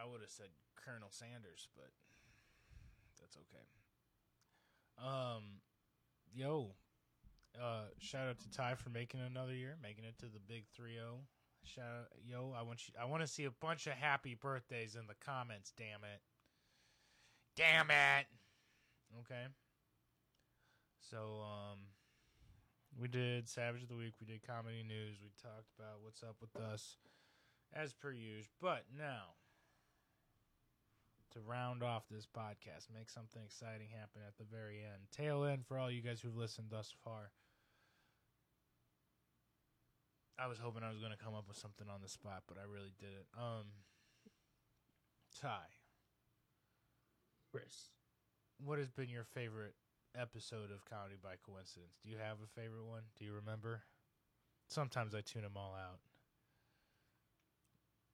I 0.00 0.06
would 0.10 0.20
have 0.20 0.30
said 0.30 0.48
Colonel 0.76 1.08
Sanders, 1.10 1.68
but 1.74 1.90
that's 3.20 3.36
okay. 3.36 3.64
Um, 4.98 5.60
yo, 6.32 6.74
uh, 7.60 7.86
shout 7.98 8.28
out 8.28 8.38
to 8.40 8.50
Ty 8.50 8.74
for 8.76 8.90
making 8.90 9.20
another 9.20 9.54
year, 9.54 9.76
making 9.82 10.04
it 10.04 10.18
to 10.18 10.26
the 10.26 10.40
big 10.46 10.64
3-0. 10.78 11.18
Shout 11.64 11.84
out, 11.84 12.08
yo, 12.26 12.54
I 12.56 12.62
want 12.62 12.86
you. 12.86 12.94
I 13.00 13.06
want 13.06 13.22
to 13.22 13.26
see 13.26 13.44
a 13.44 13.50
bunch 13.50 13.86
of 13.86 13.94
happy 13.94 14.34
birthdays 14.34 14.96
in 14.96 15.06
the 15.06 15.14
comments. 15.24 15.72
Damn 15.76 16.04
it! 16.04 16.20
Damn 17.56 17.90
it! 17.90 18.26
Okay. 19.20 19.46
So, 21.10 21.42
um, 21.42 21.78
we 23.00 23.08
did 23.08 23.48
Savage 23.48 23.82
of 23.82 23.88
the 23.88 23.96
Week. 23.96 24.14
We 24.20 24.26
did 24.26 24.46
comedy 24.46 24.84
news. 24.86 25.18
We 25.22 25.30
talked 25.42 25.70
about 25.78 26.02
what's 26.02 26.22
up 26.22 26.36
with 26.40 26.54
us, 26.56 26.96
as 27.72 27.92
per 27.92 28.12
usual. 28.12 28.52
But 28.60 28.84
now, 28.96 29.34
to 31.32 31.40
round 31.40 31.82
off 31.82 32.04
this 32.10 32.26
podcast, 32.26 32.92
make 32.94 33.10
something 33.10 33.42
exciting 33.44 33.88
happen 33.88 34.22
at 34.26 34.36
the 34.38 34.44
very 34.44 34.78
end. 34.78 35.02
Tail 35.10 35.44
end 35.44 35.66
for 35.66 35.78
all 35.78 35.90
you 35.90 36.02
guys 36.02 36.20
who've 36.20 36.36
listened 36.36 36.68
thus 36.70 36.94
far. 37.04 37.30
I 40.38 40.46
was 40.48 40.58
hoping 40.58 40.82
I 40.82 40.90
was 40.90 40.98
going 40.98 41.12
to 41.12 41.18
come 41.22 41.34
up 41.34 41.46
with 41.46 41.56
something 41.56 41.86
on 41.88 42.00
the 42.02 42.08
spot, 42.08 42.42
but 42.48 42.56
I 42.58 42.64
really 42.70 42.92
didn't. 42.98 43.26
Um, 43.38 43.66
Ty, 45.40 45.66
Chris. 47.52 47.90
what 48.58 48.78
has 48.78 48.90
been 48.90 49.08
your 49.08 49.24
favorite 49.24 49.74
episode 50.18 50.70
of 50.70 50.84
Comedy 50.84 51.16
by 51.22 51.34
Coincidence? 51.46 51.94
Do 52.02 52.10
you 52.10 52.18
have 52.18 52.38
a 52.42 52.60
favorite 52.60 52.84
one? 52.86 53.02
Do 53.18 53.24
you 53.24 53.32
remember? 53.34 53.82
Sometimes 54.68 55.14
I 55.14 55.20
tune 55.20 55.42
them 55.42 55.56
all 55.56 55.74
out. 55.74 55.98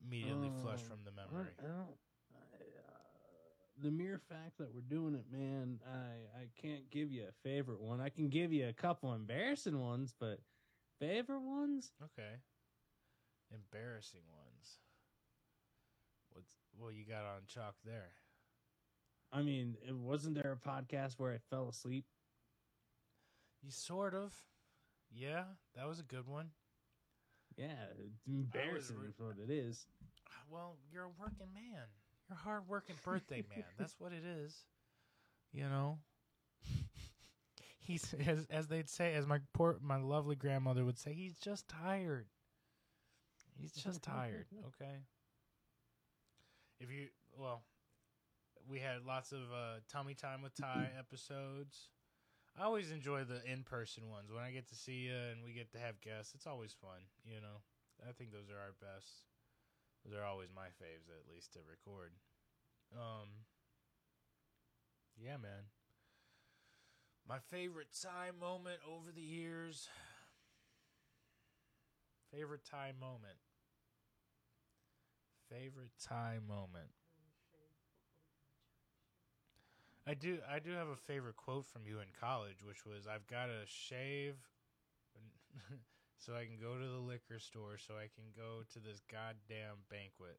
Immediately 0.06 0.50
flush 0.62 0.80
Um, 0.82 0.88
from 0.88 0.98
the 1.04 1.10
I 1.12 1.24
don't- 1.24 1.32
memory. 1.32 1.54
I 1.58 1.62
don't- 1.62 1.98
I, 2.34 2.78
uh, 2.88 2.98
the 3.78 3.90
mere 3.90 4.18
fact 4.18 4.56
that 4.58 4.72
we're 4.74 4.80
doing 4.82 5.14
it, 5.14 5.30
man, 5.30 5.80
I 5.86 6.40
I 6.42 6.46
can't 6.56 6.88
give 6.90 7.10
you 7.12 7.26
a 7.28 7.32
favorite 7.32 7.80
one. 7.80 8.00
I 8.00 8.08
can 8.10 8.28
give 8.28 8.52
you 8.52 8.66
a 8.68 8.72
couple 8.72 9.12
embarrassing 9.14 9.78
ones, 9.78 10.12
but 10.18 10.40
favorite 11.00 11.42
ones? 11.42 11.92
Okay. 12.02 12.36
Embarrassing 13.52 14.20
ones. 14.36 14.78
What's 16.32 16.54
what 16.78 16.94
you 16.94 17.04
got 17.04 17.24
on 17.24 17.42
chalk 17.46 17.74
there? 17.84 18.12
I 19.32 19.42
mean, 19.42 19.76
it 19.86 19.94
wasn't 19.94 20.34
there 20.34 20.52
a 20.52 20.68
podcast 20.68 21.14
where 21.18 21.32
I 21.32 21.38
fell 21.50 21.68
asleep? 21.68 22.04
You 23.62 23.70
sort 23.70 24.14
of. 24.14 24.32
Yeah, 25.12 25.44
that 25.76 25.88
was 25.88 25.98
a 25.98 26.04
good 26.04 26.26
one. 26.28 26.50
Yeah, 27.56 27.74
it's 27.98 28.26
embarrassing 28.28 28.96
re- 29.00 29.08
is 29.08 29.18
what 29.18 29.36
it 29.42 29.52
is. 29.52 29.86
Well, 30.48 30.76
you're 30.92 31.04
a 31.04 31.10
working 31.20 31.52
man. 31.52 31.82
You're 32.28 32.38
a 32.38 32.42
hard 32.42 32.68
working 32.68 32.96
birthday 33.04 33.44
man. 33.54 33.64
That's 33.78 33.96
what 33.98 34.12
it 34.12 34.24
is. 34.24 34.64
You 35.52 35.68
know? 35.68 35.98
He's 37.80 38.14
as 38.26 38.46
as 38.50 38.68
they'd 38.68 38.88
say, 38.88 39.14
as 39.14 39.26
my 39.26 39.40
poor 39.52 39.78
my 39.82 39.96
lovely 39.96 40.36
grandmother 40.36 40.84
would 40.84 40.98
say, 40.98 41.12
he's 41.12 41.36
just 41.36 41.68
tired. 41.68 42.26
He's 43.60 43.72
just 43.72 44.02
tired. 44.14 44.46
Okay. 44.68 44.96
If 46.78 46.90
you 46.90 47.08
well, 47.36 47.62
we 48.68 48.78
had 48.78 49.04
lots 49.06 49.32
of 49.32 49.40
uh, 49.52 49.80
tummy 49.88 50.14
time 50.14 50.42
with 50.42 50.54
Ty 50.54 50.90
episodes. 50.98 51.88
I 52.58 52.64
always 52.64 52.90
enjoy 52.90 53.24
the 53.24 53.40
in 53.50 53.62
person 53.62 54.10
ones 54.10 54.30
when 54.32 54.42
I 54.42 54.50
get 54.50 54.68
to 54.68 54.74
see 54.74 55.06
you 55.06 55.14
and 55.14 55.44
we 55.44 55.52
get 55.52 55.72
to 55.72 55.78
have 55.78 56.00
guests. 56.00 56.34
It's 56.34 56.46
always 56.46 56.72
fun, 56.72 57.06
you 57.24 57.40
know. 57.40 57.62
I 58.02 58.12
think 58.12 58.32
those 58.32 58.50
are 58.50 58.58
our 58.58 58.74
best. 58.80 59.28
Those 60.04 60.16
are 60.18 60.24
always 60.24 60.48
my 60.54 60.68
faves, 60.80 61.08
at 61.12 61.30
least 61.32 61.52
to 61.52 61.60
record. 61.68 62.12
Um, 62.96 63.46
yeah, 65.16 65.36
man. 65.36 65.68
My 67.28 67.38
favorite 67.50 67.88
time 68.02 68.34
moment 68.40 68.80
over 68.86 69.12
the 69.14 69.20
years. 69.20 69.88
Favorite 72.32 72.64
time 72.64 72.94
moment. 73.00 73.38
Favorite 75.48 75.92
time 76.00 76.42
moment. 76.48 76.90
I 80.06 80.14
do 80.14 80.38
I 80.50 80.58
do 80.58 80.72
have 80.72 80.88
a 80.88 80.96
favorite 80.96 81.36
quote 81.36 81.66
from 81.66 81.82
you 81.86 81.98
in 81.98 82.10
college, 82.18 82.62
which 82.66 82.86
was 82.86 83.06
I've 83.06 83.26
got 83.26 83.46
to 83.46 83.62
shave 83.66 84.34
so 86.18 86.34
I 86.34 86.46
can 86.46 86.58
go 86.60 86.78
to 86.78 86.86
the 86.86 86.98
liquor 86.98 87.38
store 87.38 87.78
so 87.78 87.94
I 87.94 88.08
can 88.10 88.30
go 88.34 88.62
to 88.72 88.78
this 88.78 89.02
goddamn 89.10 89.86
banquet. 89.90 90.38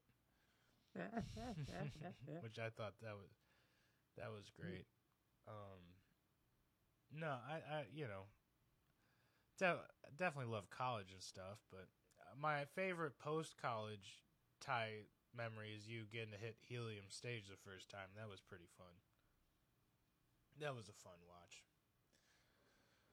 which 2.44 2.60
I 2.60 2.68
thought 2.68 3.00
that 3.02 3.16
was 3.16 3.32
that 4.18 4.28
was 4.32 4.52
great. 4.52 4.88
Um 5.48 6.01
no, 7.14 7.28
I 7.28 7.56
I 7.76 7.86
you 7.94 8.08
know 8.08 8.26
de- 9.58 9.86
definitely 10.18 10.52
love 10.52 10.70
college 10.70 11.12
and 11.14 11.22
stuff, 11.22 11.60
but 11.72 11.88
my 12.40 12.66
favorite 12.76 13.18
post 13.20 13.56
college 13.62 14.24
tie 14.60 15.06
memory 15.36 15.74
is 15.78 15.88
you 15.88 16.04
getting 16.12 16.32
to 16.32 16.38
hit 16.38 16.56
Helium 16.68 17.06
stage 17.10 17.48
the 17.50 17.58
first 17.70 17.90
time. 17.90 18.10
That 18.18 18.30
was 18.30 18.42
pretty 18.42 18.68
fun. 18.78 18.94
That 20.60 20.76
was 20.76 20.90
a 20.90 20.94
fun 20.94 21.18
watch. 21.28 21.64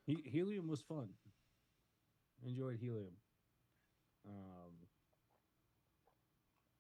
He- 0.07 0.29
Helium 0.31 0.67
was 0.69 0.81
fun. 0.81 1.09
Enjoyed 2.45 2.79
Helium. 2.79 3.15
Um, 4.27 4.73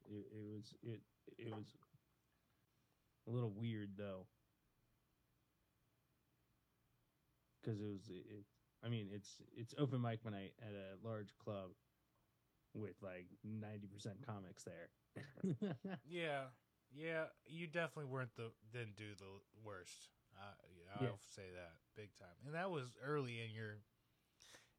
it, 0.07 0.27
it 0.33 0.45
was 0.45 0.75
it 0.83 1.01
it 1.39 1.55
was 1.55 1.67
a 3.27 3.31
little 3.31 3.51
weird 3.51 3.91
though, 3.97 4.27
because 7.69 7.81
it 7.81 7.87
was 7.89 8.09
it. 8.09 8.45
I 8.85 8.89
mean, 8.89 9.09
it's 9.13 9.41
it's 9.57 9.75
open 9.79 10.01
mic 10.01 10.25
night 10.25 10.53
at 10.63 10.73
a 10.73 11.07
large 11.07 11.37
club 11.45 11.71
with 12.75 12.95
like 13.03 13.27
ninety 13.45 13.87
percent 13.87 14.17
comics 14.27 14.65
there. 14.65 14.91
Yeah, 16.05 16.45
yeah, 16.91 17.25
you 17.47 17.67
definitely 17.67 18.11
weren't 18.11 18.35
the 18.37 18.53
didn't 18.73 18.97
do 18.97 19.15
the 19.19 19.41
worst. 19.63 20.11
Uh, 20.37 20.55
yeah, 20.77 21.03
Yeah. 21.03 21.09
I'll 21.09 21.21
say 21.29 21.51
that 21.55 21.73
big 21.97 22.11
time, 22.19 22.37
and 22.47 22.55
that 22.55 22.71
was 22.71 22.97
early 23.05 23.43
in 23.43 23.55
your 23.55 23.79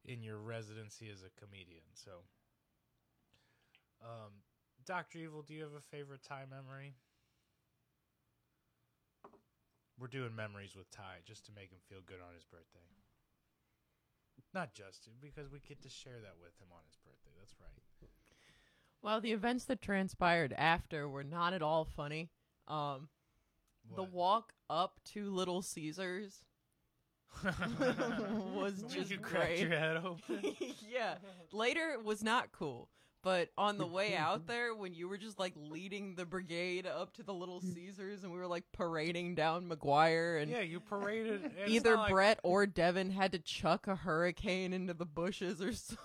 in 0.04 0.22
your 0.22 0.38
residency 0.38 1.10
as 1.10 1.22
a 1.22 1.30
comedian. 1.40 1.84
So, 1.94 2.24
um, 4.02 4.32
Doctor 4.86 5.18
Evil, 5.18 5.42
do 5.42 5.54
you 5.54 5.62
have 5.62 5.74
a 5.74 5.80
favorite 5.80 6.22
time 6.22 6.50
memory? 6.50 6.94
We're 10.00 10.08
doing 10.08 10.34
memories 10.34 10.74
with 10.74 10.90
Ty 10.90 11.20
just 11.26 11.44
to 11.46 11.52
make 11.52 11.70
him 11.70 11.78
feel 11.88 12.00
good 12.06 12.18
on 12.26 12.34
his 12.34 12.44
birthday. 12.44 12.80
Not 14.54 14.72
just 14.72 15.04
to, 15.04 15.10
because 15.20 15.52
we 15.52 15.60
get 15.60 15.82
to 15.82 15.90
share 15.90 16.18
that 16.22 16.34
with 16.40 16.58
him 16.58 16.68
on 16.72 16.80
his 16.88 16.96
birthday. 16.96 17.30
That's 17.38 17.54
right. 17.60 18.10
Well, 19.02 19.20
the 19.20 19.32
events 19.32 19.64
that 19.64 19.80
transpired 19.80 20.54
after 20.56 21.08
were 21.08 21.24
not 21.24 21.52
at 21.52 21.62
all 21.62 21.84
funny. 21.84 22.30
Um, 22.66 23.08
the 23.94 24.02
walk 24.02 24.52
up 24.68 25.00
to 25.12 25.30
Little 25.30 25.62
Caesars 25.62 26.44
was 28.54 28.82
just 28.88 29.10
you 29.10 29.18
cracked 29.18 29.46
great. 29.46 29.60
your 29.60 29.70
head 29.70 29.96
open. 29.98 30.56
yeah. 30.90 31.16
Later 31.52 31.90
it 31.90 32.04
was 32.04 32.22
not 32.22 32.52
cool. 32.52 32.88
But 33.22 33.50
on 33.58 33.76
the 33.76 33.86
way 33.86 34.16
out 34.16 34.46
there, 34.46 34.74
when 34.74 34.94
you 34.94 35.08
were 35.08 35.18
just 35.18 35.38
like 35.38 35.52
leading 35.56 36.14
the 36.14 36.24
brigade 36.24 36.86
up 36.86 37.12
to 37.14 37.22
the 37.22 37.34
Little 37.34 37.60
mm. 37.60 37.74
Caesars 37.74 38.24
and 38.24 38.32
we 38.32 38.38
were 38.38 38.46
like 38.46 38.64
parading 38.72 39.34
down 39.34 39.68
McGuire 39.68 40.40
and 40.40 40.50
Yeah, 40.50 40.60
you 40.60 40.80
paraded. 40.80 41.50
either 41.66 41.96
like- 41.96 42.10
Brett 42.10 42.40
or 42.42 42.66
Devin 42.66 43.10
had 43.10 43.32
to 43.32 43.38
chuck 43.38 43.86
a 43.86 43.94
hurricane 43.94 44.72
into 44.72 44.94
the 44.94 45.04
bushes 45.04 45.60
or 45.60 45.72
some 45.74 45.98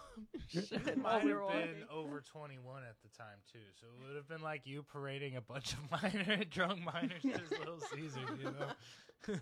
shit 0.50 0.98
Might 0.98 1.24
have 1.24 1.24
been 1.24 1.86
over 1.92 2.22
21 2.22 2.84
at 2.84 2.96
the 3.02 3.18
time 3.18 3.38
too, 3.52 3.60
so 3.80 3.88
it 3.88 4.08
would 4.08 4.16
have 4.16 4.28
been 4.28 4.42
like 4.42 4.62
you 4.66 4.84
parading 4.84 5.38
a 5.38 5.42
bunch 5.42 5.74
of 5.74 5.92
minor 6.04 6.44
drunk 6.46 6.82
minors 6.82 7.22
to 7.22 7.60
Little 7.60 7.80
Caesars, 7.94 8.40
you 8.40 8.46
know. 8.46 9.40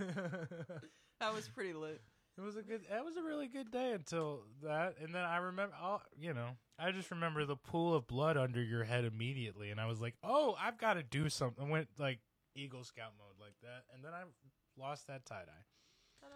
That 1.20 1.34
was 1.34 1.48
pretty 1.48 1.74
lit. 1.74 2.02
it 2.38 2.42
was 2.42 2.58
a 2.58 2.62
good. 2.62 2.82
That 2.90 3.06
was 3.06 3.16
a 3.18 3.24
really 3.24 3.48
good 3.48 3.72
day 3.72 3.92
until 3.94 4.42
that, 4.64 4.96
and 5.02 5.14
then 5.14 5.24
I 5.24 5.38
remember, 5.38 5.74
oh, 5.82 6.02
you 6.20 6.34
know, 6.34 6.50
I 6.80 6.92
just 6.92 7.12
remember 7.12 7.46
the 7.46 7.56
pool 7.56 7.94
of 7.94 8.08
blood 8.08 8.36
under 8.36 8.62
your 8.62 8.84
head 8.84 9.06
immediately, 9.06 9.70
and 9.70 9.80
I 9.80 9.86
was 9.86 10.02
like, 10.02 10.16
oh, 10.24 10.56
I've 10.60 10.78
got 10.78 10.96
to 10.96 11.04
do 11.04 11.30
something. 11.30 11.66
I 11.66 11.70
went 11.70 11.88
like 12.00 12.20
Eagle 12.56 12.84
Scout 12.84 13.14
mode 13.18 13.40
like 13.40 13.56
that, 13.62 13.84
and 13.94 14.04
then 14.04 14.12
I 14.14 14.24
lost 14.82 15.08
that 15.08 15.26
tie 15.26 15.44
dye. 15.46 16.28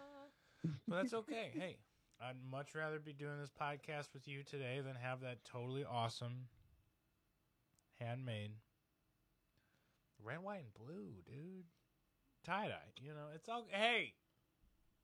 But 0.86 0.96
that's 0.96 1.14
okay. 1.14 1.50
hey, 1.54 1.76
I'd 2.20 2.36
much 2.50 2.74
rather 2.74 2.98
be 2.98 3.12
doing 3.12 3.38
this 3.40 3.50
podcast 3.50 4.14
with 4.14 4.26
you 4.26 4.42
today 4.42 4.80
than 4.84 4.94
have 4.96 5.20
that 5.20 5.44
totally 5.44 5.84
awesome 5.84 6.46
handmade 8.00 8.52
red, 10.22 10.42
white, 10.42 10.60
and 10.60 10.74
blue, 10.74 11.08
dude. 11.26 11.64
Tie 12.44 12.68
dye. 12.68 13.02
You 13.02 13.10
know, 13.10 13.28
it's 13.34 13.48
all. 13.48 13.66
Hey, 13.70 14.14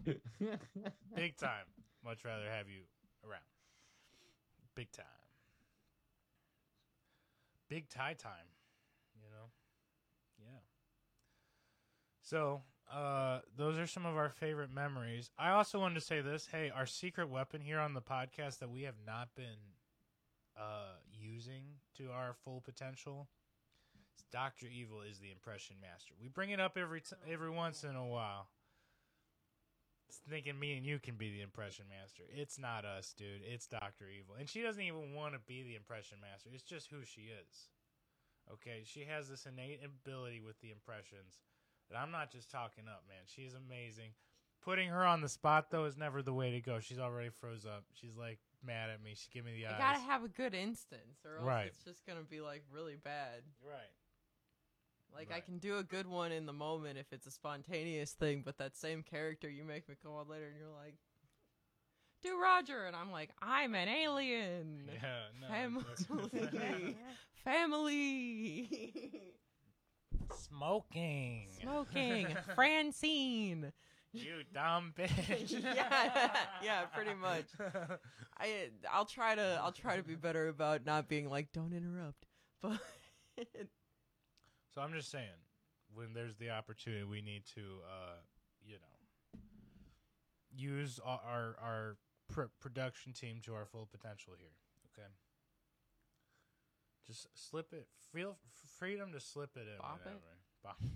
big 1.16 1.36
time. 1.36 1.66
Much 2.04 2.24
rather 2.24 2.48
have 2.50 2.68
you 2.68 2.82
around. 3.24 3.42
Big 4.74 4.90
time. 4.92 5.23
Big 7.74 7.88
tie 7.88 8.14
time. 8.14 8.54
You 9.16 9.28
know? 9.32 9.50
Yeah. 10.38 10.60
So, 12.22 12.62
uh, 12.88 13.40
those 13.56 13.78
are 13.78 13.86
some 13.88 14.06
of 14.06 14.16
our 14.16 14.28
favorite 14.28 14.72
memories. 14.72 15.28
I 15.36 15.50
also 15.50 15.80
wanted 15.80 15.96
to 15.96 16.00
say 16.00 16.20
this. 16.20 16.46
Hey, 16.52 16.70
our 16.72 16.86
secret 16.86 17.28
weapon 17.28 17.60
here 17.60 17.80
on 17.80 17.94
the 17.94 18.00
podcast 18.00 18.60
that 18.60 18.70
we 18.70 18.82
have 18.82 18.94
not 19.04 19.30
been 19.34 19.74
uh, 20.56 20.98
using 21.12 21.64
to 21.96 22.12
our 22.12 22.36
full 22.44 22.60
potential. 22.60 23.26
is 24.16 24.24
Doctor 24.30 24.66
Evil 24.72 25.00
is 25.00 25.18
the 25.18 25.32
impression 25.32 25.74
master. 25.82 26.14
We 26.22 26.28
bring 26.28 26.50
it 26.50 26.60
up 26.60 26.78
every 26.78 27.00
t- 27.00 27.16
every 27.28 27.50
once 27.50 27.82
in 27.82 27.96
a 27.96 28.06
while. 28.06 28.50
Thinking 30.28 30.58
me 30.58 30.76
and 30.76 30.86
you 30.86 30.98
can 30.98 31.16
be 31.16 31.30
the 31.32 31.42
impression 31.42 31.86
master. 31.88 32.22
It's 32.34 32.58
not 32.58 32.84
us, 32.84 33.12
dude. 33.16 33.42
It's 33.44 33.66
Doctor 33.66 34.06
Evil, 34.08 34.36
and 34.38 34.48
she 34.48 34.62
doesn't 34.62 34.82
even 34.82 35.12
want 35.14 35.34
to 35.34 35.40
be 35.40 35.62
the 35.62 35.74
impression 35.74 36.18
master. 36.20 36.50
It's 36.52 36.62
just 36.62 36.88
who 36.90 37.04
she 37.04 37.22
is. 37.22 37.68
Okay, 38.52 38.82
she 38.84 39.04
has 39.04 39.28
this 39.28 39.46
innate 39.46 39.80
ability 39.84 40.40
with 40.40 40.60
the 40.60 40.70
impressions 40.70 41.40
that 41.90 41.98
I'm 41.98 42.10
not 42.10 42.30
just 42.30 42.50
talking 42.50 42.84
up, 42.88 43.04
man. 43.08 43.24
She's 43.26 43.54
amazing. 43.54 44.10
Putting 44.62 44.88
her 44.88 45.04
on 45.04 45.20
the 45.20 45.28
spot 45.28 45.70
though 45.70 45.84
is 45.84 45.96
never 45.96 46.22
the 46.22 46.32
way 46.32 46.50
to 46.52 46.60
go. 46.60 46.80
She's 46.80 46.98
already 46.98 47.28
froze 47.30 47.66
up. 47.66 47.84
She's 47.92 48.16
like 48.16 48.38
mad 48.64 48.88
at 48.90 49.02
me. 49.02 49.14
She 49.14 49.28
give 49.32 49.44
me 49.44 49.52
the 49.52 49.58
You 49.60 49.66
eyes. 49.68 49.74
gotta 49.78 50.00
have 50.00 50.24
a 50.24 50.28
good 50.28 50.54
instance, 50.54 51.20
or 51.24 51.36
else 51.38 51.46
Right. 51.46 51.66
it's 51.66 51.84
just 51.84 52.06
gonna 52.06 52.22
be 52.22 52.40
like 52.40 52.62
really 52.72 52.96
bad. 52.96 53.42
right. 53.62 53.92
Like 55.14 55.32
I 55.32 55.40
can 55.40 55.58
do 55.58 55.78
a 55.78 55.82
good 55.82 56.06
one 56.06 56.32
in 56.32 56.44
the 56.46 56.52
moment 56.52 56.98
if 56.98 57.12
it's 57.12 57.26
a 57.26 57.30
spontaneous 57.30 58.12
thing, 58.12 58.42
but 58.44 58.58
that 58.58 58.76
same 58.76 59.02
character 59.02 59.48
you 59.48 59.64
make 59.64 59.88
me 59.88 59.94
come 60.02 60.12
on 60.12 60.28
later, 60.28 60.46
and 60.46 60.56
you're 60.58 60.68
like, 60.68 60.96
"Do 62.22 62.40
Roger," 62.40 62.84
and 62.86 62.96
I'm 62.96 63.12
like, 63.12 63.30
"I'm 63.40 63.74
an 63.74 63.88
alien." 63.88 64.90
Yeah. 65.02 65.30
No. 65.40 65.48
Family. 65.48 66.96
Family. 67.44 69.20
Smoking. 70.36 71.48
Smoking. 71.60 72.36
Francine. 72.54 73.72
You 74.12 74.42
dumb 74.52 74.94
bitch. 74.96 75.50
Yeah, 75.50 76.30
yeah, 76.62 76.82
pretty 76.94 77.14
much. 77.14 77.46
I 78.38 78.70
I'll 78.92 79.04
try 79.06 79.34
to 79.34 79.60
I'll 79.62 79.72
try 79.72 79.96
to 79.96 80.04
be 80.04 80.14
better 80.14 80.48
about 80.48 80.86
not 80.86 81.08
being 81.08 81.28
like 81.28 81.52
don't 81.52 81.72
interrupt. 81.72 82.26
But 82.62 82.80
So 84.74 84.80
I'm 84.80 84.92
just 84.92 85.10
saying, 85.10 85.28
when 85.94 86.12
there's 86.14 86.36
the 86.36 86.50
opportunity, 86.50 87.04
we 87.04 87.22
need 87.22 87.44
to, 87.54 87.60
uh, 87.86 88.16
you 88.66 88.74
know, 88.74 89.40
use 90.56 90.98
our 91.04 91.20
our, 91.24 91.56
our 91.62 91.96
pr- 92.28 92.50
production 92.60 93.12
team 93.12 93.40
to 93.44 93.54
our 93.54 93.66
full 93.66 93.86
potential 93.90 94.32
here. 94.36 94.56
Okay. 94.92 95.06
Just 97.06 97.28
slip 97.34 97.72
it. 97.72 97.86
Feel 98.12 98.30
f- 98.30 98.70
freedom 98.78 99.12
to 99.12 99.20
slip 99.20 99.50
it 99.56 99.68
in. 99.72 99.78
Bop 99.78 100.00
it? 100.06 100.12
Bop. 100.62 100.80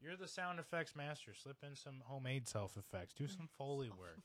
You're 0.00 0.16
the 0.16 0.26
sound 0.28 0.58
effects 0.58 0.96
master. 0.96 1.32
Slip 1.34 1.58
in 1.68 1.76
some 1.76 2.02
homemade 2.04 2.48
self 2.48 2.76
effects. 2.78 3.12
Do 3.14 3.28
some 3.28 3.48
foley 3.58 3.90
work. 3.90 4.20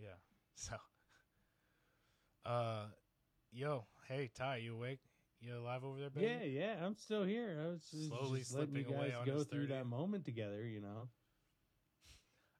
Yeah. 0.00 0.08
So, 0.56 0.74
uh, 2.44 2.84
yo, 3.50 3.86
hey 4.08 4.30
Ty, 4.34 4.58
you 4.58 4.74
awake? 4.74 5.00
You 5.40 5.56
alive 5.58 5.84
over 5.84 5.98
there, 5.98 6.10
baby? 6.10 6.26
Yeah, 6.26 6.44
yeah, 6.44 6.84
I'm 6.84 6.94
still 6.94 7.24
here. 7.24 7.58
I 7.64 7.68
was 7.70 7.82
just, 7.90 8.08
Slowly 8.08 8.40
just 8.40 8.54
letting 8.54 8.74
you 8.74 8.82
slipping 8.82 8.96
away 8.98 9.08
guys 9.08 9.18
on 9.20 9.26
go 9.26 9.44
through 9.44 9.68
30. 9.68 9.74
that 9.74 9.86
moment 9.86 10.24
together. 10.24 10.64
You 10.66 10.80
know. 10.80 11.08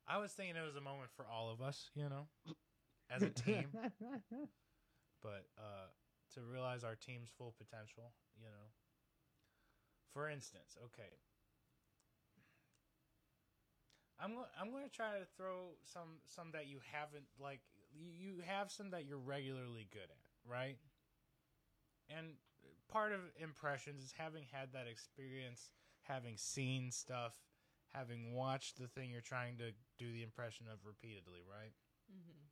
I 0.08 0.18
was 0.18 0.32
thinking 0.32 0.56
it 0.56 0.66
was 0.66 0.76
a 0.76 0.80
moment 0.80 1.10
for 1.14 1.26
all 1.30 1.50
of 1.50 1.60
us, 1.60 1.90
you 1.94 2.08
know, 2.08 2.26
as 3.10 3.22
a 3.22 3.30
team. 3.30 3.66
but 5.22 5.46
uh, 5.58 5.86
to 6.34 6.40
realize 6.40 6.82
our 6.84 6.96
team's 6.96 7.28
full 7.36 7.54
potential, 7.58 8.12
you 8.36 8.46
know. 8.46 8.66
For 10.12 10.28
instance, 10.28 10.76
okay, 10.86 11.12
I'm 14.18 14.34
go- 14.34 14.52
I'm 14.60 14.70
going 14.70 14.84
to 14.84 14.90
try 14.90 15.18
to 15.18 15.26
throw 15.36 15.76
some 15.84 16.20
some 16.26 16.50
that 16.52 16.66
you 16.66 16.78
haven't 16.92 17.24
like 17.40 17.60
you 17.94 18.42
have 18.46 18.70
some 18.70 18.90
that 18.90 19.06
you're 19.06 19.18
regularly 19.18 19.88
good 19.92 20.10
at, 20.10 20.50
right? 20.50 20.76
And 22.10 22.34
part 22.90 23.12
of 23.12 23.20
impressions 23.40 24.02
is 24.02 24.12
having 24.16 24.44
had 24.50 24.72
that 24.72 24.86
experience, 24.90 25.70
having 26.02 26.36
seen 26.36 26.90
stuff, 26.90 27.34
having 27.94 28.34
watched 28.34 28.78
the 28.78 28.88
thing 28.88 29.10
you're 29.10 29.20
trying 29.20 29.56
to 29.58 29.70
do 29.98 30.12
the 30.12 30.22
impression 30.22 30.66
of 30.72 30.78
repeatedly, 30.84 31.40
right? 31.46 31.72
Mm-hmm. 32.10 32.42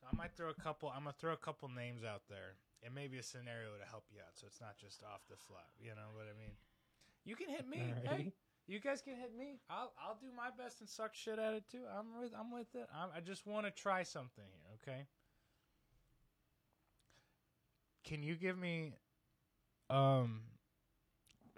So 0.00 0.06
I 0.12 0.16
might 0.16 0.36
throw 0.36 0.50
a 0.50 0.60
couple. 0.60 0.92
I'm 0.94 1.04
gonna 1.04 1.16
throw 1.18 1.32
a 1.32 1.40
couple 1.40 1.68
names 1.68 2.04
out 2.04 2.22
there, 2.28 2.60
and 2.82 2.94
maybe 2.94 3.18
a 3.18 3.22
scenario 3.22 3.76
to 3.80 3.88
help 3.88 4.04
you 4.12 4.20
out, 4.20 4.36
so 4.36 4.46
it's 4.46 4.60
not 4.60 4.76
just 4.76 5.02
off 5.02 5.24
the 5.30 5.36
fly. 5.36 5.64
You 5.80 5.96
know 5.96 6.12
what 6.12 6.26
I 6.28 6.36
mean? 6.36 6.52
You 7.24 7.36
can 7.36 7.48
hit 7.48 7.66
me. 7.68 7.94
Hey, 8.04 8.32
you 8.66 8.80
guys 8.80 9.00
can 9.00 9.16
hit 9.16 9.32
me. 9.36 9.60
I'll 9.70 9.92
I'll 9.96 10.18
do 10.20 10.28
my 10.36 10.50
best 10.52 10.80
and 10.80 10.88
suck 10.88 11.14
shit 11.14 11.38
at 11.38 11.54
it 11.54 11.64
too. 11.70 11.84
I'm 11.88 12.20
with 12.20 12.32
I'm 12.38 12.52
with 12.52 12.74
it. 12.74 12.86
I'm, 12.92 13.08
I 13.16 13.20
just 13.20 13.46
want 13.46 13.64
to 13.66 13.72
try 13.72 14.02
something 14.02 14.44
here. 14.44 14.76
Okay. 14.82 15.06
Can 18.04 18.22
you 18.22 18.34
give 18.36 18.58
me, 18.58 18.92
um, 19.90 20.42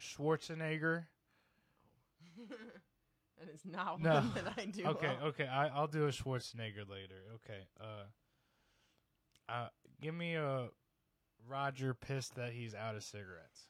Schwarzenegger? 0.00 1.04
that 2.48 3.48
is 3.52 3.64
not 3.64 4.00
No. 4.00 4.14
one 4.14 4.32
that 4.34 4.54
I 4.56 4.66
do. 4.66 4.84
Okay, 4.86 5.16
well. 5.20 5.28
okay. 5.28 5.46
I, 5.46 5.68
I'll 5.68 5.86
do 5.88 6.06
a 6.06 6.10
Schwarzenegger 6.10 6.88
later. 6.88 7.22
Okay. 7.34 7.66
Uh, 7.80 8.04
uh, 9.48 9.68
give 10.00 10.14
me 10.14 10.34
a 10.34 10.68
Roger 11.48 11.94
pissed 11.94 12.34
that 12.36 12.52
he's 12.52 12.74
out 12.74 12.96
of 12.96 13.04
cigarettes. 13.04 13.66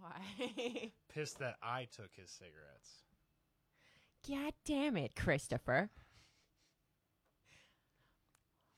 Why? 0.00 0.92
Pissed 1.12 1.38
that 1.38 1.56
I 1.62 1.86
took 1.90 2.10
his 2.14 2.30
cigarettes. 2.30 3.02
God 4.28 4.52
damn 4.64 4.96
it, 4.96 5.14
Christopher. 5.16 5.90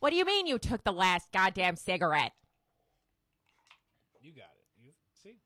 What 0.01 0.11
do 0.11 0.16
you 0.16 0.24
mean 0.24 0.47
you 0.47 0.59
took 0.59 0.84
the 0.84 0.92
last 0.92 1.30
goddamn 1.32 1.76
cigarette? 1.76 2.32
You 4.20 4.32
got 4.32 4.44
it. 4.59 4.84
You 4.84 4.90
see, 5.22 5.38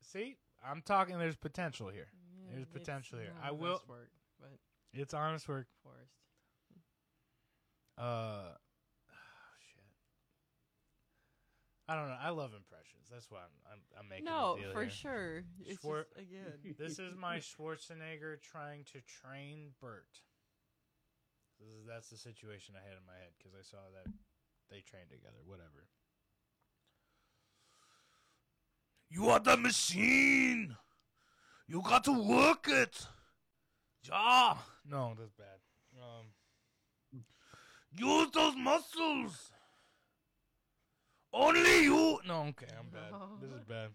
see. 0.00 0.36
I'm 0.64 0.82
talking. 0.82 1.18
There's 1.18 1.36
potential 1.36 1.88
here. 1.88 2.08
Yeah, 2.44 2.50
There's 2.52 2.62
it's 2.62 2.72
potential 2.72 3.18
here. 3.18 3.32
not 3.40 3.44
I 3.48 3.50
will- 3.52 3.76
best 3.78 3.88
Work, 3.88 4.10
but 4.40 4.50
It's 4.92 5.14
honest 5.14 5.48
work. 5.48 5.66
forced. 5.82 6.12
Uh, 7.98 8.00
oh, 8.00 8.54
shit. 9.72 9.82
I 11.88 11.96
don't 11.96 12.08
know. 12.08 12.16
I 12.20 12.30
love 12.30 12.52
impressions. 12.54 13.08
That's 13.10 13.28
why 13.30 13.38
I'm 13.38 13.72
I'm, 13.72 13.80
I'm 13.98 14.08
making 14.08 14.24
No, 14.26 14.54
a 14.54 14.60
deal 14.60 14.72
for 14.72 14.82
here. 14.82 14.90
sure. 14.90 15.42
It's 15.66 15.84
Schwar- 15.84 16.04
just 16.16 16.18
again. 16.28 16.74
This 16.78 16.98
is 17.00 17.14
my 17.16 17.38
Schwarzenegger 17.40 18.40
trying 18.40 18.84
to 18.92 19.00
train 19.00 19.72
Bert. 19.80 20.06
This 21.58 21.68
is, 21.68 21.86
that's 21.86 22.08
the 22.08 22.16
situation 22.16 22.74
I 22.76 22.82
had 22.86 22.96
in 22.98 23.06
my 23.06 23.14
head 23.18 23.30
because 23.36 23.52
I 23.58 23.62
saw 23.62 23.78
that 23.94 24.10
they 24.70 24.80
trained 24.80 25.10
together. 25.10 25.38
Whatever. 25.44 25.86
You 29.10 29.30
are 29.30 29.40
the 29.40 29.56
machine. 29.56 30.76
You 31.66 31.82
got 31.82 32.04
to 32.04 32.12
work 32.12 32.66
it. 32.68 33.06
Ja. 34.06 34.56
No, 34.88 35.14
that's 35.18 35.32
bad. 35.32 35.58
Um, 36.00 37.22
use 37.92 38.30
those 38.32 38.54
muscles. 38.56 39.50
Only 41.32 41.82
you. 41.84 42.20
No, 42.26 42.42
okay, 42.48 42.66
I'm 42.78 42.88
bad. 42.90 43.12
This 43.42 43.50
is 43.50 43.64
bad. 43.64 43.88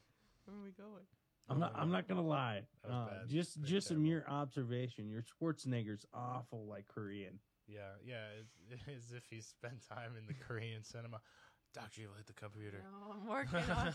Where 0.45 0.57
are 0.57 0.64
we 0.64 0.72
going? 0.72 1.03
I'm 1.49 1.59
not. 1.59 1.74
I'm 1.76 1.91
not 1.91 2.07
gonna 2.07 2.22
lie. 2.22 2.61
That 2.84 2.91
was 2.91 3.07
Uh, 3.07 3.09
bad. 3.20 3.28
just 3.30 3.55
Very 3.55 3.70
just 3.72 3.91
a 3.91 3.95
mere 3.95 4.24
observation. 4.28 5.09
Your 5.09 5.24
Schwarzenegger's 5.24 6.05
awful 6.14 6.66
like 6.68 6.88
Korean. 6.88 7.39
Yeah, 7.68 7.95
yeah, 8.05 8.26
it's, 8.39 8.84
as 8.88 9.16
if 9.16 9.24
he 9.30 9.41
spent 9.41 9.88
time 9.88 10.11
in 10.18 10.26
the 10.28 10.34
Korean 10.34 10.84
cinema. 10.84 11.20
Doctor, 11.74 12.01
you 12.01 12.09
hit 12.16 12.28
the 12.28 12.34
computer. 12.34 12.84
No, 12.84 13.14
I'm 13.14 13.28
working 13.28 13.70
on. 13.72 13.93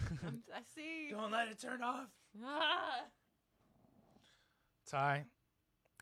I'm, 0.26 0.42
I 0.54 0.60
see. 0.74 1.08
Don't 1.10 1.32
let 1.32 1.48
it 1.48 1.58
turn 1.58 1.82
off. 1.82 2.08
Ah! 2.44 3.04
Ty, 4.90 5.24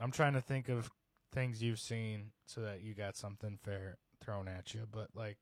I'm 0.00 0.10
trying 0.10 0.32
to 0.34 0.40
think 0.40 0.68
of 0.68 0.90
things 1.32 1.62
you've 1.62 1.78
seen 1.78 2.32
so 2.46 2.60
that 2.62 2.82
you 2.82 2.94
got 2.94 3.16
something 3.16 3.58
fair 3.62 3.98
thrown 4.20 4.48
at 4.48 4.74
you. 4.74 4.86
But 4.90 5.08
like, 5.14 5.38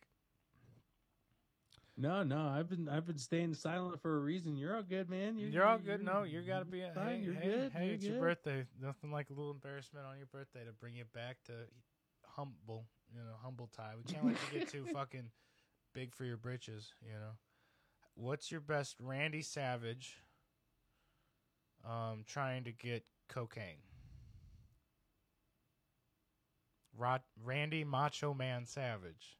No, 1.96 2.22
no. 2.22 2.48
I've 2.48 2.68
been 2.68 2.88
I've 2.88 3.06
been 3.06 3.18
staying 3.18 3.54
silent 3.54 4.00
for 4.00 4.16
a 4.16 4.20
reason. 4.20 4.56
You're 4.56 4.74
all 4.76 4.82
good, 4.82 5.10
man. 5.10 5.36
you're, 5.38 5.66
all 5.66 5.78
good. 5.78 6.02
No, 6.02 6.22
you 6.22 6.40
got 6.42 6.60
to 6.60 6.64
be. 6.64 6.80
A, 6.80 6.92
fine, 6.94 7.06
hey, 7.06 7.20
you're 7.22 7.34
hey, 7.34 7.44
good, 7.44 7.72
hey, 7.74 7.86
you're 7.86 7.94
it's 7.94 8.04
your 8.04 8.20
birthday. 8.20 8.64
Nothing 8.80 9.12
like 9.12 9.28
a 9.30 9.34
little 9.34 9.50
embarrassment 9.50 10.06
on 10.06 10.16
your 10.16 10.26
birthday 10.26 10.64
to 10.64 10.72
bring 10.72 10.96
you 10.96 11.04
back 11.14 11.36
to 11.46 11.52
humble. 12.24 12.86
You 13.14 13.20
know, 13.20 13.34
humble 13.42 13.68
Ty. 13.76 13.92
We 13.98 14.10
can't 14.10 14.24
let 14.24 14.36
you 14.52 14.60
get 14.60 14.68
too 14.68 14.86
fucking 14.92 15.30
big 15.94 16.14
for 16.14 16.24
your 16.24 16.38
britches. 16.38 16.92
You 17.02 17.12
know. 17.12 17.32
What's 18.14 18.50
your 18.50 18.60
best 18.60 18.96
Randy 18.98 19.42
Savage? 19.42 20.22
Um, 21.84 22.24
trying 22.26 22.64
to 22.64 22.72
get 22.72 23.04
cocaine. 23.28 23.82
Rod, 26.96 27.22
Randy 27.42 27.84
Macho 27.84 28.34
Man 28.34 28.66
Savage. 28.66 29.38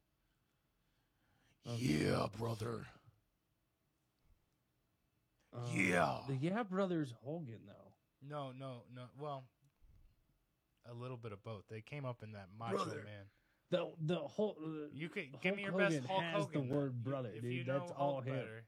Okay. 1.69 1.81
Yeah, 1.83 2.27
brother. 2.39 2.87
Um, 5.55 5.63
Yeah. 5.75 6.19
The 6.29 6.35
Yeah 6.35 6.63
Brothers 6.65 7.13
Hogan 7.25 7.61
though. 7.67 7.93
No, 8.29 8.53
no, 8.59 8.83
no. 8.95 9.03
Well, 9.19 9.45
a 10.91 10.95
little 10.95 11.17
bit 11.17 11.33
of 11.33 11.43
both. 11.45 11.65
They 11.71 11.81
came 11.81 12.05
up 12.05 12.23
in 12.23 12.33
that 12.33 12.49
Macho 12.59 12.77
Brother. 12.77 13.03
Man. 13.05 13.25
The 13.71 13.93
the 14.01 14.17
whole. 14.21 14.57
Uh, 14.63 14.89
You 14.93 15.09
could 15.09 15.29
Hulk 15.31 15.43
give 15.43 15.57
me 15.57 15.63
your 15.63 15.73
best 15.73 15.95
Hogan 15.95 16.09
Hulk 16.09 16.23
has 16.23 16.45
Hogan. 16.45 16.69
the 16.69 16.75
word 16.75 17.05
brother, 17.05 17.31
if 17.35 17.43
dude. 17.43 17.53
you 17.53 17.65
know 17.65 17.79
That's 17.79 17.93
Hulk 17.93 18.01
all 18.01 18.21
him. 18.21 18.35
better. 18.35 18.65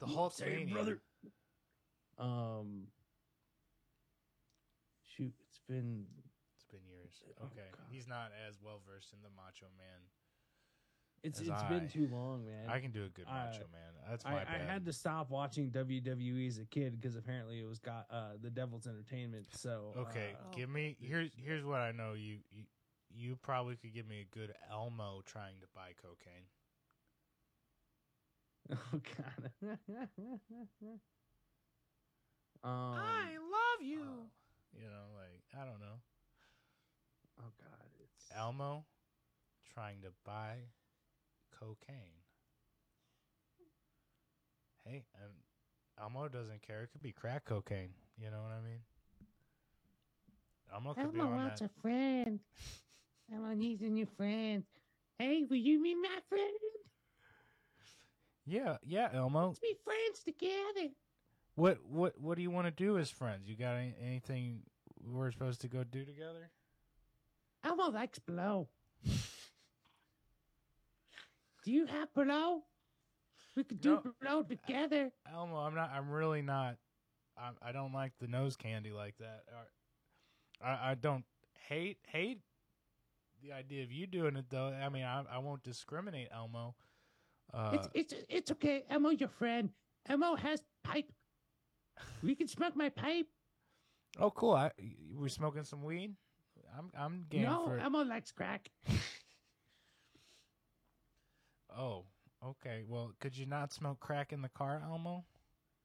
The 0.00 0.06
Hulk 0.06 0.32
Say, 0.32 0.64
brother. 0.72 1.00
Um. 2.18 2.86
Shoot, 5.16 5.32
It's 5.48 5.60
been 5.68 6.06
years. 7.16 7.34
Oh, 7.40 7.46
Okay, 7.46 7.68
God. 7.72 7.86
he's 7.90 8.06
not 8.06 8.30
as 8.48 8.58
well 8.62 8.80
versed 8.86 9.12
in 9.12 9.18
the 9.22 9.30
Macho 9.30 9.66
Man. 9.76 10.00
it's 11.22 11.40
As 11.40 11.48
it's 11.48 11.62
I- 11.62 11.68
been 11.68 11.88
too 11.88 12.08
long, 12.12 12.44
man. 12.46 12.68
I 12.68 12.78
can 12.80 12.90
do 12.92 13.04
a 13.04 13.08
good 13.08 13.26
I- 13.28 13.46
Macho 13.46 13.66
Man. 13.72 13.92
That's 14.08 14.24
I, 14.24 14.30
my 14.30 14.40
I 14.42 14.44
bad. 14.44 14.68
had 14.68 14.84
to 14.86 14.92
stop 14.92 15.30
watching 15.30 15.70
WWE 15.70 16.46
as 16.48 16.58
a 16.58 16.64
kid 16.64 17.00
because 17.00 17.16
apparently 17.16 17.58
it 17.60 17.66
was 17.66 17.78
got 17.78 18.06
uh, 18.10 18.32
the 18.40 18.50
Devil's 18.50 18.86
Entertainment. 18.86 19.46
So 19.52 19.92
Okay, 19.96 20.34
uh, 20.34 20.44
Oh, 20.46 20.56
give 20.56 20.68
me 20.70 20.96
here's 21.00 21.30
here's 21.36 21.64
what 21.64 21.80
I 21.80 21.92
know. 21.92 22.12
You, 22.14 22.38
you 22.52 22.64
you 23.10 23.36
probably 23.36 23.76
could 23.76 23.92
give 23.94 24.06
me 24.06 24.20
a 24.20 24.24
good 24.36 24.52
Elmo 24.70 25.22
trying 25.26 25.58
to 25.60 25.66
buy 25.74 25.90
cocaine. 26.00 26.46
oh 28.92 29.00
god. 29.16 29.50
um, 32.64 32.92
love 32.92 33.80
you. 33.80 34.04
you 34.76 34.84
know, 34.84 35.06
like 35.16 35.42
I 35.60 35.64
don't 35.64 35.80
know. 35.80 36.00
Oh 37.40 37.52
god, 37.58 37.86
it's 38.00 38.26
Elmo 38.36 38.84
trying 39.74 40.00
to 40.02 40.08
buy 40.24 40.56
cocaine. 41.58 42.22
Hey, 44.84 45.04
and 45.22 45.32
Elmo 46.00 46.28
doesn't 46.28 46.62
care. 46.62 46.82
It 46.82 46.90
could 46.92 47.02
be 47.02 47.12
crack 47.12 47.44
cocaine. 47.44 47.90
You 48.16 48.30
know 48.30 48.38
what 48.42 48.52
I 48.52 48.64
mean? 48.64 48.80
Elmo 50.74 50.94
could 50.94 51.12
be 51.12 51.20
on 51.20 51.34
wants 51.34 51.60
that. 51.60 51.70
a 51.76 51.80
friend. 51.80 52.40
Elmo 53.32 53.54
needs 53.54 53.82
a 53.82 53.86
new 53.86 54.06
friend. 54.16 54.64
Hey, 55.18 55.44
will 55.48 55.56
you 55.56 55.82
be 55.82 55.94
my 55.94 56.18
friend? 56.28 56.48
Yeah, 58.46 58.76
yeah, 58.82 59.08
Elmo. 59.12 59.48
Let's 59.48 59.58
be 59.58 59.76
friends 59.84 60.22
together. 60.24 60.94
What 61.54 61.78
what 61.84 62.20
what 62.20 62.36
do 62.36 62.42
you 62.42 62.50
want 62.50 62.66
to 62.66 62.70
do 62.70 62.98
as 62.98 63.10
friends? 63.10 63.48
You 63.48 63.56
got 63.56 63.74
any, 63.74 63.94
anything 64.02 64.60
we're 65.04 65.32
supposed 65.32 65.60
to 65.62 65.68
go 65.68 65.84
do 65.84 66.04
together? 66.04 66.50
Elmo 67.68 67.90
likes 67.90 68.18
blow. 68.18 68.68
Do 71.64 71.72
you 71.72 71.84
have 71.86 72.12
blow? 72.14 72.62
We 73.54 73.64
could 73.64 73.80
do 73.80 74.00
No. 74.02 74.12
blow 74.22 74.42
together. 74.42 75.10
Elmo, 75.30 75.56
I'm 75.58 75.74
not. 75.74 75.90
I'm 75.90 76.08
really 76.10 76.40
not. 76.40 76.76
I 77.36 77.50
I 77.60 77.72
don't 77.72 77.92
like 77.92 78.12
the 78.20 78.26
nose 78.26 78.56
candy 78.56 78.90
like 78.90 79.16
that. 79.18 79.42
I 80.64 80.90
I 80.92 80.94
don't 80.94 81.24
hate 81.68 81.98
hate 82.06 82.40
the 83.42 83.52
idea 83.52 83.84
of 83.84 83.92
you 83.92 84.06
doing 84.06 84.36
it 84.36 84.46
though. 84.48 84.68
I 84.68 84.88
mean, 84.88 85.04
I 85.04 85.24
I 85.30 85.38
won't 85.38 85.62
discriminate, 85.62 86.28
Elmo. 86.32 86.74
Uh, 87.52 87.70
it's 87.74 87.88
it's 87.94 88.14
it's 88.30 88.50
okay. 88.52 88.84
Elmo, 88.88 89.10
your 89.10 89.28
friend. 89.28 89.70
Elmo 90.08 90.36
has 90.36 90.62
pipe. 90.84 91.12
We 92.22 92.34
can 92.34 92.48
smoke 92.48 92.76
my 92.76 92.88
pipe. 92.88 93.26
oh, 94.18 94.30
cool. 94.30 94.54
I 94.54 94.70
we're 95.14 95.28
smoking 95.28 95.64
some 95.64 95.82
weed. 95.82 96.14
I'm 96.76 96.90
I'm 96.98 97.24
game 97.30 97.42
no, 97.42 97.66
for 97.66 97.78
it. 97.78 97.82
Elmo 97.82 98.02
likes 98.04 98.32
crack. 98.32 98.70
Oh, 101.76 102.04
okay. 102.44 102.82
Well, 102.86 103.12
could 103.20 103.36
you 103.36 103.46
not 103.46 103.72
smoke 103.72 104.00
crack 104.00 104.32
in 104.32 104.42
the 104.42 104.48
car, 104.48 104.82
Elmo? 104.84 105.24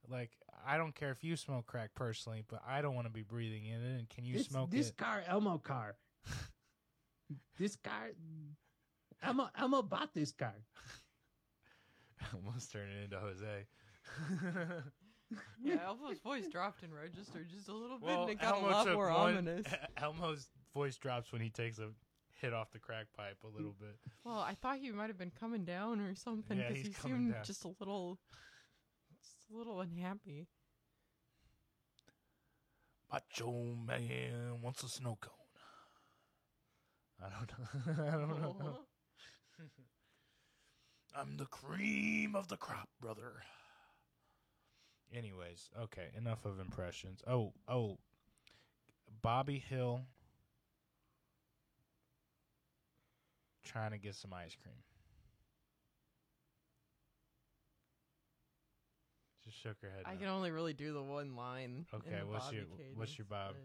Like, 0.09 0.31
I 0.65 0.77
don't 0.77 0.93
care 0.95 1.11
if 1.11 1.23
you 1.23 1.36
smoke 1.36 1.65
crack 1.67 1.91
personally, 1.95 2.43
but 2.49 2.61
I 2.67 2.81
don't 2.81 2.95
want 2.95 3.07
to 3.07 3.13
be 3.13 3.21
breathing 3.21 3.65
in 3.65 3.81
it. 3.81 3.99
And 3.99 4.09
can 4.09 4.25
you 4.25 4.38
this, 4.38 4.47
smoke 4.47 4.71
this 4.71 4.89
it? 4.89 4.97
car, 4.97 5.23
Elmo 5.27 5.57
car. 5.57 5.95
this 7.59 7.75
car, 7.77 8.11
Elmo 9.21 9.49
Elmo 9.57 9.81
bought 9.81 10.13
this 10.13 10.31
car. 10.31 10.55
Almost 12.34 12.71
turn 12.71 12.89
it 12.89 13.03
into 13.05 13.19
Jose. 13.19 13.65
Yeah, 15.63 15.77
Elmo's 15.88 16.19
voice 16.19 16.47
dropped 16.47 16.84
in 16.84 16.93
register 16.93 17.43
just 17.51 17.67
a 17.67 17.73
little 17.73 17.97
bit, 17.97 18.05
well, 18.07 18.21
and 18.23 18.31
it 18.31 18.39
got 18.39 18.53
Elmo 18.53 18.67
a 18.67 18.69
lot 18.69 18.86
took 18.86 18.93
more 18.93 19.09
one- 19.09 19.34
ominous. 19.38 19.65
Elmo's 19.97 20.47
voice 20.74 20.97
drops 20.97 21.32
when 21.32 21.41
he 21.41 21.49
takes 21.49 21.80
a 21.80 21.89
hit 22.41 22.53
off 22.53 22.71
the 22.71 22.80
crack 22.80 23.07
pipe 23.15 23.38
a 23.43 23.47
little 23.47 23.76
bit. 23.80 23.95
Well, 24.24 24.39
I 24.39 24.55
thought 24.55 24.78
he 24.78 24.91
might 24.91 25.07
have 25.07 25.17
been 25.17 25.32
coming 25.39 25.63
down 25.63 26.01
or 26.01 26.15
something 26.15 26.57
because 26.57 26.78
he's 26.78 26.88
he 26.88 26.93
seemed 26.93 27.34
down. 27.34 27.43
just 27.43 27.63
a 27.63 27.69
little, 27.80 28.19
just 29.21 29.51
a 29.51 29.57
little 29.57 29.80
unhappy. 29.82 30.47
Macho 33.11 33.76
man 33.86 34.61
wants 34.61 34.84
a 34.84 34.89
snow 34.89 35.17
cone. 35.21 35.32
I 37.24 37.30
don't 37.30 37.51
know. 37.57 38.03
I 38.07 38.11
don't 38.11 38.59
know. 38.59 38.80
I'm 41.15 41.38
the 41.38 41.45
cream 41.45 42.36
of 42.36 42.47
the 42.47 42.57
crop, 42.57 42.89
brother. 42.99 43.34
Anyways, 45.15 45.69
okay, 45.84 46.07
enough 46.17 46.43
of 46.43 46.59
impressions. 46.59 47.21
Oh, 47.28 47.53
oh, 47.67 47.99
Bobby 49.21 49.59
Hill 49.59 50.01
trying 53.74 53.91
to 53.91 53.97
get 53.97 54.15
some 54.15 54.32
ice 54.34 54.55
cream. 54.61 54.76
Just 59.43 59.57
shook 59.61 59.76
her 59.82 59.89
head. 59.89 60.03
I 60.05 60.13
no. 60.13 60.19
can 60.19 60.28
only 60.30 60.51
really 60.51 60.74
do 60.74 60.93
the 60.93 61.01
one 61.01 61.36
line. 61.36 61.86
in 61.91 61.97
Okay, 61.99 62.19
the 62.21 62.26
what's 62.28 62.45
Bobby 62.45 62.57
your- 62.57 62.65
what's 62.95 63.17
your 63.17 63.26
Bob? 63.26 63.55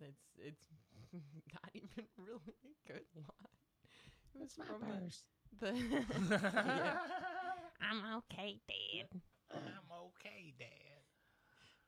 It's 0.00 0.18
it's 0.38 0.64
not 1.12 1.70
even 1.74 2.04
really 2.16 2.54
a 2.64 2.92
good 2.92 3.04
line. 3.14 3.58
It 4.34 4.40
was 4.40 4.58
My 4.58 4.64
from 4.64 4.80
the, 5.60 5.66
the 6.28 6.40
yeah, 6.66 6.96
I'm 7.80 8.02
okay, 8.18 8.58
Dad. 8.68 9.20
I'm 9.54 9.90
okay, 10.06 10.54
Dad. 10.58 10.68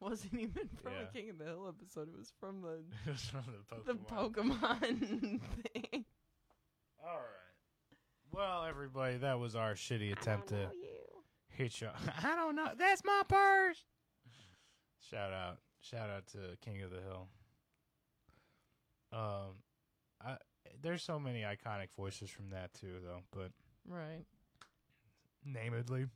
wasn't 0.00 0.34
even 0.34 0.68
from 0.82 0.92
Yeah. 0.92 1.08
a 1.08 1.12
King 1.12 1.30
of 1.30 1.38
the 1.38 1.44
Hill 1.44 1.68
episode. 1.68 2.08
It 2.08 2.16
was 2.18 2.32
from 2.38 2.62
the 2.62 2.82
it 3.06 3.10
was 3.12 3.20
from 3.22 3.44
the 3.46 3.74
Pokemon. 3.74 3.84
the 3.86 3.94
Pokemon 4.14 5.40
thing. 5.72 6.04
All 7.04 7.16
right. 7.18 7.49
Well, 8.32 8.64
everybody, 8.64 9.16
that 9.18 9.38
was 9.38 9.56
our 9.56 9.74
shitty 9.74 10.12
attempt 10.12 10.48
to 10.48 10.70
hit 11.48 11.80
you. 11.80 11.88
I 12.22 12.34
don't 12.36 12.54
know. 12.54 12.68
That's 12.78 13.02
my 13.04 13.22
purse. 13.28 13.84
Shout 15.10 15.32
out, 15.32 15.58
shout 15.80 16.08
out 16.10 16.26
to 16.28 16.56
King 16.64 16.82
of 16.82 16.90
the 16.90 17.00
Hill. 17.00 17.28
Um, 19.12 19.56
I 20.24 20.36
there's 20.82 21.02
so 21.02 21.18
many 21.18 21.40
iconic 21.40 21.88
voices 21.96 22.30
from 22.30 22.50
that 22.50 22.72
too, 22.74 22.96
though. 23.04 23.22
But 23.32 23.50
Right. 23.88 24.24
namedly, 25.46 26.08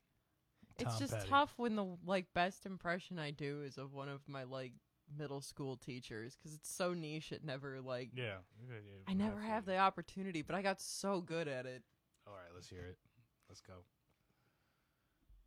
It's 0.79 0.85
Tom 0.85 0.99
just 1.01 1.12
Petty. 1.12 1.29
tough 1.29 1.55
when 1.57 1.75
the 1.77 1.97
like 2.07 2.33
best 2.35 2.67
impression 2.67 3.19
I 3.19 3.31
do 3.33 3.62
is 3.62 3.79
of 3.79 3.93
one 3.93 4.09
of 4.09 4.21
my 4.29 4.45
like 4.45 4.73
middle 5.19 5.41
school 5.41 5.77
teachers 5.77 6.37
because 6.37 6.55
it's 6.55 6.71
so 6.71 6.93
niche. 6.95 7.33
It 7.33 7.45
never 7.45 7.81
like 7.81 8.11
Yeah, 8.15 8.37
I 9.09 9.15
never 9.15 9.41
have 9.41 9.65
the 9.67 9.79
opportunity, 9.79 10.43
but 10.43 10.55
I 10.55 10.62
got 10.62 10.81
so 10.81 11.21
good 11.21 11.49
at 11.49 11.67
it. 11.67 11.83
All 12.55 12.57
right, 12.57 12.61
let's 12.61 12.69
hear 12.69 12.87
it. 12.91 12.99
Let's 13.49 13.61
go. 13.61 13.75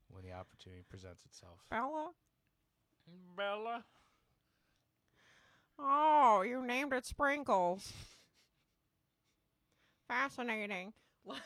When 0.09 0.23
the 0.23 0.33
opportunity 0.33 0.83
presents 0.89 1.23
itself. 1.25 1.59
Bella. 1.69 2.11
Bella. 3.35 3.83
Oh, 5.79 6.43
you 6.47 6.65
named 6.65 6.93
it 6.93 7.05
Sprinkles. 7.05 7.93
Fascinating. 10.07 10.93
Like 11.27 11.41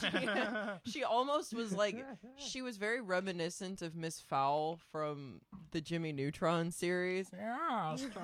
she, 0.00 0.28
she 0.90 1.04
almost 1.04 1.54
was 1.54 1.72
like 1.72 2.04
she 2.36 2.62
was 2.62 2.78
very 2.78 3.00
reminiscent 3.00 3.80
of 3.80 3.94
Miss 3.94 4.20
Fowl 4.20 4.80
from 4.90 5.40
the 5.70 5.80
Jimmy 5.80 6.10
Neutron 6.10 6.72
series. 6.72 7.30
Yeah, 7.32 7.96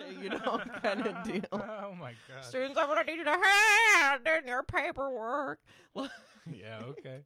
you 0.22 0.30
know, 0.30 0.60
kind 0.82 1.06
of 1.06 1.22
deal. 1.24 1.44
Oh 1.52 1.94
my 1.98 2.12
god. 2.28 2.44
Students, 2.44 2.78
I'm 2.78 2.88
gonna 2.88 3.04
need 3.04 3.18
you 3.18 3.24
to 3.24 3.38
hand 3.38 4.26
in 4.26 4.48
your 4.48 4.62
paperwork. 4.62 5.60
Yeah, 6.48 6.78
okay. 6.90 7.22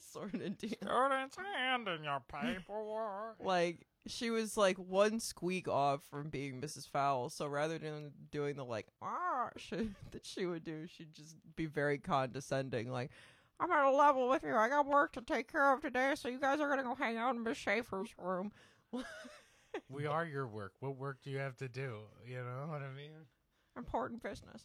sort 0.00 0.34
of 0.34 0.58
deal. 0.58 0.70
Students, 0.82 1.36
hand 1.36 1.86
in 1.86 2.02
your 2.02 2.20
paperwork. 2.28 3.36
Like 3.38 3.86
she 4.08 4.30
was 4.30 4.56
like 4.56 4.76
one 4.78 5.20
squeak 5.20 5.68
off 5.68 6.02
from 6.10 6.28
being 6.28 6.60
Mrs. 6.60 6.88
Fowl. 6.88 7.28
So 7.28 7.46
rather 7.46 7.78
than 7.78 8.10
doing 8.32 8.56
the 8.56 8.64
like 8.64 8.88
ah 9.00 9.50
shit 9.56 9.86
that 10.10 10.26
she 10.26 10.44
would 10.44 10.64
do, 10.64 10.88
she'd 10.88 11.14
just 11.14 11.36
be 11.54 11.66
very 11.66 11.98
condescending. 11.98 12.90
Like 12.90 13.12
I'm 13.60 13.70
at 13.70 13.84
a 13.84 13.96
level 13.96 14.28
with 14.28 14.42
you. 14.42 14.56
I 14.56 14.68
got 14.68 14.86
work 14.86 15.12
to 15.12 15.20
take 15.20 15.50
care 15.50 15.72
of 15.72 15.82
today, 15.82 16.14
so 16.16 16.28
you 16.28 16.40
guys 16.40 16.58
are 16.58 16.68
gonna 16.68 16.82
go 16.82 16.96
hang 16.96 17.16
out 17.16 17.36
in 17.36 17.44
Miss 17.44 17.58
Schaefer's 17.58 18.10
room. 18.18 18.50
We 19.88 20.06
are 20.06 20.24
your 20.24 20.46
work. 20.46 20.72
What 20.80 20.96
work 20.96 21.18
do 21.22 21.30
you 21.30 21.38
have 21.38 21.56
to 21.58 21.68
do? 21.68 22.00
You 22.26 22.36
know 22.38 22.66
what 22.68 22.82
I 22.82 22.88
mean? 22.96 23.12
Important 23.76 24.22
business. 24.22 24.64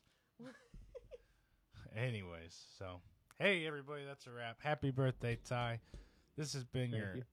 Anyways, 1.96 2.58
so 2.78 3.02
hey 3.40 3.66
everybody, 3.66 4.04
that's 4.06 4.28
a 4.28 4.32
wrap. 4.32 4.58
Happy 4.62 4.92
birthday, 4.92 5.38
Ty. 5.44 5.80
This 6.38 6.54
has 6.54 6.64
been 6.66 6.92
Thank 6.92 7.04
your 7.04 7.16
you. 7.16 7.24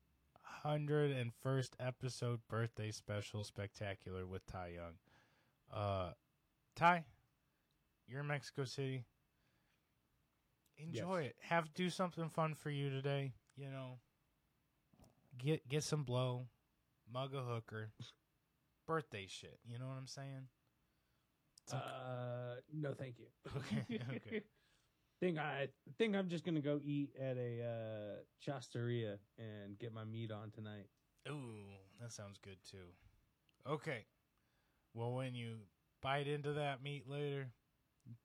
hundred 0.42 1.10
and 1.10 1.32
first 1.42 1.76
episode 1.80 2.40
birthday 2.48 2.90
special 2.90 3.44
spectacular 3.44 4.24
with 4.26 4.46
Ty 4.46 4.68
Young. 4.76 4.94
Uh 5.72 6.12
Ty, 6.76 7.04
you're 8.08 8.20
in 8.20 8.26
Mexico 8.26 8.64
City. 8.64 9.04
Enjoy 10.78 11.18
Yes. 11.20 11.30
it. 11.30 11.36
Have 11.40 11.74
do 11.74 11.90
something 11.90 12.28
fun 12.28 12.54
for 12.54 12.70
you 12.70 12.88
today. 12.90 13.32
You 13.56 13.68
know. 13.70 13.98
Get 15.38 15.68
get 15.68 15.82
some 15.82 16.04
blow, 16.04 16.46
mug 17.14 17.32
a 17.34 17.42
hooker, 17.42 17.92
birthday 18.86 19.26
shit. 19.28 19.58
You 19.64 19.78
know 19.78 19.86
what 19.86 19.96
I'm 19.96 20.08
saying? 20.08 20.48
Uh, 21.72 22.56
no, 22.74 22.92
thank 22.92 23.14
you. 23.18 23.26
Okay, 23.56 24.00
okay. 24.16 24.42
think 25.20 25.38
I 25.38 25.68
think 25.96 26.16
I'm 26.16 26.28
just 26.28 26.44
gonna 26.44 26.60
go 26.60 26.80
eat 26.84 27.10
at 27.18 27.36
a 27.38 27.62
uh, 27.62 28.16
chasteria 28.44 29.16
and 29.38 29.78
get 29.78 29.94
my 29.94 30.04
meat 30.04 30.30
on 30.30 30.50
tonight. 30.50 30.86
Ooh, 31.28 31.54
that 32.00 32.12
sounds 32.12 32.38
good 32.42 32.58
too. 32.70 32.92
Okay. 33.66 34.04
Well, 34.92 35.14
when 35.14 35.34
you 35.34 35.56
bite 36.02 36.26
into 36.26 36.52
that 36.52 36.82
meat 36.82 37.08
later, 37.08 37.46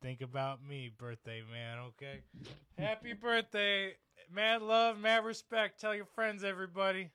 think 0.02 0.20
about 0.20 0.62
me, 0.62 0.90
birthday 0.98 1.42
man, 1.50 1.78
okay? 1.88 2.20
Happy 2.78 3.14
birthday. 3.14 3.94
Mad 4.32 4.62
love, 4.62 4.98
mad 4.98 5.24
respect. 5.24 5.80
Tell 5.80 5.94
your 5.94 6.04
friends, 6.04 6.44
everybody. 6.44 7.10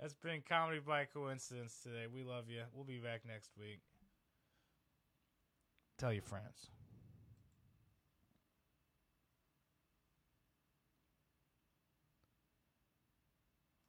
That's 0.00 0.14
been 0.14 0.42
Comedy 0.48 0.80
by 0.86 1.06
Coincidence 1.06 1.80
today. 1.82 2.06
We 2.12 2.22
love 2.22 2.44
you. 2.48 2.62
We'll 2.72 2.84
be 2.84 2.98
back 2.98 3.22
next 3.26 3.50
week. 3.58 3.80
Tell 5.98 6.12
your 6.12 6.22
friends. 6.22 6.70